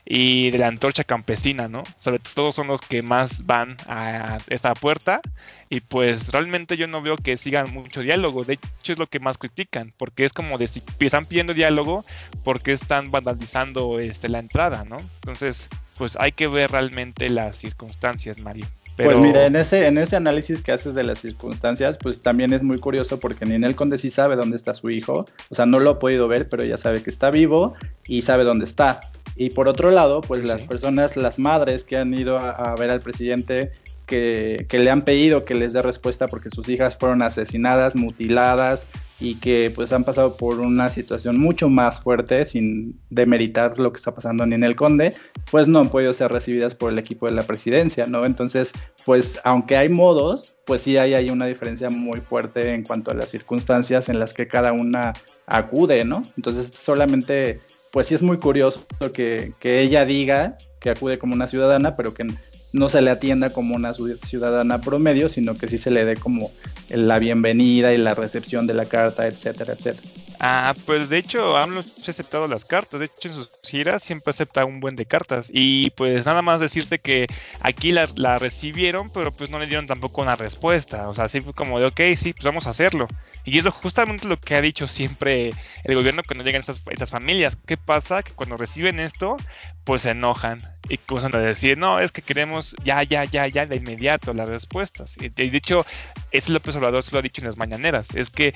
y 0.04 0.50
de 0.50 0.58
la 0.58 0.68
antorcha 0.68 1.02
campesina, 1.02 1.68
¿no? 1.68 1.82
Sobre 1.98 2.18
todo 2.18 2.52
son 2.52 2.66
los 2.66 2.82
que 2.82 3.02
más 3.02 3.46
van 3.46 3.78
a 3.86 4.36
esta 4.48 4.74
puerta 4.74 5.22
y 5.70 5.80
pues 5.80 6.28
realmente 6.28 6.76
yo 6.76 6.86
no 6.88 7.00
veo 7.00 7.16
que 7.16 7.38
sigan 7.38 7.72
mucho 7.72 8.02
diálogo, 8.02 8.44
de 8.44 8.54
hecho 8.54 8.92
es 8.92 8.98
lo 8.98 9.06
que 9.06 9.20
más 9.20 9.38
critican, 9.38 9.94
porque 9.96 10.26
es 10.26 10.34
como 10.34 10.58
de 10.58 10.68
si 10.68 10.82
están 11.00 11.24
pidiendo 11.24 11.54
diálogo, 11.54 12.04
porque 12.44 12.72
están 12.72 13.10
vandalizando 13.10 13.98
este, 13.98 14.28
la 14.28 14.40
entrada, 14.40 14.84
¿no? 14.84 14.98
Entonces, 14.98 15.70
pues 15.96 16.18
hay 16.20 16.32
que 16.32 16.48
ver 16.48 16.70
realmente 16.70 17.30
las 17.30 17.56
circunstancias, 17.56 18.40
Mario. 18.40 18.66
Pues 18.96 19.18
mira, 19.18 19.46
en 19.46 19.56
ese, 19.56 19.86
en 19.86 19.96
ese 19.96 20.16
análisis 20.16 20.60
que 20.60 20.72
haces 20.72 20.94
de 20.94 21.04
las 21.04 21.20
circunstancias, 21.20 21.96
pues 21.96 22.20
también 22.20 22.52
es 22.52 22.62
muy 22.62 22.78
curioso 22.78 23.18
porque 23.18 23.46
Ninel 23.46 23.74
Conde 23.74 23.96
sí 23.96 24.10
sabe 24.10 24.36
dónde 24.36 24.56
está 24.56 24.74
su 24.74 24.90
hijo, 24.90 25.26
o 25.48 25.54
sea, 25.54 25.64
no 25.66 25.80
lo 25.80 25.90
ha 25.90 25.98
podido 25.98 26.28
ver, 26.28 26.48
pero 26.48 26.64
ya 26.64 26.76
sabe 26.76 27.02
que 27.02 27.10
está 27.10 27.30
vivo 27.30 27.74
y 28.06 28.22
sabe 28.22 28.44
dónde 28.44 28.64
está. 28.64 29.00
Y 29.34 29.50
por 29.50 29.66
otro 29.66 29.90
lado, 29.90 30.20
pues 30.20 30.44
las 30.44 30.64
personas, 30.64 31.16
las 31.16 31.38
madres 31.38 31.84
que 31.84 31.96
han 31.96 32.12
ido 32.12 32.38
a, 32.38 32.74
ver 32.76 32.90
al 32.90 33.00
presidente, 33.00 33.72
que, 34.06 34.66
que, 34.68 34.78
le 34.78 34.90
han 34.90 35.02
pedido 35.02 35.44
que 35.44 35.54
les 35.54 35.72
dé 35.72 35.80
respuesta 35.80 36.26
porque 36.26 36.50
sus 36.50 36.68
hijas 36.68 36.96
fueron 36.96 37.22
asesinadas, 37.22 37.96
mutiladas, 37.96 38.88
y 39.22 39.36
que 39.36 39.70
pues 39.72 39.92
han 39.92 40.02
pasado 40.02 40.36
por 40.36 40.58
una 40.58 40.90
situación 40.90 41.38
mucho 41.38 41.68
más 41.68 42.00
fuerte 42.00 42.44
sin 42.44 43.00
demeritar 43.08 43.78
lo 43.78 43.92
que 43.92 43.98
está 43.98 44.12
pasando 44.12 44.42
en 44.42 44.64
el 44.64 44.74
Conde, 44.74 45.14
pues 45.50 45.68
no 45.68 45.78
han 45.78 45.90
podido 45.90 46.12
ser 46.12 46.32
recibidas 46.32 46.74
por 46.74 46.90
el 46.90 46.98
equipo 46.98 47.26
de 47.26 47.32
la 47.32 47.44
presidencia, 47.44 48.06
¿no? 48.06 48.26
Entonces, 48.26 48.72
pues 49.06 49.38
aunque 49.44 49.76
hay 49.76 49.88
modos, 49.88 50.56
pues 50.66 50.82
sí 50.82 50.96
hay, 50.96 51.14
hay 51.14 51.30
una 51.30 51.46
diferencia 51.46 51.88
muy 51.88 52.20
fuerte 52.20 52.74
en 52.74 52.82
cuanto 52.82 53.12
a 53.12 53.14
las 53.14 53.30
circunstancias 53.30 54.08
en 54.08 54.18
las 54.18 54.34
que 54.34 54.48
cada 54.48 54.72
una 54.72 55.12
acude, 55.46 56.04
¿no? 56.04 56.22
Entonces, 56.36 56.72
solamente, 56.74 57.60
pues 57.92 58.08
sí 58.08 58.16
es 58.16 58.22
muy 58.22 58.38
curioso 58.38 58.84
que, 59.14 59.52
que 59.60 59.82
ella 59.82 60.04
diga 60.04 60.56
que 60.80 60.90
acude 60.90 61.18
como 61.18 61.34
una 61.34 61.46
ciudadana, 61.46 61.94
pero 61.96 62.12
que 62.12 62.26
no 62.72 62.88
se 62.88 63.02
le 63.02 63.10
atienda 63.10 63.50
como 63.50 63.74
una 63.74 63.94
ciudadana 63.94 64.80
promedio, 64.80 65.28
sino 65.28 65.56
que 65.56 65.68
sí 65.68 65.78
se 65.78 65.90
le 65.90 66.04
dé 66.04 66.16
como 66.16 66.50
la 66.88 67.18
bienvenida 67.18 67.92
y 67.92 67.98
la 67.98 68.14
recepción 68.14 68.66
de 68.66 68.74
la 68.74 68.86
carta, 68.86 69.26
etcétera, 69.26 69.74
etcétera. 69.74 70.08
Ah, 70.44 70.74
pues 70.86 71.08
de 71.08 71.18
hecho 71.18 71.56
AMLO 71.56 71.80
ha 71.80 72.10
aceptado 72.10 72.48
las 72.48 72.64
cartas, 72.64 72.98
de 72.98 73.06
hecho 73.06 73.28
en 73.28 73.34
sus 73.34 73.52
giras 73.62 74.02
siempre 74.02 74.30
acepta 74.30 74.64
un 74.64 74.80
buen 74.80 74.96
de 74.96 75.06
cartas 75.06 75.48
y 75.52 75.90
pues 75.90 76.26
nada 76.26 76.42
más 76.42 76.58
decirte 76.58 76.98
que 76.98 77.28
aquí 77.60 77.92
la, 77.92 78.08
la 78.16 78.40
recibieron 78.40 79.10
pero 79.10 79.30
pues 79.30 79.50
no 79.50 79.60
le 79.60 79.68
dieron 79.68 79.86
tampoco 79.86 80.20
una 80.20 80.34
respuesta, 80.34 81.08
o 81.08 81.14
sea, 81.14 81.28
sí 81.28 81.40
fue 81.40 81.54
como 81.54 81.78
de 81.78 81.86
ok, 81.86 82.00
sí, 82.16 82.32
pues 82.32 82.42
vamos 82.42 82.66
a 82.66 82.70
hacerlo. 82.70 83.06
Y 83.44 83.58
es 83.58 83.66
justamente 83.66 84.26
lo 84.26 84.36
que 84.36 84.54
ha 84.54 84.60
dicho 84.60 84.86
siempre 84.86 85.50
el 85.84 85.94
gobierno 85.94 86.22
cuando 86.26 86.44
llegan 86.44 86.60
estas, 86.60 86.82
estas 86.90 87.10
familias. 87.10 87.56
¿Qué 87.66 87.76
pasa? 87.76 88.22
Que 88.22 88.32
cuando 88.32 88.56
reciben 88.56 89.00
esto, 89.00 89.36
pues 89.84 90.02
se 90.02 90.10
enojan 90.10 90.58
y 90.88 90.98
comienzan 90.98 91.40
a 91.40 91.44
decir, 91.44 91.78
no, 91.78 92.00
es 92.00 92.12
que 92.12 92.22
queremos 92.22 92.74
ya, 92.84 93.02
ya, 93.02 93.24
ya, 93.24 93.46
ya, 93.46 93.66
de 93.66 93.76
inmediato 93.76 94.32
las 94.32 94.48
respuestas. 94.48 95.16
Y 95.18 95.28
de 95.28 95.44
hecho, 95.44 95.86
ese 96.30 96.52
López 96.52 96.76
Obrador 96.76 97.02
se 97.02 97.12
lo 97.12 97.18
ha 97.18 97.22
dicho 97.22 97.40
en 97.40 97.46
las 97.46 97.56
mañaneras, 97.56 98.08
es 98.14 98.30
que 98.30 98.54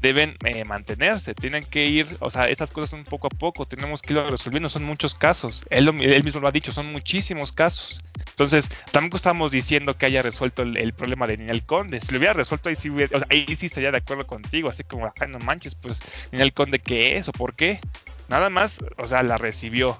deben 0.00 0.36
eh, 0.44 0.64
mantenerse, 0.64 1.34
tienen 1.34 1.64
que 1.64 1.86
ir, 1.86 2.06
o 2.20 2.30
sea, 2.30 2.48
estas 2.48 2.70
cosas 2.70 2.90
son 2.90 3.04
poco 3.04 3.26
a 3.26 3.30
poco, 3.30 3.66
tenemos 3.66 4.02
que 4.02 4.12
irlo 4.12 4.26
resolviendo, 4.26 4.68
son 4.68 4.84
muchos 4.84 5.14
casos, 5.14 5.64
él, 5.70 5.88
él 6.00 6.24
mismo 6.24 6.40
lo 6.40 6.48
ha 6.48 6.52
dicho, 6.52 6.72
son 6.72 6.86
muchísimos 6.92 7.52
casos. 7.52 8.02
Entonces, 8.30 8.70
tampoco 8.92 9.16
estamos 9.16 9.50
diciendo 9.50 9.94
que 9.94 10.06
haya 10.06 10.22
resuelto 10.22 10.62
el, 10.62 10.92
problema 10.92 11.26
de 11.26 11.38
Ninel 11.38 11.64
Conde, 11.64 12.00
si 12.00 12.12
lo 12.12 12.18
hubiera 12.18 12.32
resuelto 12.32 12.68
ahí 12.68 12.76
sí, 12.76 12.90
ahí 13.30 13.56
sí 13.56 13.66
estaría 13.66 13.90
de 13.90 13.98
acuerdo 13.98 14.26
contigo, 14.26 14.70
así 14.70 14.84
como, 14.84 15.12
ay, 15.20 15.28
no 15.28 15.38
manches, 15.40 15.74
pues 15.74 16.00
Ninel 16.30 16.52
Conde, 16.52 16.78
¿qué 16.78 17.16
es 17.16 17.28
o 17.28 17.32
por 17.32 17.54
qué? 17.54 17.80
Nada 18.28 18.50
más, 18.50 18.78
o 18.98 19.08
sea, 19.08 19.22
la 19.22 19.38
recibió, 19.38 19.98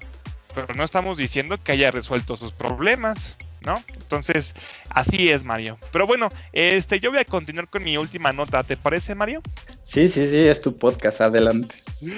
pero 0.53 0.73
no 0.75 0.83
estamos 0.83 1.17
diciendo 1.17 1.57
que 1.57 1.71
haya 1.71 1.91
resuelto 1.91 2.35
sus 2.35 2.53
problemas. 2.53 3.35
¿no? 3.65 3.75
Entonces, 3.93 4.55
así 4.89 5.29
es, 5.29 5.43
Mario. 5.43 5.77
Pero 5.91 6.07
bueno, 6.07 6.31
este, 6.53 6.99
yo 6.99 7.11
voy 7.11 7.19
a 7.19 7.25
continuar 7.25 7.67
con 7.67 7.83
mi 7.83 7.97
última 7.97 8.31
nota, 8.31 8.63
¿te 8.63 8.77
parece, 8.77 9.15
Mario? 9.15 9.41
Sí, 9.83 10.07
sí, 10.07 10.27
sí, 10.27 10.37
es 10.37 10.61
tu 10.61 10.77
podcast, 10.77 11.21
adelante. 11.21 11.75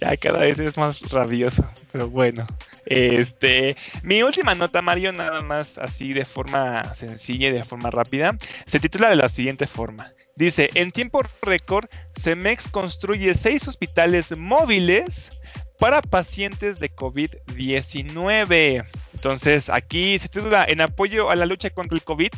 Ya 0.00 0.16
cada 0.16 0.40
vez 0.40 0.58
es 0.58 0.76
más 0.76 1.00
rabioso, 1.12 1.64
pero 1.92 2.08
bueno. 2.08 2.44
Este, 2.86 3.76
mi 4.02 4.20
última 4.24 4.52
nota, 4.56 4.82
Mario, 4.82 5.12
nada 5.12 5.42
más 5.42 5.78
así 5.78 6.12
de 6.12 6.24
forma 6.24 6.92
sencilla 6.94 7.50
y 7.50 7.52
de 7.52 7.64
forma 7.64 7.88
rápida, 7.92 8.36
se 8.66 8.80
titula 8.80 9.10
de 9.10 9.16
la 9.16 9.28
siguiente 9.28 9.68
forma. 9.68 10.12
Dice, 10.34 10.70
en 10.74 10.90
tiempo 10.90 11.20
récord, 11.42 11.86
Cemex 12.20 12.66
construye 12.66 13.34
seis 13.34 13.68
hospitales 13.68 14.36
móviles 14.36 15.41
para 15.82 16.00
pacientes 16.00 16.78
de 16.78 16.94
COVID-19. 16.94 18.86
Entonces, 19.14 19.68
aquí 19.68 20.16
se 20.20 20.28
titula 20.28 20.64
En 20.64 20.80
apoyo 20.80 21.28
a 21.28 21.34
la 21.34 21.44
lucha 21.44 21.70
contra 21.70 21.96
el 21.96 22.04
COVID, 22.04 22.30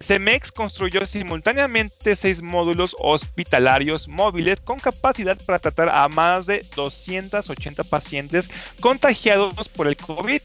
CEMEX 0.00 0.50
construyó 0.50 1.06
simultáneamente 1.06 2.16
seis 2.16 2.42
módulos 2.42 2.96
hospitalarios 2.98 4.08
móviles 4.08 4.60
con 4.60 4.80
capacidad 4.80 5.38
para 5.46 5.60
tratar 5.60 5.88
a 5.88 6.08
más 6.08 6.46
de 6.46 6.64
280 6.74 7.84
pacientes 7.84 8.50
contagiados 8.80 9.68
por 9.68 9.86
el 9.86 9.96
COVID. 9.96 10.42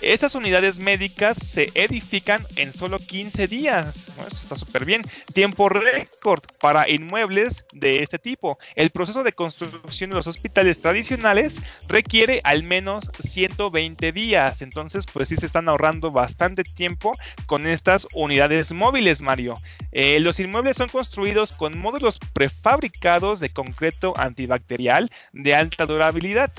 Esas 0.00 0.34
unidades 0.34 0.78
médicas 0.78 1.38
se 1.38 1.70
edifican 1.74 2.44
en 2.56 2.72
solo 2.72 2.98
15 2.98 3.48
días. 3.48 4.08
Esto 4.08 4.38
está 4.42 4.56
súper 4.56 4.84
bien. 4.84 5.02
Tiempo 5.32 5.68
récord 5.68 6.42
para 6.60 6.88
inmuebles 6.88 7.64
de 7.72 8.02
este 8.02 8.18
tipo. 8.18 8.58
El 8.76 8.90
proceso 8.90 9.22
de 9.22 9.32
construcción 9.32 10.10
de 10.10 10.16
los 10.16 10.26
hospitales 10.26 10.80
tradicionales 10.80 11.60
requiere 11.88 12.40
al 12.44 12.62
menos 12.62 13.10
120 13.20 14.12
días. 14.12 14.62
Entonces, 14.62 15.06
pues 15.06 15.28
sí 15.28 15.36
se 15.36 15.46
están 15.46 15.68
ahorrando 15.68 16.10
bastante 16.10 16.64
tiempo 16.64 17.12
con 17.46 17.66
estas 17.66 18.06
unidades 18.14 18.72
móviles 18.72 19.20
Mario. 19.20 19.54
Eh, 19.92 20.18
los 20.20 20.40
inmuebles 20.40 20.76
son 20.76 20.88
construidos 20.88 21.52
con 21.52 21.78
módulos 21.78 22.18
prefabricados 22.32 23.40
de 23.40 23.50
concreto 23.50 24.12
antibacterial 24.16 25.10
de 25.32 25.54
alta 25.54 25.86
durabilidad. 25.86 26.50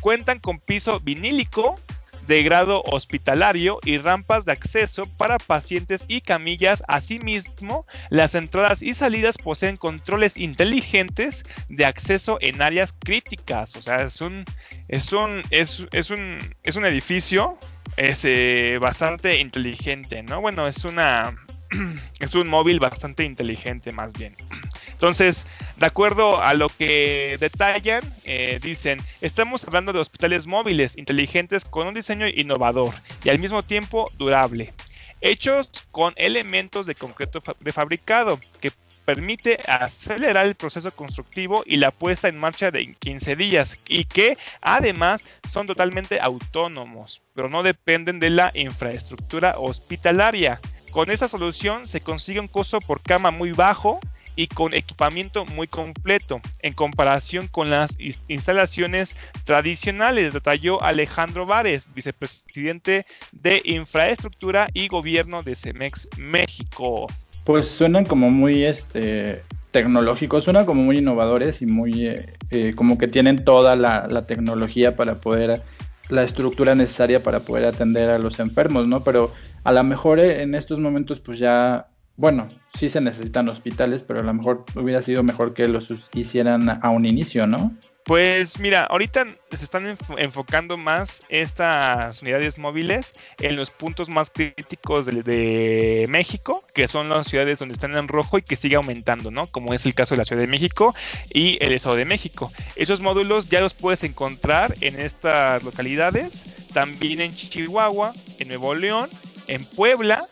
Cuentan 0.00 0.38
con 0.38 0.58
piso 0.58 1.00
vinílico 1.00 1.78
de 2.26 2.42
grado 2.42 2.82
hospitalario 2.86 3.78
y 3.84 3.98
rampas 3.98 4.44
de 4.44 4.52
acceso 4.52 5.04
para 5.16 5.38
pacientes 5.38 6.04
y 6.08 6.20
camillas. 6.20 6.82
Asimismo, 6.88 7.86
las 8.10 8.34
entradas 8.34 8.82
y 8.82 8.94
salidas 8.94 9.38
poseen 9.38 9.76
controles 9.76 10.36
inteligentes 10.36 11.44
de 11.68 11.84
acceso 11.84 12.38
en 12.40 12.62
áreas 12.62 12.94
críticas. 12.98 13.76
O 13.76 13.82
sea, 13.82 13.96
es 13.96 14.20
un, 14.20 14.44
es 14.88 15.12
un, 15.12 15.42
es, 15.50 15.80
un, 16.10 16.38
es 16.62 16.76
un 16.76 16.84
edificio 16.84 17.58
es, 17.96 18.80
bastante 18.80 19.38
inteligente, 19.38 20.22
¿no? 20.22 20.40
Bueno, 20.40 20.66
es 20.66 20.84
una 20.84 21.34
es 22.20 22.34
un 22.34 22.48
móvil 22.48 22.80
bastante 22.80 23.24
inteligente 23.24 23.92
más 23.92 24.12
bien. 24.14 24.36
Entonces, 24.92 25.46
de 25.76 25.86
acuerdo 25.86 26.40
a 26.40 26.54
lo 26.54 26.68
que 26.68 27.36
detallan, 27.40 28.02
eh, 28.24 28.58
dicen, 28.62 29.00
estamos 29.20 29.64
hablando 29.64 29.92
de 29.92 29.98
hospitales 29.98 30.46
móviles 30.46 30.96
inteligentes 30.96 31.64
con 31.64 31.86
un 31.86 31.94
diseño 31.94 32.26
innovador 32.28 32.94
y 33.22 33.28
al 33.28 33.38
mismo 33.38 33.62
tiempo 33.62 34.10
durable, 34.18 34.72
hechos 35.20 35.70
con 35.90 36.12
elementos 36.16 36.86
de 36.86 36.94
concreto 36.94 37.40
prefabricado 37.40 38.38
que 38.60 38.72
permite 39.04 39.60
acelerar 39.66 40.46
el 40.46 40.54
proceso 40.54 40.90
constructivo 40.92 41.62
y 41.66 41.76
la 41.76 41.90
puesta 41.90 42.28
en 42.28 42.38
marcha 42.38 42.70
de 42.70 42.94
15 42.94 43.36
días 43.36 43.82
y 43.88 44.04
que 44.04 44.38
además 44.60 45.28
son 45.48 45.66
totalmente 45.66 46.20
autónomos, 46.20 47.22
pero 47.34 47.48
no 47.48 47.62
dependen 47.62 48.20
de 48.20 48.30
la 48.30 48.50
infraestructura 48.54 49.58
hospitalaria. 49.58 50.60
Con 50.94 51.10
esta 51.10 51.26
solución 51.26 51.88
se 51.88 52.00
consigue 52.00 52.38
un 52.38 52.46
costo 52.46 52.78
por 52.78 53.00
cama 53.02 53.32
muy 53.32 53.50
bajo 53.50 53.98
y 54.36 54.46
con 54.46 54.74
equipamiento 54.74 55.44
muy 55.44 55.66
completo 55.66 56.40
en 56.60 56.72
comparación 56.72 57.48
con 57.48 57.68
las 57.68 57.96
instalaciones 58.28 59.16
tradicionales, 59.42 60.32
detalló 60.32 60.80
Alejandro 60.80 61.46
Vares, 61.46 61.88
vicepresidente 61.96 63.04
de 63.32 63.60
Infraestructura 63.64 64.68
y 64.72 64.86
Gobierno 64.86 65.42
de 65.42 65.56
Cemex 65.56 66.06
México. 66.16 67.08
Pues 67.44 67.66
suenan 67.66 68.04
como 68.04 68.30
muy 68.30 68.62
este 68.62 69.42
tecnológicos, 69.72 70.44
suenan 70.44 70.64
como 70.64 70.84
muy 70.84 70.98
innovadores 70.98 71.60
y 71.60 71.66
muy 71.66 72.06
eh, 72.06 72.32
eh, 72.52 72.72
como 72.76 72.98
que 72.98 73.08
tienen 73.08 73.44
toda 73.44 73.74
la, 73.74 74.06
la 74.08 74.28
tecnología 74.28 74.94
para 74.94 75.16
poder 75.16 75.60
la 76.08 76.22
estructura 76.22 76.74
necesaria 76.74 77.22
para 77.22 77.40
poder 77.40 77.66
atender 77.66 78.10
a 78.10 78.18
los 78.18 78.38
enfermos, 78.38 78.86
¿no? 78.86 79.02
Pero 79.04 79.32
a 79.62 79.72
lo 79.72 79.84
mejor 79.84 80.20
eh, 80.20 80.42
en 80.42 80.54
estos 80.54 80.80
momentos 80.80 81.20
pues 81.20 81.38
ya, 81.38 81.88
bueno, 82.16 82.46
sí 82.78 82.88
se 82.88 83.00
necesitan 83.00 83.48
hospitales, 83.48 84.04
pero 84.06 84.20
a 84.20 84.22
lo 84.22 84.32
mejor 84.32 84.64
hubiera 84.76 85.02
sido 85.02 85.22
mejor 85.24 85.52
que 85.52 85.66
los 85.66 85.92
hicieran 86.14 86.80
a 86.82 86.90
un 86.90 87.06
inicio, 87.06 87.46
¿no? 87.46 87.74
Pues 88.04 88.60
mira, 88.60 88.84
ahorita 88.84 89.24
se 89.50 89.64
están 89.64 89.98
enfocando 90.18 90.76
más 90.76 91.22
estas 91.30 92.20
unidades 92.20 92.58
móviles 92.58 93.14
en 93.40 93.56
los 93.56 93.70
puntos 93.70 94.10
más 94.10 94.30
críticos 94.30 95.06
de, 95.06 96.04
México, 96.08 96.62
que 96.74 96.86
son 96.86 97.08
las 97.08 97.26
ciudades 97.26 97.58
donde 97.58 97.72
están 97.72 97.96
en 97.96 98.06
rojo 98.06 98.36
y 98.36 98.42
que 98.42 98.56
sigue 98.56 98.76
aumentando, 98.76 99.30
¿no? 99.30 99.46
Como 99.46 99.72
es 99.72 99.86
el 99.86 99.94
caso 99.94 100.14
de 100.14 100.18
la 100.18 100.24
Ciudad 100.26 100.42
de 100.42 100.48
México 100.48 100.94
y 101.32 101.56
el 101.64 101.72
Estado 101.72 101.96
de 101.96 102.04
México. 102.04 102.52
Esos 102.76 103.00
módulos 103.00 103.48
ya 103.48 103.60
los 103.60 103.72
puedes 103.72 104.04
encontrar 104.04 104.74
en 104.82 105.00
estas 105.00 105.64
localidades, 105.64 106.68
también 106.74 107.22
en 107.22 107.34
Chihuahua, 107.34 108.12
en 108.38 108.48
Nuevo 108.48 108.74
León, 108.74 109.08
en 109.46 109.64
Puebla, 109.64 110.26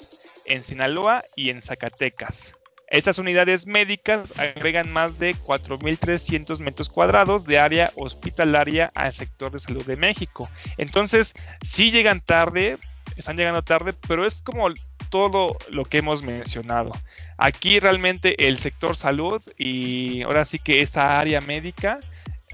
en 0.46 0.62
Sinaloa 0.62 1.24
y 1.36 1.50
en 1.50 1.62
Zacatecas. 1.62 2.54
Estas 2.88 3.18
unidades 3.18 3.66
médicas 3.66 4.38
agregan 4.38 4.92
más 4.92 5.18
de 5.18 5.34
4.300 5.34 6.58
metros 6.58 6.90
cuadrados 6.90 7.46
de 7.46 7.58
área 7.58 7.90
hospitalaria 7.96 8.92
al 8.94 9.14
sector 9.14 9.50
de 9.50 9.60
salud 9.60 9.84
de 9.86 9.96
México. 9.96 10.50
Entonces, 10.76 11.32
sí 11.62 11.90
llegan 11.90 12.20
tarde, 12.20 12.76
están 13.16 13.38
llegando 13.38 13.62
tarde, 13.62 13.94
pero 14.06 14.26
es 14.26 14.42
como 14.42 14.68
todo 15.08 15.56
lo 15.70 15.86
que 15.86 15.98
hemos 15.98 16.22
mencionado. 16.22 16.92
Aquí 17.38 17.80
realmente 17.80 18.46
el 18.46 18.58
sector 18.58 18.94
salud 18.94 19.40
y 19.56 20.22
ahora 20.22 20.44
sí 20.44 20.58
que 20.58 20.82
esta 20.82 21.18
área 21.18 21.40
médica 21.40 21.98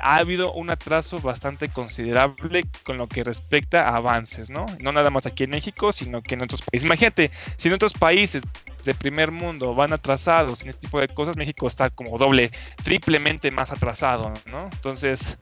ha 0.00 0.16
habido 0.16 0.52
un 0.52 0.70
atraso 0.70 1.20
bastante 1.20 1.68
considerable 1.68 2.64
con 2.84 2.98
lo 2.98 3.08
que 3.08 3.24
respecta 3.24 3.88
a 3.88 3.96
avances, 3.96 4.50
¿no? 4.50 4.66
No 4.80 4.92
nada 4.92 5.10
más 5.10 5.26
aquí 5.26 5.44
en 5.44 5.50
México, 5.50 5.92
sino 5.92 6.22
que 6.22 6.34
en 6.34 6.42
otros 6.42 6.62
países. 6.62 6.84
Imagínate, 6.84 7.30
si 7.56 7.68
en 7.68 7.74
otros 7.74 7.92
países 7.92 8.42
de 8.84 8.94
primer 8.94 9.30
mundo 9.30 9.74
van 9.74 9.92
atrasados 9.92 10.62
en 10.62 10.70
este 10.70 10.82
tipo 10.82 11.00
de 11.00 11.08
cosas, 11.08 11.36
México 11.36 11.66
está 11.68 11.90
como 11.90 12.16
doble, 12.18 12.50
triplemente 12.82 13.50
más 13.50 13.70
atrasado, 13.70 14.32
¿no? 14.50 14.68
Entonces, 14.72 15.38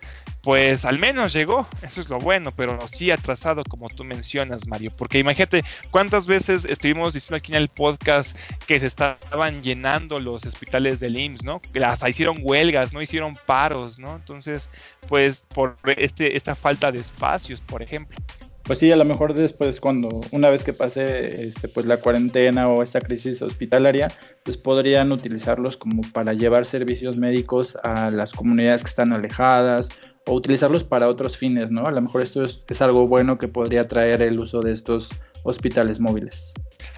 pues 0.47 0.85
al 0.85 1.01
menos 1.01 1.33
llegó, 1.33 1.67
eso 1.83 2.01
es 2.01 2.09
lo 2.09 2.19
bueno, 2.19 2.53
pero 2.57 2.79
sí 2.87 3.11
atrasado 3.11 3.65
como 3.69 3.89
tú 3.89 4.05
mencionas, 4.05 4.69
Mario, 4.69 4.93
porque 4.97 5.19
imagínate 5.19 5.65
cuántas 5.91 6.29
veces 6.29 6.65
estuvimos 6.67 7.13
diciendo 7.13 7.39
aquí 7.39 7.51
en 7.51 7.59
el 7.59 7.67
podcast 7.67 8.37
que 8.65 8.79
se 8.79 8.87
estaban 8.87 9.65
llenando 9.65 10.21
los 10.21 10.47
hospitales 10.47 11.01
del 11.01 11.19
IMSS, 11.19 11.43
¿no? 11.43 11.61
Hasta 11.85 12.09
hicieron 12.09 12.37
huelgas, 12.43 12.93
no 12.93 13.03
hicieron 13.03 13.37
paros, 13.45 13.99
¿no? 13.99 14.15
Entonces, 14.15 14.71
pues 15.09 15.43
por 15.53 15.79
este 15.97 16.37
esta 16.37 16.55
falta 16.55 16.93
de 16.93 17.01
espacios, 17.01 17.61
por 17.61 17.83
ejemplo. 17.83 18.17
Pues 18.63 18.79
sí, 18.79 18.93
a 18.93 18.97
lo 18.97 19.05
mejor 19.05 19.35
después 19.35 19.81
cuando 19.81 20.23
una 20.31 20.49
vez 20.51 20.63
que 20.63 20.73
pase 20.73 21.47
este 21.49 21.67
pues 21.67 21.87
la 21.87 22.01
cuarentena 22.01 22.69
o 22.69 22.85
esta 22.85 23.01
crisis 23.01 23.43
hospitalaria, 23.43 24.13
pues 24.45 24.57
podrían 24.57 25.11
utilizarlos 25.11 25.77
como 25.77 26.03
para 26.13 26.35
llevar 26.35 26.67
servicios 26.67 27.17
médicos 27.17 27.77
a 27.83 28.11
las 28.11 28.33
comunidades 28.33 28.85
que 28.85 28.91
están 28.91 29.13
alejadas 29.13 29.89
o 30.27 30.35
utilizarlos 30.35 30.85
para 30.85 31.09
otros 31.09 31.37
fines, 31.37 31.71
¿no? 31.71 31.87
A 31.87 31.91
lo 31.91 32.01
mejor 32.01 32.23
esto 32.23 32.43
es, 32.43 32.65
es 32.69 32.83
algo 32.83 33.07
bueno 33.07 33.39
que 33.39 33.49
podría 33.49 33.89
traer 33.89 34.23
el 34.23 34.39
uso 34.39 34.61
de 34.61 34.73
estos 34.73 35.11
hospitales 35.45 36.01
móviles. 36.01 36.55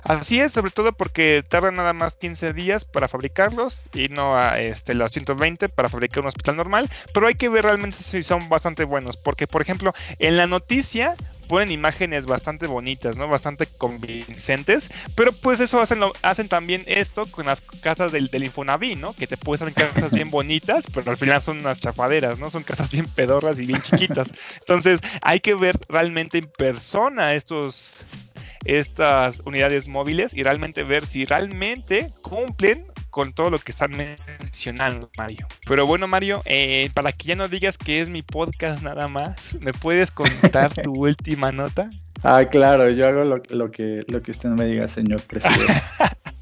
Así 0.08 0.40
es, 0.40 0.52
sobre 0.52 0.70
todo 0.70 0.92
porque 0.92 1.44
tardan 1.46 1.74
nada 1.74 1.92
más 1.92 2.16
15 2.16 2.54
días 2.54 2.86
para 2.86 3.08
fabricarlos 3.08 3.82
y 3.92 4.08
no 4.08 4.38
a 4.38 4.58
este, 4.58 4.94
los 4.94 5.12
120 5.12 5.68
para 5.68 5.90
fabricar 5.90 6.22
un 6.22 6.28
hospital 6.28 6.56
normal, 6.56 6.90
pero 7.12 7.26
hay 7.26 7.34
que 7.34 7.50
ver 7.50 7.64
realmente 7.64 7.98
si 8.02 8.22
son 8.22 8.48
bastante 8.48 8.84
buenos, 8.84 9.18
porque 9.18 9.46
por 9.46 9.60
ejemplo 9.60 9.92
en 10.18 10.38
la 10.38 10.46
noticia 10.46 11.14
ponen 11.48 11.70
imágenes 11.70 12.26
bastante 12.26 12.66
bonitas, 12.66 13.16
¿no? 13.16 13.28
Bastante 13.28 13.66
convincentes, 13.66 14.90
pero 15.14 15.32
pues 15.32 15.60
eso 15.60 15.80
hacen, 15.80 16.48
también 16.48 16.82
esto 16.86 17.24
con 17.30 17.46
las 17.46 17.60
casas 17.60 18.12
del, 18.12 18.28
del 18.28 18.44
Infonavit, 18.44 18.98
¿no? 18.98 19.14
Que 19.14 19.26
te 19.26 19.36
pueden 19.36 19.72
casas 19.72 20.12
bien 20.12 20.30
bonitas, 20.30 20.84
pero 20.94 21.10
al 21.10 21.16
final 21.16 21.42
son 21.42 21.58
unas 21.58 21.80
chafaderas, 21.80 22.38
¿no? 22.38 22.50
Son 22.50 22.62
casas 22.62 22.90
bien 22.90 23.06
pedorras 23.06 23.58
y 23.58 23.66
bien 23.66 23.82
chiquitas. 23.82 24.28
Entonces 24.60 25.00
hay 25.22 25.40
que 25.40 25.54
ver 25.54 25.78
realmente 25.88 26.38
en 26.38 26.44
persona 26.44 27.34
estos 27.34 28.04
estas 28.64 29.40
unidades 29.40 29.88
móviles 29.88 30.34
y 30.34 30.42
realmente 30.42 30.82
ver 30.82 31.06
si 31.06 31.24
realmente 31.24 32.12
cumplen 32.22 32.86
con 33.10 33.32
todo 33.32 33.50
lo 33.50 33.58
que 33.58 33.72
están 33.72 33.90
mencionando, 33.96 35.10
Mario. 35.16 35.48
Pero 35.66 35.86
bueno, 35.86 36.06
Mario, 36.06 36.42
eh, 36.44 36.90
para 36.94 37.12
que 37.12 37.28
ya 37.28 37.36
no 37.36 37.48
digas 37.48 37.76
que 37.76 38.00
es 38.00 38.10
mi 38.10 38.22
podcast 38.22 38.82
nada 38.82 39.08
más, 39.08 39.60
¿me 39.60 39.72
puedes 39.72 40.10
contar 40.10 40.72
tu 40.72 40.92
última 40.96 41.50
nota? 41.50 41.88
Ah, 42.22 42.44
claro, 42.50 42.90
yo 42.90 43.06
hago 43.06 43.24
lo, 43.24 43.42
que, 43.42 44.04
lo 44.08 44.20
que 44.20 44.30
usted 44.30 44.50
me 44.50 44.66
diga, 44.66 44.88
señor 44.88 45.22
presidente. 45.22 45.72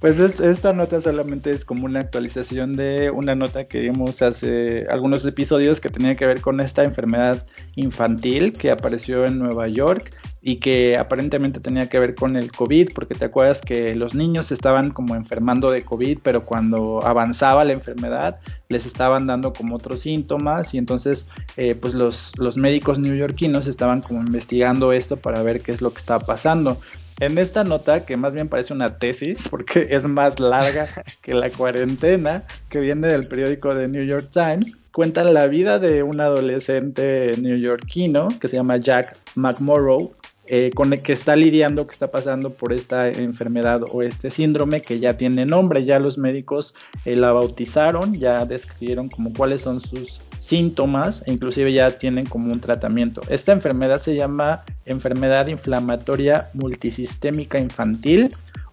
Pues 0.00 0.20
esta 0.20 0.72
nota 0.72 1.00
solamente 1.00 1.50
es 1.50 1.64
como 1.64 1.86
una 1.86 2.00
actualización 2.00 2.74
de 2.74 3.10
una 3.10 3.34
nota 3.34 3.64
que 3.64 3.80
vimos 3.80 4.22
hace 4.22 4.86
algunos 4.90 5.24
episodios 5.24 5.80
que 5.80 5.88
tenía 5.88 6.14
que 6.14 6.26
ver 6.26 6.40
con 6.40 6.60
esta 6.60 6.84
enfermedad 6.84 7.44
infantil 7.74 8.52
que 8.52 8.70
apareció 8.70 9.24
en 9.24 9.38
Nueva 9.38 9.68
York 9.68 10.14
y 10.42 10.58
que 10.58 10.96
aparentemente 10.96 11.58
tenía 11.58 11.88
que 11.88 11.98
ver 11.98 12.14
con 12.14 12.36
el 12.36 12.52
COVID, 12.52 12.90
porque 12.94 13.16
te 13.16 13.24
acuerdas 13.24 13.60
que 13.60 13.96
los 13.96 14.14
niños 14.14 14.52
estaban 14.52 14.90
como 14.90 15.16
enfermando 15.16 15.72
de 15.72 15.82
COVID, 15.82 16.20
pero 16.22 16.44
cuando 16.44 17.04
avanzaba 17.04 17.64
la 17.64 17.72
enfermedad 17.72 18.38
les 18.68 18.86
estaban 18.86 19.26
dando 19.26 19.52
como 19.52 19.74
otros 19.74 20.00
síntomas 20.00 20.72
y 20.72 20.78
entonces 20.78 21.26
eh, 21.56 21.74
pues 21.74 21.94
los, 21.94 22.30
los 22.38 22.56
médicos 22.56 23.00
neoyorquinos 23.00 23.66
estaban 23.66 24.02
como 24.02 24.20
investigando 24.20 24.92
esto 24.92 25.16
para 25.16 25.42
ver 25.42 25.62
qué 25.62 25.72
es 25.72 25.80
lo 25.80 25.90
que 25.92 25.98
estaba 25.98 26.24
pasando. 26.24 26.78
En 27.18 27.38
esta 27.38 27.64
nota, 27.64 28.04
que 28.04 28.18
más 28.18 28.34
bien 28.34 28.48
parece 28.48 28.74
una 28.74 28.98
tesis, 28.98 29.48
porque 29.48 29.86
es 29.90 30.04
más 30.04 30.38
larga 30.38 30.88
que 31.22 31.32
la 31.32 31.48
cuarentena, 31.50 32.44
que 32.68 32.80
viene 32.80 33.08
del 33.08 33.26
periódico 33.26 33.70
The 33.70 33.88
New 33.88 34.04
York 34.04 34.28
Times, 34.32 34.78
cuentan 34.92 35.32
la 35.32 35.46
vida 35.46 35.78
de 35.78 36.02
un 36.02 36.20
adolescente 36.20 37.32
neoyorquino 37.38 38.28
que 38.38 38.48
se 38.48 38.56
llama 38.56 38.76
Jack 38.76 39.16
McMorrow, 39.34 40.14
eh, 40.48 40.70
con 40.74 40.92
el 40.92 41.02
que 41.02 41.12
está 41.12 41.34
lidiando, 41.36 41.86
que 41.86 41.92
está 41.92 42.10
pasando 42.10 42.50
por 42.50 42.72
esta 42.72 43.08
enfermedad 43.08 43.82
o 43.92 44.02
este 44.02 44.30
síndrome 44.30 44.80
que 44.80 45.00
ya 45.00 45.16
tiene 45.16 45.44
nombre, 45.44 45.84
ya 45.84 45.98
los 45.98 46.18
médicos 46.18 46.74
eh, 47.04 47.16
la 47.16 47.32
bautizaron, 47.32 48.14
ya 48.14 48.44
describieron 48.44 49.08
como 49.08 49.32
cuáles 49.32 49.62
son 49.62 49.80
sus 49.80 50.20
síntomas 50.38 51.26
e 51.26 51.32
inclusive 51.32 51.72
ya 51.72 51.98
tienen 51.98 52.26
como 52.26 52.52
un 52.52 52.60
tratamiento. 52.60 53.22
Esta 53.28 53.52
enfermedad 53.52 53.98
se 53.98 54.14
llama 54.14 54.64
enfermedad 54.84 55.48
inflamatoria 55.48 56.50
multisistémica 56.54 57.58
infantil 57.58 58.28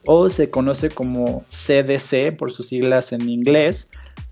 o 0.06 0.30
se 0.30 0.50
conoce 0.50 0.90
como 0.90 1.46
CDC 1.50 2.36
por 2.38 2.52
sus 2.52 2.68
siglas 2.68 3.14
en 3.14 3.30
inglés. 3.30 3.90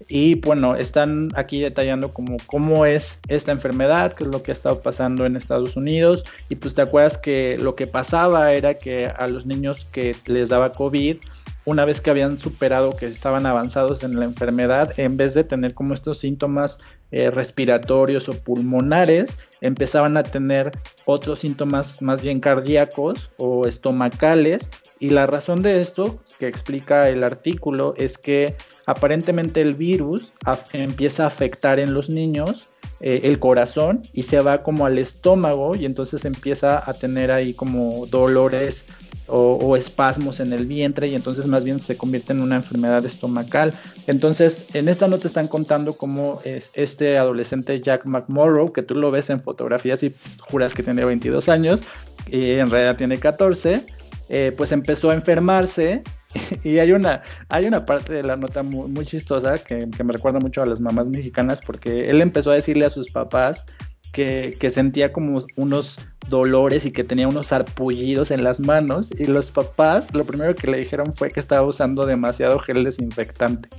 Y 0.07 0.35
bueno, 0.35 0.75
están 0.75 1.29
aquí 1.35 1.61
detallando 1.61 2.13
cómo 2.13 2.85
es 2.85 3.19
esta 3.27 3.51
enfermedad, 3.51 4.13
qué 4.13 4.23
es 4.23 4.29
lo 4.29 4.43
que 4.43 4.51
ha 4.51 4.53
estado 4.53 4.79
pasando 4.81 5.25
en 5.25 5.35
Estados 5.35 5.75
Unidos. 5.75 6.23
Y 6.49 6.55
pues 6.55 6.75
te 6.75 6.81
acuerdas 6.81 7.17
que 7.17 7.57
lo 7.59 7.75
que 7.75 7.87
pasaba 7.87 8.53
era 8.53 8.77
que 8.77 9.05
a 9.05 9.27
los 9.27 9.45
niños 9.45 9.87
que 9.91 10.15
les 10.25 10.49
daba 10.49 10.71
COVID, 10.71 11.17
una 11.65 11.85
vez 11.85 12.01
que 12.01 12.09
habían 12.09 12.39
superado, 12.39 12.91
que 12.91 13.05
estaban 13.05 13.45
avanzados 13.45 14.03
en 14.03 14.19
la 14.19 14.25
enfermedad, 14.25 14.97
en 14.97 15.17
vez 15.17 15.33
de 15.33 15.43
tener 15.43 15.73
como 15.73 15.93
estos 15.93 16.17
síntomas 16.19 16.79
eh, 17.11 17.29
respiratorios 17.29 18.29
o 18.29 18.33
pulmonares, 18.33 19.37
empezaban 19.59 20.17
a 20.17 20.23
tener 20.23 20.71
otros 21.05 21.39
síntomas 21.39 22.01
más 22.01 22.21
bien 22.21 22.39
cardíacos 22.39 23.31
o 23.37 23.67
estomacales. 23.67 24.69
Y 24.99 25.09
la 25.09 25.27
razón 25.27 25.61
de 25.61 25.79
esto, 25.79 26.19
que 26.39 26.47
explica 26.47 27.09
el 27.09 27.23
artículo, 27.23 27.93
es 27.97 28.17
que 28.17 28.55
aparentemente 28.85 29.61
el 29.61 29.73
virus 29.73 30.33
empieza 30.73 31.23
a 31.23 31.27
afectar 31.27 31.79
en 31.79 31.93
los 31.93 32.09
niños 32.09 32.69
eh, 33.03 33.21
el 33.23 33.39
corazón 33.39 34.01
y 34.13 34.23
se 34.23 34.39
va 34.41 34.61
como 34.61 34.85
al 34.85 34.99
estómago 34.99 35.75
y 35.75 35.85
entonces 35.85 36.23
empieza 36.25 36.87
a 36.87 36.93
tener 36.93 37.31
ahí 37.31 37.53
como 37.53 38.05
dolores 38.05 38.85
o, 39.31 39.77
espasmos 39.77 40.39
en 40.39 40.51
el 40.51 40.65
vientre 40.65 41.07
y 41.07 41.15
entonces 41.15 41.47
más 41.47 41.63
bien 41.63 41.81
se 41.81 41.97
convierte 41.97 42.33
en 42.33 42.41
una 42.41 42.57
enfermedad 42.57 43.05
estomacal. 43.05 43.73
Entonces, 44.07 44.75
en 44.75 44.89
esta 44.89 45.07
nota 45.07 45.27
están 45.27 45.47
contando 45.47 45.93
cómo 45.93 46.39
es 46.43 46.69
este 46.73 47.17
adolescente 47.17 47.79
Jack 47.79 48.05
McMorrow, 48.05 48.73
que 48.73 48.83
tú 48.83 48.93
lo 48.93 49.09
ves 49.09 49.29
en 49.29 49.41
fotografías 49.41 50.03
y 50.03 50.13
juras 50.41 50.73
que 50.73 50.83
tiene 50.83 51.05
22 51.05 51.47
años, 51.47 51.83
y 52.27 52.51
en 52.51 52.69
realidad 52.69 52.97
tiene 52.97 53.19
14, 53.19 53.85
eh, 54.27 54.53
pues 54.55 54.73
empezó 54.73 55.11
a 55.11 55.13
enfermarse 55.13 56.03
y 56.63 56.79
hay 56.79 56.91
una, 56.91 57.21
hay 57.49 57.65
una 57.65 57.85
parte 57.85 58.13
de 58.13 58.23
la 58.23 58.35
nota 58.35 58.63
muy, 58.63 59.05
chistosa 59.05 59.57
que, 59.57 59.89
que, 59.89 60.03
me 60.03 60.13
recuerda 60.13 60.39
mucho 60.39 60.61
a 60.61 60.65
las 60.65 60.79
mamás 60.79 61.07
mexicanas 61.09 61.61
porque 61.65 62.09
él 62.09 62.21
empezó 62.21 62.51
a 62.51 62.55
decirle 62.55 62.85
a 62.85 62.89
sus 62.89 63.11
papás 63.11 63.65
que, 64.11 64.55
que, 64.59 64.69
sentía 64.69 65.11
como 65.11 65.43
unos 65.55 65.99
dolores 66.27 66.85
y 66.85 66.91
que 66.91 67.03
tenía 67.03 67.27
unos 67.27 67.51
arpullidos 67.51 68.31
en 68.31 68.43
las 68.43 68.59
manos 68.59 69.09
y 69.17 69.25
los 69.25 69.51
papás 69.51 70.13
lo 70.13 70.25
primero 70.25 70.55
que 70.55 70.69
le 70.69 70.77
dijeron 70.77 71.13
fue 71.13 71.29
que 71.29 71.39
estaba 71.39 71.65
usando 71.67 72.05
demasiado 72.05 72.59
gel 72.59 72.83
desinfectante. 72.83 73.69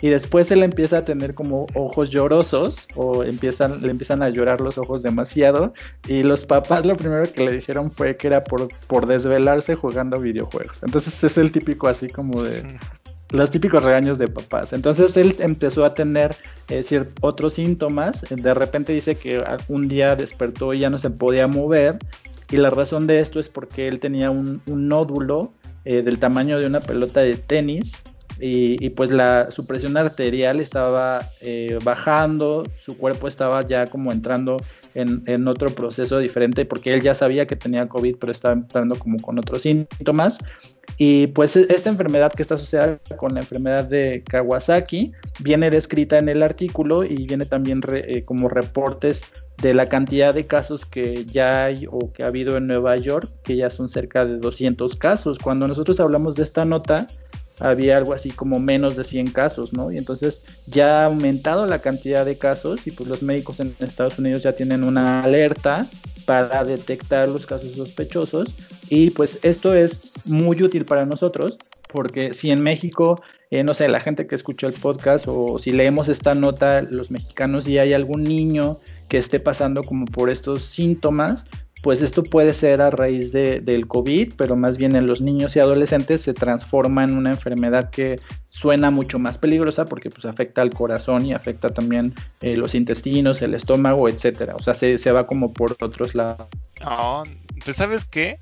Y 0.00 0.08
después 0.08 0.50
él 0.50 0.62
empieza 0.62 0.98
a 0.98 1.04
tener 1.04 1.34
como 1.34 1.66
ojos 1.74 2.08
llorosos 2.10 2.88
o 2.96 3.22
empiezan, 3.22 3.82
le 3.82 3.90
empiezan 3.90 4.22
a 4.22 4.30
llorar 4.30 4.60
los 4.60 4.78
ojos 4.78 5.02
demasiado 5.02 5.74
y 6.08 6.22
los 6.22 6.46
papás 6.46 6.86
lo 6.86 6.96
primero 6.96 7.30
que 7.30 7.44
le 7.44 7.52
dijeron 7.52 7.90
fue 7.90 8.16
que 8.16 8.26
era 8.26 8.42
por, 8.42 8.68
por 8.86 9.06
desvelarse 9.06 9.74
jugando 9.74 10.18
videojuegos. 10.18 10.82
Entonces 10.82 11.22
es 11.22 11.38
el 11.38 11.52
típico 11.52 11.86
así 11.86 12.08
como 12.08 12.42
de 12.42 12.62
los 13.30 13.50
típicos 13.50 13.84
regaños 13.84 14.18
de 14.18 14.28
papás. 14.28 14.72
Entonces 14.72 15.16
él 15.16 15.34
empezó 15.38 15.84
a 15.84 15.94
tener 15.94 16.36
eh, 16.68 16.84
otros 17.20 17.54
síntomas. 17.54 18.24
De 18.28 18.54
repente 18.54 18.92
dice 18.92 19.14
que 19.16 19.42
un 19.68 19.88
día 19.88 20.16
despertó 20.16 20.74
y 20.74 20.80
ya 20.80 20.90
no 20.90 20.98
se 20.98 21.10
podía 21.10 21.46
mover. 21.46 21.98
Y 22.50 22.56
la 22.56 22.70
razón 22.70 23.06
de 23.06 23.20
esto 23.20 23.38
es 23.38 23.48
porque 23.48 23.86
él 23.86 24.00
tenía 24.00 24.30
un, 24.30 24.60
nódulo 24.66 25.52
eh, 25.84 26.02
del 26.02 26.18
tamaño 26.18 26.58
de 26.58 26.66
una 26.66 26.80
pelota 26.80 27.20
de 27.20 27.36
tenis. 27.36 28.02
Y, 28.42 28.88
pues 28.90 29.10
la, 29.10 29.50
su 29.50 29.66
presión 29.66 29.98
arterial 29.98 30.60
estaba 30.60 31.30
eh, 31.42 31.78
bajando, 31.84 32.62
su 32.82 32.96
cuerpo 32.96 33.28
estaba 33.28 33.60
ya 33.66 33.86
como 33.86 34.12
entrando 34.12 34.56
en, 34.94 35.22
en, 35.26 35.46
otro 35.46 35.68
proceso 35.68 36.18
diferente 36.18 36.64
porque 36.64 36.94
él 36.94 37.02
ya 37.02 37.14
sabía 37.14 37.46
que 37.46 37.54
tenía 37.54 37.86
COVID, 37.86 38.16
pero 38.18 38.32
estaba 38.32 38.54
entrando 38.54 38.98
como 38.98 39.18
con 39.18 39.38
otros 39.38 39.60
síntomas. 39.60 40.38
Y 40.96 41.28
pues 41.28 41.56
e, 41.56 41.66
esta 41.70 41.90
enfermedad 41.90 42.32
que 42.32 42.42
está 42.42 42.56
asociada 42.56 42.98
con 43.16 43.34
la 43.34 43.40
enfermedad 43.40 43.84
de 43.84 44.22
Kawasaki 44.28 45.12
viene 45.40 45.70
descrita 45.70 46.18
en 46.18 46.28
el 46.28 46.42
artículo 46.42 47.04
y 47.04 47.26
viene 47.26 47.46
también 47.46 47.80
eh, 47.92 48.22
como 48.24 48.48
reportes 48.48 49.24
de 49.62 49.74
la 49.74 49.88
cantidad 49.88 50.34
de 50.34 50.46
casos 50.46 50.86
que 50.86 51.24
ya 51.26 51.64
hay 51.64 51.86
o 51.90 52.12
que 52.12 52.22
ha 52.22 52.26
habido 52.26 52.56
en 52.56 52.66
Nueva 52.66 52.96
York, 52.96 53.28
que 53.44 53.56
ya 53.56 53.70
son 53.70 53.88
cerca 53.88 54.24
de 54.24 54.38
200 54.38 54.96
casos. 54.96 55.38
Cuando 55.38 55.68
nosotros 55.68 56.00
hablamos 56.00 56.36
de 56.36 56.42
esta 56.42 56.64
nota, 56.64 57.06
había 57.60 57.98
algo 57.98 58.14
así 58.14 58.30
como 58.30 58.58
menos 58.58 58.96
de 58.96 59.04
100 59.04 59.32
casos, 59.32 59.72
¿no? 59.72 59.92
Y 59.92 59.98
entonces 59.98 60.42
ya 60.66 61.02
ha 61.02 61.04
aumentado 61.06 61.66
la 61.66 61.80
cantidad 61.80 62.24
de 62.24 62.38
casos 62.38 62.86
y 62.86 62.90
pues 62.90 63.08
los 63.08 63.22
médicos 63.22 63.60
en 63.60 63.74
Estados 63.80 64.18
Unidos 64.18 64.42
ya 64.42 64.52
tienen 64.52 64.82
una 64.82 65.22
alerta 65.22 65.86
para 66.24 66.64
detectar 66.64 67.28
los 67.28 67.46
casos 67.46 67.72
sospechosos 67.72 68.48
y 68.88 69.10
pues 69.10 69.38
esto 69.42 69.74
es 69.74 70.09
muy 70.24 70.62
útil 70.62 70.84
para 70.84 71.06
nosotros 71.06 71.58
porque 71.92 72.34
si 72.34 72.50
en 72.50 72.62
México, 72.62 73.20
eh, 73.50 73.64
no 73.64 73.74
sé, 73.74 73.88
la 73.88 74.00
gente 74.00 74.26
que 74.26 74.34
escuchó 74.34 74.66
el 74.66 74.74
podcast 74.74 75.26
o 75.28 75.58
si 75.58 75.72
leemos 75.72 76.08
esta 76.08 76.34
nota, 76.34 76.82
los 76.82 77.10
mexicanos 77.10 77.66
y 77.68 77.78
hay 77.78 77.92
algún 77.92 78.24
niño 78.24 78.78
que 79.08 79.18
esté 79.18 79.40
pasando 79.40 79.82
como 79.82 80.06
por 80.06 80.30
estos 80.30 80.64
síntomas, 80.64 81.46
pues 81.82 82.02
esto 82.02 82.22
puede 82.22 82.52
ser 82.52 82.82
a 82.82 82.90
raíz 82.90 83.32
de, 83.32 83.60
del 83.60 83.86
COVID, 83.86 84.34
pero 84.36 84.54
más 84.54 84.76
bien 84.76 84.94
en 84.96 85.06
los 85.06 85.22
niños 85.22 85.56
y 85.56 85.60
adolescentes 85.60 86.20
se 86.20 86.34
transforma 86.34 87.04
en 87.04 87.16
una 87.16 87.30
enfermedad 87.30 87.88
que 87.88 88.20
suena 88.50 88.90
mucho 88.90 89.18
más 89.18 89.38
peligrosa 89.38 89.86
porque 89.86 90.10
pues 90.10 90.26
afecta 90.26 90.60
al 90.60 90.70
corazón 90.70 91.24
y 91.24 91.32
afecta 91.32 91.70
también 91.70 92.12
eh, 92.42 92.56
los 92.56 92.74
intestinos, 92.74 93.40
el 93.40 93.54
estómago, 93.54 94.10
etcétera. 94.10 94.56
O 94.56 94.62
sea, 94.62 94.74
se, 94.74 94.98
se 94.98 95.10
va 95.10 95.24
como 95.24 95.54
por 95.54 95.76
otros 95.80 96.14
lados. 96.14 96.48
No, 96.84 97.22
pues 97.64 97.76
sabes 97.76 98.04
qué, 98.04 98.38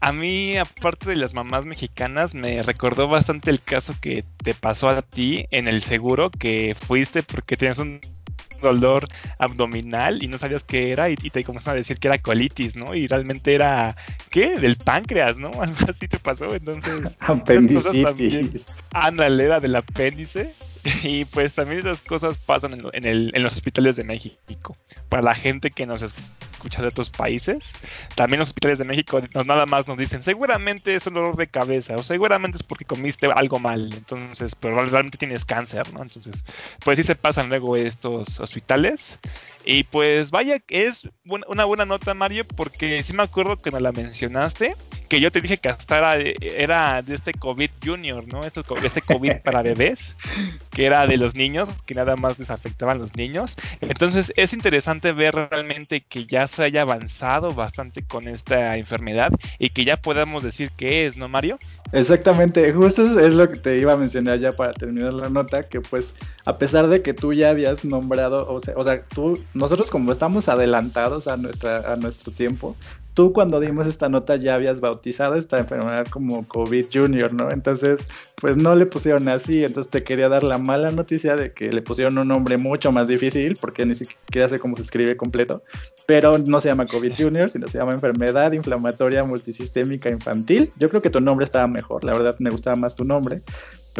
a 0.00 0.12
mí, 0.12 0.56
aparte 0.56 1.10
de 1.10 1.16
las 1.16 1.34
mamás 1.34 1.66
mexicanas, 1.66 2.34
me 2.34 2.62
recordó 2.62 3.06
bastante 3.06 3.50
el 3.50 3.60
caso 3.62 3.94
que 4.00 4.24
te 4.42 4.54
pasó 4.54 4.88
a 4.88 5.02
ti 5.02 5.46
en 5.50 5.68
el 5.68 5.82
seguro, 5.82 6.30
que 6.30 6.74
fuiste 6.86 7.22
porque 7.22 7.56
tenías 7.56 7.78
un 7.78 8.00
dolor 8.62 9.06
abdominal 9.38 10.22
y 10.22 10.28
no 10.28 10.38
sabías 10.38 10.64
qué 10.64 10.90
era 10.90 11.10
y, 11.10 11.16
te 11.16 11.44
comenzaron 11.44 11.76
a 11.76 11.80
decir 11.80 11.98
que 11.98 12.08
era 12.08 12.18
colitis, 12.18 12.76
¿no? 12.76 12.94
Y 12.94 13.08
realmente 13.08 13.54
era, 13.54 13.96
¿qué? 14.30 14.56
Del 14.56 14.76
páncreas, 14.76 15.36
¿no? 15.36 15.50
Algo 15.60 15.86
así 15.88 16.08
te 16.08 16.18
pasó, 16.18 16.54
entonces... 16.54 17.16
Apendicitis. 17.20 18.68
Ándale, 18.92 19.44
era 19.44 19.60
del 19.60 19.76
apéndice. 19.76 20.54
Y 21.02 21.26
pues 21.26 21.52
también 21.52 21.80
esas 21.80 22.00
cosas 22.00 22.38
pasan 22.38 22.72
en, 22.72 22.86
en, 22.94 23.04
el, 23.04 23.32
en 23.34 23.42
los 23.42 23.54
hospitales 23.54 23.96
de 23.96 24.04
México. 24.04 24.78
Para 25.10 25.22
la 25.22 25.34
gente 25.34 25.70
que 25.70 25.84
nos 25.84 26.00
escucha 26.00 26.49
de 26.68 26.88
otros 26.88 27.10
países, 27.10 27.72
también 28.14 28.40
los 28.40 28.50
hospitales 28.50 28.78
de 28.78 28.84
México 28.84 29.20
nada 29.44 29.66
más 29.66 29.88
nos 29.88 29.98
dicen, 29.98 30.22
seguramente 30.22 30.94
es 30.94 31.06
un 31.06 31.14
dolor 31.14 31.36
de 31.36 31.46
cabeza 31.46 31.96
o 31.96 32.02
seguramente 32.02 32.56
es 32.58 32.62
porque 32.62 32.84
comiste 32.84 33.26
algo 33.26 33.58
mal, 33.58 33.92
entonces, 33.92 34.54
pero 34.54 34.84
realmente 34.84 35.18
tienes 35.18 35.44
cáncer, 35.44 35.92
¿no? 35.92 36.02
Entonces, 36.02 36.44
pues 36.84 36.98
sí 36.98 37.04
se 37.04 37.14
pasan 37.14 37.48
luego 37.48 37.76
estos 37.76 38.40
hospitales. 38.40 39.18
Y 39.64 39.84
pues 39.84 40.30
vaya, 40.30 40.58
es 40.68 41.08
una 41.24 41.64
buena 41.64 41.84
nota, 41.84 42.14
Mario, 42.14 42.44
porque 42.56 43.02
sí 43.02 43.12
me 43.12 43.22
acuerdo 43.22 43.60
que 43.60 43.70
nos 43.70 43.82
la 43.82 43.92
mencionaste 43.92 44.74
que 45.10 45.20
yo 45.20 45.32
te 45.32 45.40
dije 45.40 45.58
que 45.58 45.68
hasta 45.68 45.98
era, 45.98 46.16
era 46.40 47.02
de 47.02 47.16
este 47.16 47.32
COVID 47.32 47.68
Junior, 47.84 48.24
¿no? 48.32 48.44
Este, 48.44 48.62
este 48.84 49.02
COVID 49.02 49.40
para 49.42 49.60
bebés, 49.62 50.14
que 50.70 50.86
era 50.86 51.04
de 51.08 51.16
los 51.16 51.34
niños, 51.34 51.68
que 51.84 51.94
nada 51.94 52.14
más 52.14 52.38
les 52.38 52.48
afectaban 52.48 53.00
los 53.00 53.16
niños. 53.16 53.56
Entonces 53.80 54.32
es 54.36 54.52
interesante 54.52 55.10
ver 55.10 55.34
realmente 55.34 56.00
que 56.02 56.26
ya 56.26 56.46
se 56.50 56.64
haya 56.64 56.82
avanzado 56.82 57.54
bastante 57.54 58.02
con 58.02 58.28
esta 58.28 58.76
enfermedad 58.76 59.32
y 59.58 59.70
que 59.70 59.84
ya 59.84 59.96
podamos 59.96 60.42
decir 60.42 60.70
qué 60.76 61.06
es, 61.06 61.16
¿no, 61.16 61.28
Mario? 61.28 61.58
Exactamente, 61.92 62.72
justo 62.72 63.18
es 63.18 63.34
lo 63.34 63.50
que 63.50 63.56
te 63.56 63.78
iba 63.78 63.94
a 63.94 63.96
mencionar 63.96 64.38
ya 64.38 64.52
para 64.52 64.72
terminar 64.72 65.12
la 65.12 65.28
nota, 65.28 65.68
que 65.68 65.80
pues 65.80 66.14
a 66.46 66.56
pesar 66.56 66.86
de 66.86 67.02
que 67.02 67.14
tú 67.14 67.32
ya 67.32 67.50
habías 67.50 67.84
nombrado, 67.84 68.48
o 68.48 68.60
sea, 68.60 68.74
o 68.76 68.84
sea 68.84 69.02
tú, 69.02 69.36
nosotros 69.54 69.90
como 69.90 70.12
estamos 70.12 70.48
adelantados 70.48 71.26
a, 71.26 71.36
nuestra, 71.36 71.92
a 71.92 71.96
nuestro 71.96 72.32
tiempo, 72.32 72.76
tú 73.14 73.32
cuando 73.32 73.60
dimos 73.60 73.86
esta 73.86 74.08
nota 74.08 74.36
ya 74.36 74.54
habías 74.54 74.80
bautizado 74.80 75.34
esta 75.34 75.58
enfermedad 75.58 76.06
como 76.06 76.46
COVID 76.46 76.86
Junior, 76.92 77.32
¿no? 77.32 77.50
Entonces, 77.50 78.00
pues 78.36 78.56
no 78.56 78.74
le 78.74 78.86
pusieron 78.86 79.28
así, 79.28 79.64
entonces 79.64 79.90
te 79.90 80.02
quería 80.04 80.28
dar 80.28 80.42
la 80.42 80.58
mala 80.58 80.90
noticia 80.90 81.36
de 81.36 81.52
que 81.52 81.72
le 81.72 81.82
pusieron 81.82 82.16
un 82.18 82.28
nombre 82.28 82.56
mucho 82.56 82.92
más 82.92 83.08
difícil, 83.08 83.58
porque 83.60 83.84
ni 83.84 83.94
siquiera 83.94 84.48
sé 84.48 84.58
cómo 84.58 84.76
se 84.76 84.82
escribe 84.82 85.16
completo, 85.16 85.62
pero 86.06 86.38
no 86.38 86.60
se 86.60 86.68
llama 86.68 86.86
COVID 86.86 87.12
Junior, 87.18 87.50
sino 87.50 87.68
se 87.68 87.78
llama 87.78 87.92
enfermedad 87.92 88.52
inflamatoria 88.52 89.24
multisistémica 89.24 90.08
infantil. 90.08 90.72
Yo 90.78 90.88
creo 90.88 91.02
que 91.02 91.10
tu 91.10 91.20
nombre 91.20 91.44
estaba 91.44 91.66
mejor, 91.80 92.04
la 92.04 92.12
verdad 92.12 92.36
me 92.40 92.50
gustaba 92.50 92.76
más 92.76 92.94
tu 92.94 93.04
nombre, 93.04 93.40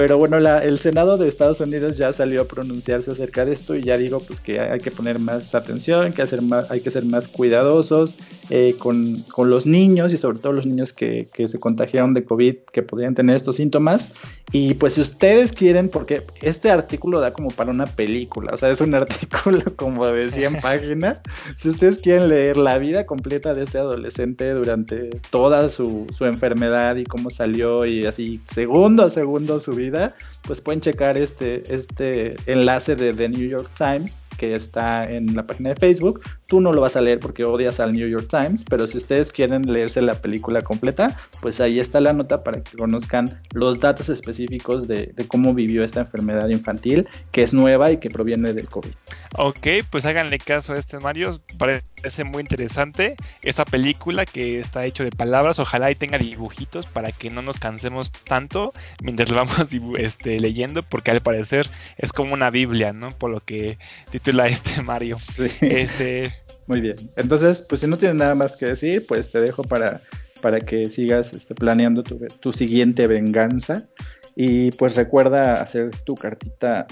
pero 0.00 0.16
bueno, 0.16 0.40
la, 0.40 0.64
el 0.64 0.78
Senado 0.78 1.18
de 1.18 1.28
Estados 1.28 1.60
Unidos 1.60 1.98
ya 1.98 2.10
salió 2.14 2.40
a 2.40 2.44
pronunciarse 2.46 3.10
acerca 3.10 3.44
de 3.44 3.52
esto 3.52 3.76
y 3.76 3.82
ya 3.82 3.98
digo 3.98 4.18
pues 4.20 4.40
que 4.40 4.58
hay 4.58 4.80
que 4.80 4.90
poner 4.90 5.18
más 5.18 5.54
atención, 5.54 6.14
que 6.14 6.22
hacer 6.22 6.40
más, 6.40 6.70
hay 6.70 6.80
que 6.80 6.90
ser 6.90 7.04
más 7.04 7.28
cuidadosos 7.28 8.16
eh, 8.48 8.76
con, 8.78 9.20
con, 9.30 9.50
los 9.50 9.66
niños 9.66 10.14
y 10.14 10.16
sobre 10.16 10.38
todo 10.38 10.54
los 10.54 10.64
niños 10.64 10.94
que, 10.94 11.28
que, 11.34 11.48
se 11.48 11.60
contagiaron 11.60 12.14
de 12.14 12.24
COVID 12.24 12.56
que 12.72 12.82
podrían 12.82 13.14
tener 13.14 13.36
estos 13.36 13.56
síntomas. 13.56 14.10
Y 14.52 14.74
pues 14.74 14.94
si 14.94 15.02
ustedes 15.02 15.52
quieren, 15.52 15.88
porque 15.88 16.22
este 16.40 16.70
artículo 16.70 17.20
da 17.20 17.32
como 17.32 17.50
para 17.50 17.70
una 17.70 17.86
película, 17.86 18.52
o 18.54 18.56
sea, 18.56 18.70
es 18.70 18.80
un 18.80 18.94
artículo 18.96 19.62
como 19.76 20.06
de 20.06 20.32
100 20.32 20.60
páginas, 20.62 21.20
si 21.56 21.68
ustedes 21.68 21.98
quieren 21.98 22.28
leer 22.28 22.56
la 22.56 22.78
vida 22.78 23.04
completa 23.04 23.54
de 23.54 23.64
este 23.64 23.78
adolescente 23.78 24.50
durante 24.50 25.10
toda 25.30 25.68
su, 25.68 26.06
su 26.10 26.24
enfermedad 26.24 26.96
y 26.96 27.04
cómo 27.04 27.30
salió 27.30 27.84
y 27.84 28.06
así 28.06 28.40
segundo 28.46 29.04
a 29.04 29.10
segundo 29.10 29.60
su 29.60 29.72
vida, 29.72 29.89
pues 30.42 30.60
pueden 30.60 30.80
checar 30.80 31.16
este, 31.16 31.74
este 31.74 32.36
enlace 32.46 32.96
de 32.96 33.12
The 33.12 33.28
New 33.28 33.48
York 33.48 33.70
Times 33.76 34.16
que 34.40 34.54
está 34.54 35.08
en 35.10 35.36
la 35.36 35.46
página 35.46 35.68
de 35.68 35.76
Facebook. 35.76 36.22
Tú 36.46 36.62
no 36.62 36.72
lo 36.72 36.80
vas 36.80 36.96
a 36.96 37.02
leer 37.02 37.20
porque 37.20 37.44
odias 37.44 37.78
al 37.78 37.92
New 37.92 38.08
York 38.08 38.26
Times, 38.30 38.64
pero 38.70 38.86
si 38.86 38.96
ustedes 38.96 39.30
quieren 39.30 39.70
leerse 39.70 40.00
la 40.00 40.14
película 40.14 40.62
completa, 40.62 41.14
pues 41.42 41.60
ahí 41.60 41.78
está 41.78 42.00
la 42.00 42.14
nota 42.14 42.42
para 42.42 42.62
que 42.62 42.74
conozcan 42.74 43.28
los 43.52 43.80
datos 43.80 44.08
específicos 44.08 44.88
de, 44.88 45.12
cómo 45.28 45.52
vivió 45.52 45.84
esta 45.84 46.00
enfermedad 46.00 46.48
infantil, 46.48 47.06
que 47.32 47.42
es 47.42 47.52
nueva 47.52 47.92
y 47.92 47.98
que 47.98 48.08
proviene 48.08 48.54
del 48.54 48.66
COVID. 48.66 48.92
Ok, 49.36 49.66
pues 49.90 50.04
háganle 50.04 50.38
caso 50.38 50.72
a 50.72 50.76
este 50.76 50.98
Mario, 50.98 51.40
parece 51.56 52.24
muy 52.24 52.40
interesante 52.40 53.14
esta 53.42 53.64
película 53.64 54.26
que 54.26 54.58
está 54.58 54.84
hecho 54.84 55.04
de 55.04 55.10
palabras, 55.10 55.60
ojalá 55.60 55.88
y 55.90 55.94
tenga 55.94 56.18
dibujitos 56.18 56.86
para 56.86 57.12
que 57.12 57.30
no 57.30 57.40
nos 57.40 57.60
cansemos 57.60 58.10
tanto 58.10 58.72
mientras 59.04 59.30
lo 59.30 59.36
vamos 59.36 59.54
este, 59.98 60.40
leyendo, 60.40 60.82
porque 60.82 61.12
al 61.12 61.20
parecer 61.20 61.70
es 61.96 62.12
como 62.12 62.34
una 62.34 62.50
Biblia, 62.50 62.92
¿no? 62.92 63.10
Por 63.10 63.30
lo 63.30 63.40
que 63.40 63.78
la 64.32 64.48
este 64.48 64.82
Mario. 64.82 65.16
Este... 65.60 66.34
Muy 66.66 66.80
bien. 66.80 66.96
Entonces, 67.16 67.62
pues 67.68 67.80
si 67.80 67.86
no 67.86 67.96
tienes 67.96 68.16
nada 68.16 68.34
más 68.34 68.56
que 68.56 68.66
decir, 68.66 69.04
pues 69.06 69.30
te 69.30 69.40
dejo 69.40 69.62
para, 69.62 70.02
para 70.40 70.60
que 70.60 70.86
sigas 70.86 71.32
este, 71.32 71.54
planeando 71.54 72.02
tu, 72.02 72.18
tu 72.40 72.52
siguiente 72.52 73.06
venganza. 73.06 73.88
Y 74.36 74.70
pues 74.72 74.94
recuerda 74.94 75.60
hacer 75.60 75.90
tu 76.04 76.14
cartita 76.14 76.86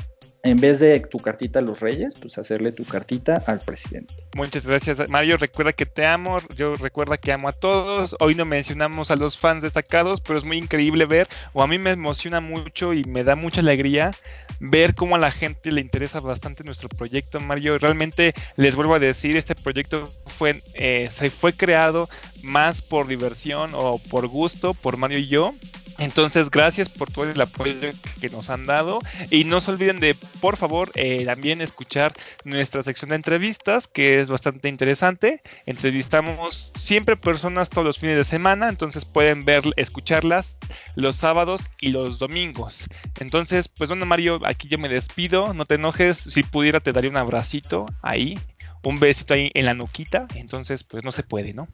en 0.49 0.61
vez 0.61 0.81
de 0.81 0.99
tu 1.01 1.19
cartita 1.19 1.59
a 1.59 1.63
los 1.63 1.81
reyes, 1.81 2.15
pues 2.21 2.39
hacerle 2.39 2.73
tu 2.73 2.85
cartita 2.85 3.43
al 3.47 3.59
presidente. 3.59 4.15
Muchas 4.35 4.67
gracias, 4.67 5.09
Mario. 5.09 5.37
Recuerda 5.37 5.73
que 5.73 5.87
te 5.87 6.07
amo. 6.07 6.39
Yo 6.57 6.75
recuerda 6.75 7.19
que 7.19 7.33
amo 7.33 7.49
a 7.49 7.53
todos. 7.53 8.17
Hoy 8.21 8.35
no 8.35 8.45
mencionamos 8.45 9.11
a 9.11 9.17
los 9.17 9.39
fans 9.39 9.63
destacados, 9.63 10.21
pero 10.21 10.39
es 10.39 10.45
muy 10.45 10.57
increíble 10.57 11.05
ver, 11.07 11.29
o 11.53 11.63
a 11.63 11.67
mí 11.67 11.79
me 11.79 11.91
emociona 11.91 12.41
mucho 12.41 12.95
y 12.95 13.05
me 13.05 13.25
da 13.25 13.37
mucha 13.37 13.61
alegría 13.61 14.13
ver 14.61 14.95
cómo 14.95 15.17
a 15.17 15.19
la 15.19 15.31
gente 15.31 15.71
le 15.71 15.81
interesa 15.81 16.21
bastante 16.21 16.65
nuestro 16.65 16.89
proyecto, 16.89 17.41
Mario. 17.41 17.79
Realmente 17.79 18.35
les 18.57 18.75
vuelvo 18.75 18.95
a 18.95 18.99
decir, 18.99 19.37
este 19.37 19.55
proyecto 19.55 20.05
fue, 20.27 20.61
eh, 20.75 21.09
se 21.13 21.31
fue 21.31 21.53
creado 21.53 22.09
más 22.43 22.81
por 22.81 23.07
diversión 23.07 23.71
o 23.75 23.99
por 24.11 24.27
gusto, 24.29 24.75
por 24.75 24.97
Mario 24.97 25.19
y 25.19 25.29
yo. 25.29 25.55
Entonces, 25.99 26.51
gracias 26.51 26.89
por 26.89 27.11
todo 27.11 27.29
el 27.29 27.41
apoyo 27.41 27.75
que 28.21 28.31
nos 28.31 28.51
han 28.51 28.67
dado. 28.67 29.01
Y 29.31 29.45
no 29.45 29.61
se 29.61 29.73
olviden 29.73 29.99
de, 29.99 30.15
por 30.41 30.57
favor, 30.57 30.91
eh, 30.95 31.25
también 31.25 31.61
escuchar 31.61 32.13
nuestra 32.45 32.83
sección 32.83 33.11
de 33.11 33.17
entrevistas, 33.17 33.87
que 33.89 34.19
es 34.19 34.31
bastante 34.31 34.69
interesante. 34.69 35.43
Entrevistamos 35.67 36.73
siempre 36.77 37.17
personas 37.17 37.71
todos 37.71 37.85
los 37.85 37.99
fines 37.99 38.17
de 38.17 38.25
semana, 38.25 38.69
entonces 38.69 39.05
pueden 39.05 39.45
ver, 39.45 39.65
escucharlas 39.77 40.57
los 40.97 41.17
sábados 41.17 41.63
y 41.81 41.91
los 41.91 42.19
domingos. 42.19 42.89
Entonces, 43.21 43.69
pues 43.69 43.91
bueno, 43.91 44.07
Mario, 44.07 44.41
aquí 44.45 44.69
yo 44.69 44.79
me 44.79 44.89
despido. 44.89 45.55
No 45.55 45.65
te 45.65 45.77
enojes. 45.77 46.19
Si 46.19 46.43
pudiera, 46.43 46.81
te 46.81 46.93
daría 46.93 47.11
un 47.11 47.17
abracito 47.17 47.87
ahí 48.03 48.37
un 48.85 48.99
besito 48.99 49.35
ahí 49.35 49.51
en 49.55 49.67
la 49.67 49.75
nuquita, 49.75 50.27
entonces 50.35 50.85
pues 50.85 51.05
no 51.05 51.13
se 51.13 51.23
puede, 51.23 51.53
¿no? 51.53 51.69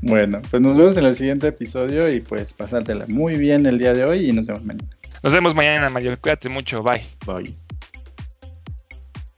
Bueno, 0.00 0.40
pues 0.50 0.60
nos 0.60 0.76
vemos 0.76 0.96
en 0.96 1.06
el 1.06 1.14
siguiente 1.14 1.48
episodio 1.48 2.12
y 2.12 2.20
pues 2.20 2.52
pasártela 2.52 3.06
muy 3.08 3.36
bien 3.36 3.66
el 3.66 3.78
día 3.78 3.94
de 3.94 4.04
hoy 4.04 4.28
y 4.28 4.32
nos 4.32 4.46
vemos 4.46 4.64
mañana. 4.64 4.88
Nos 5.22 5.32
vemos 5.32 5.54
mañana, 5.54 5.88
Mayor. 5.88 6.18
Cuídate 6.18 6.48
mucho. 6.48 6.82
Bye. 6.82 7.02
Bye. 7.26 7.71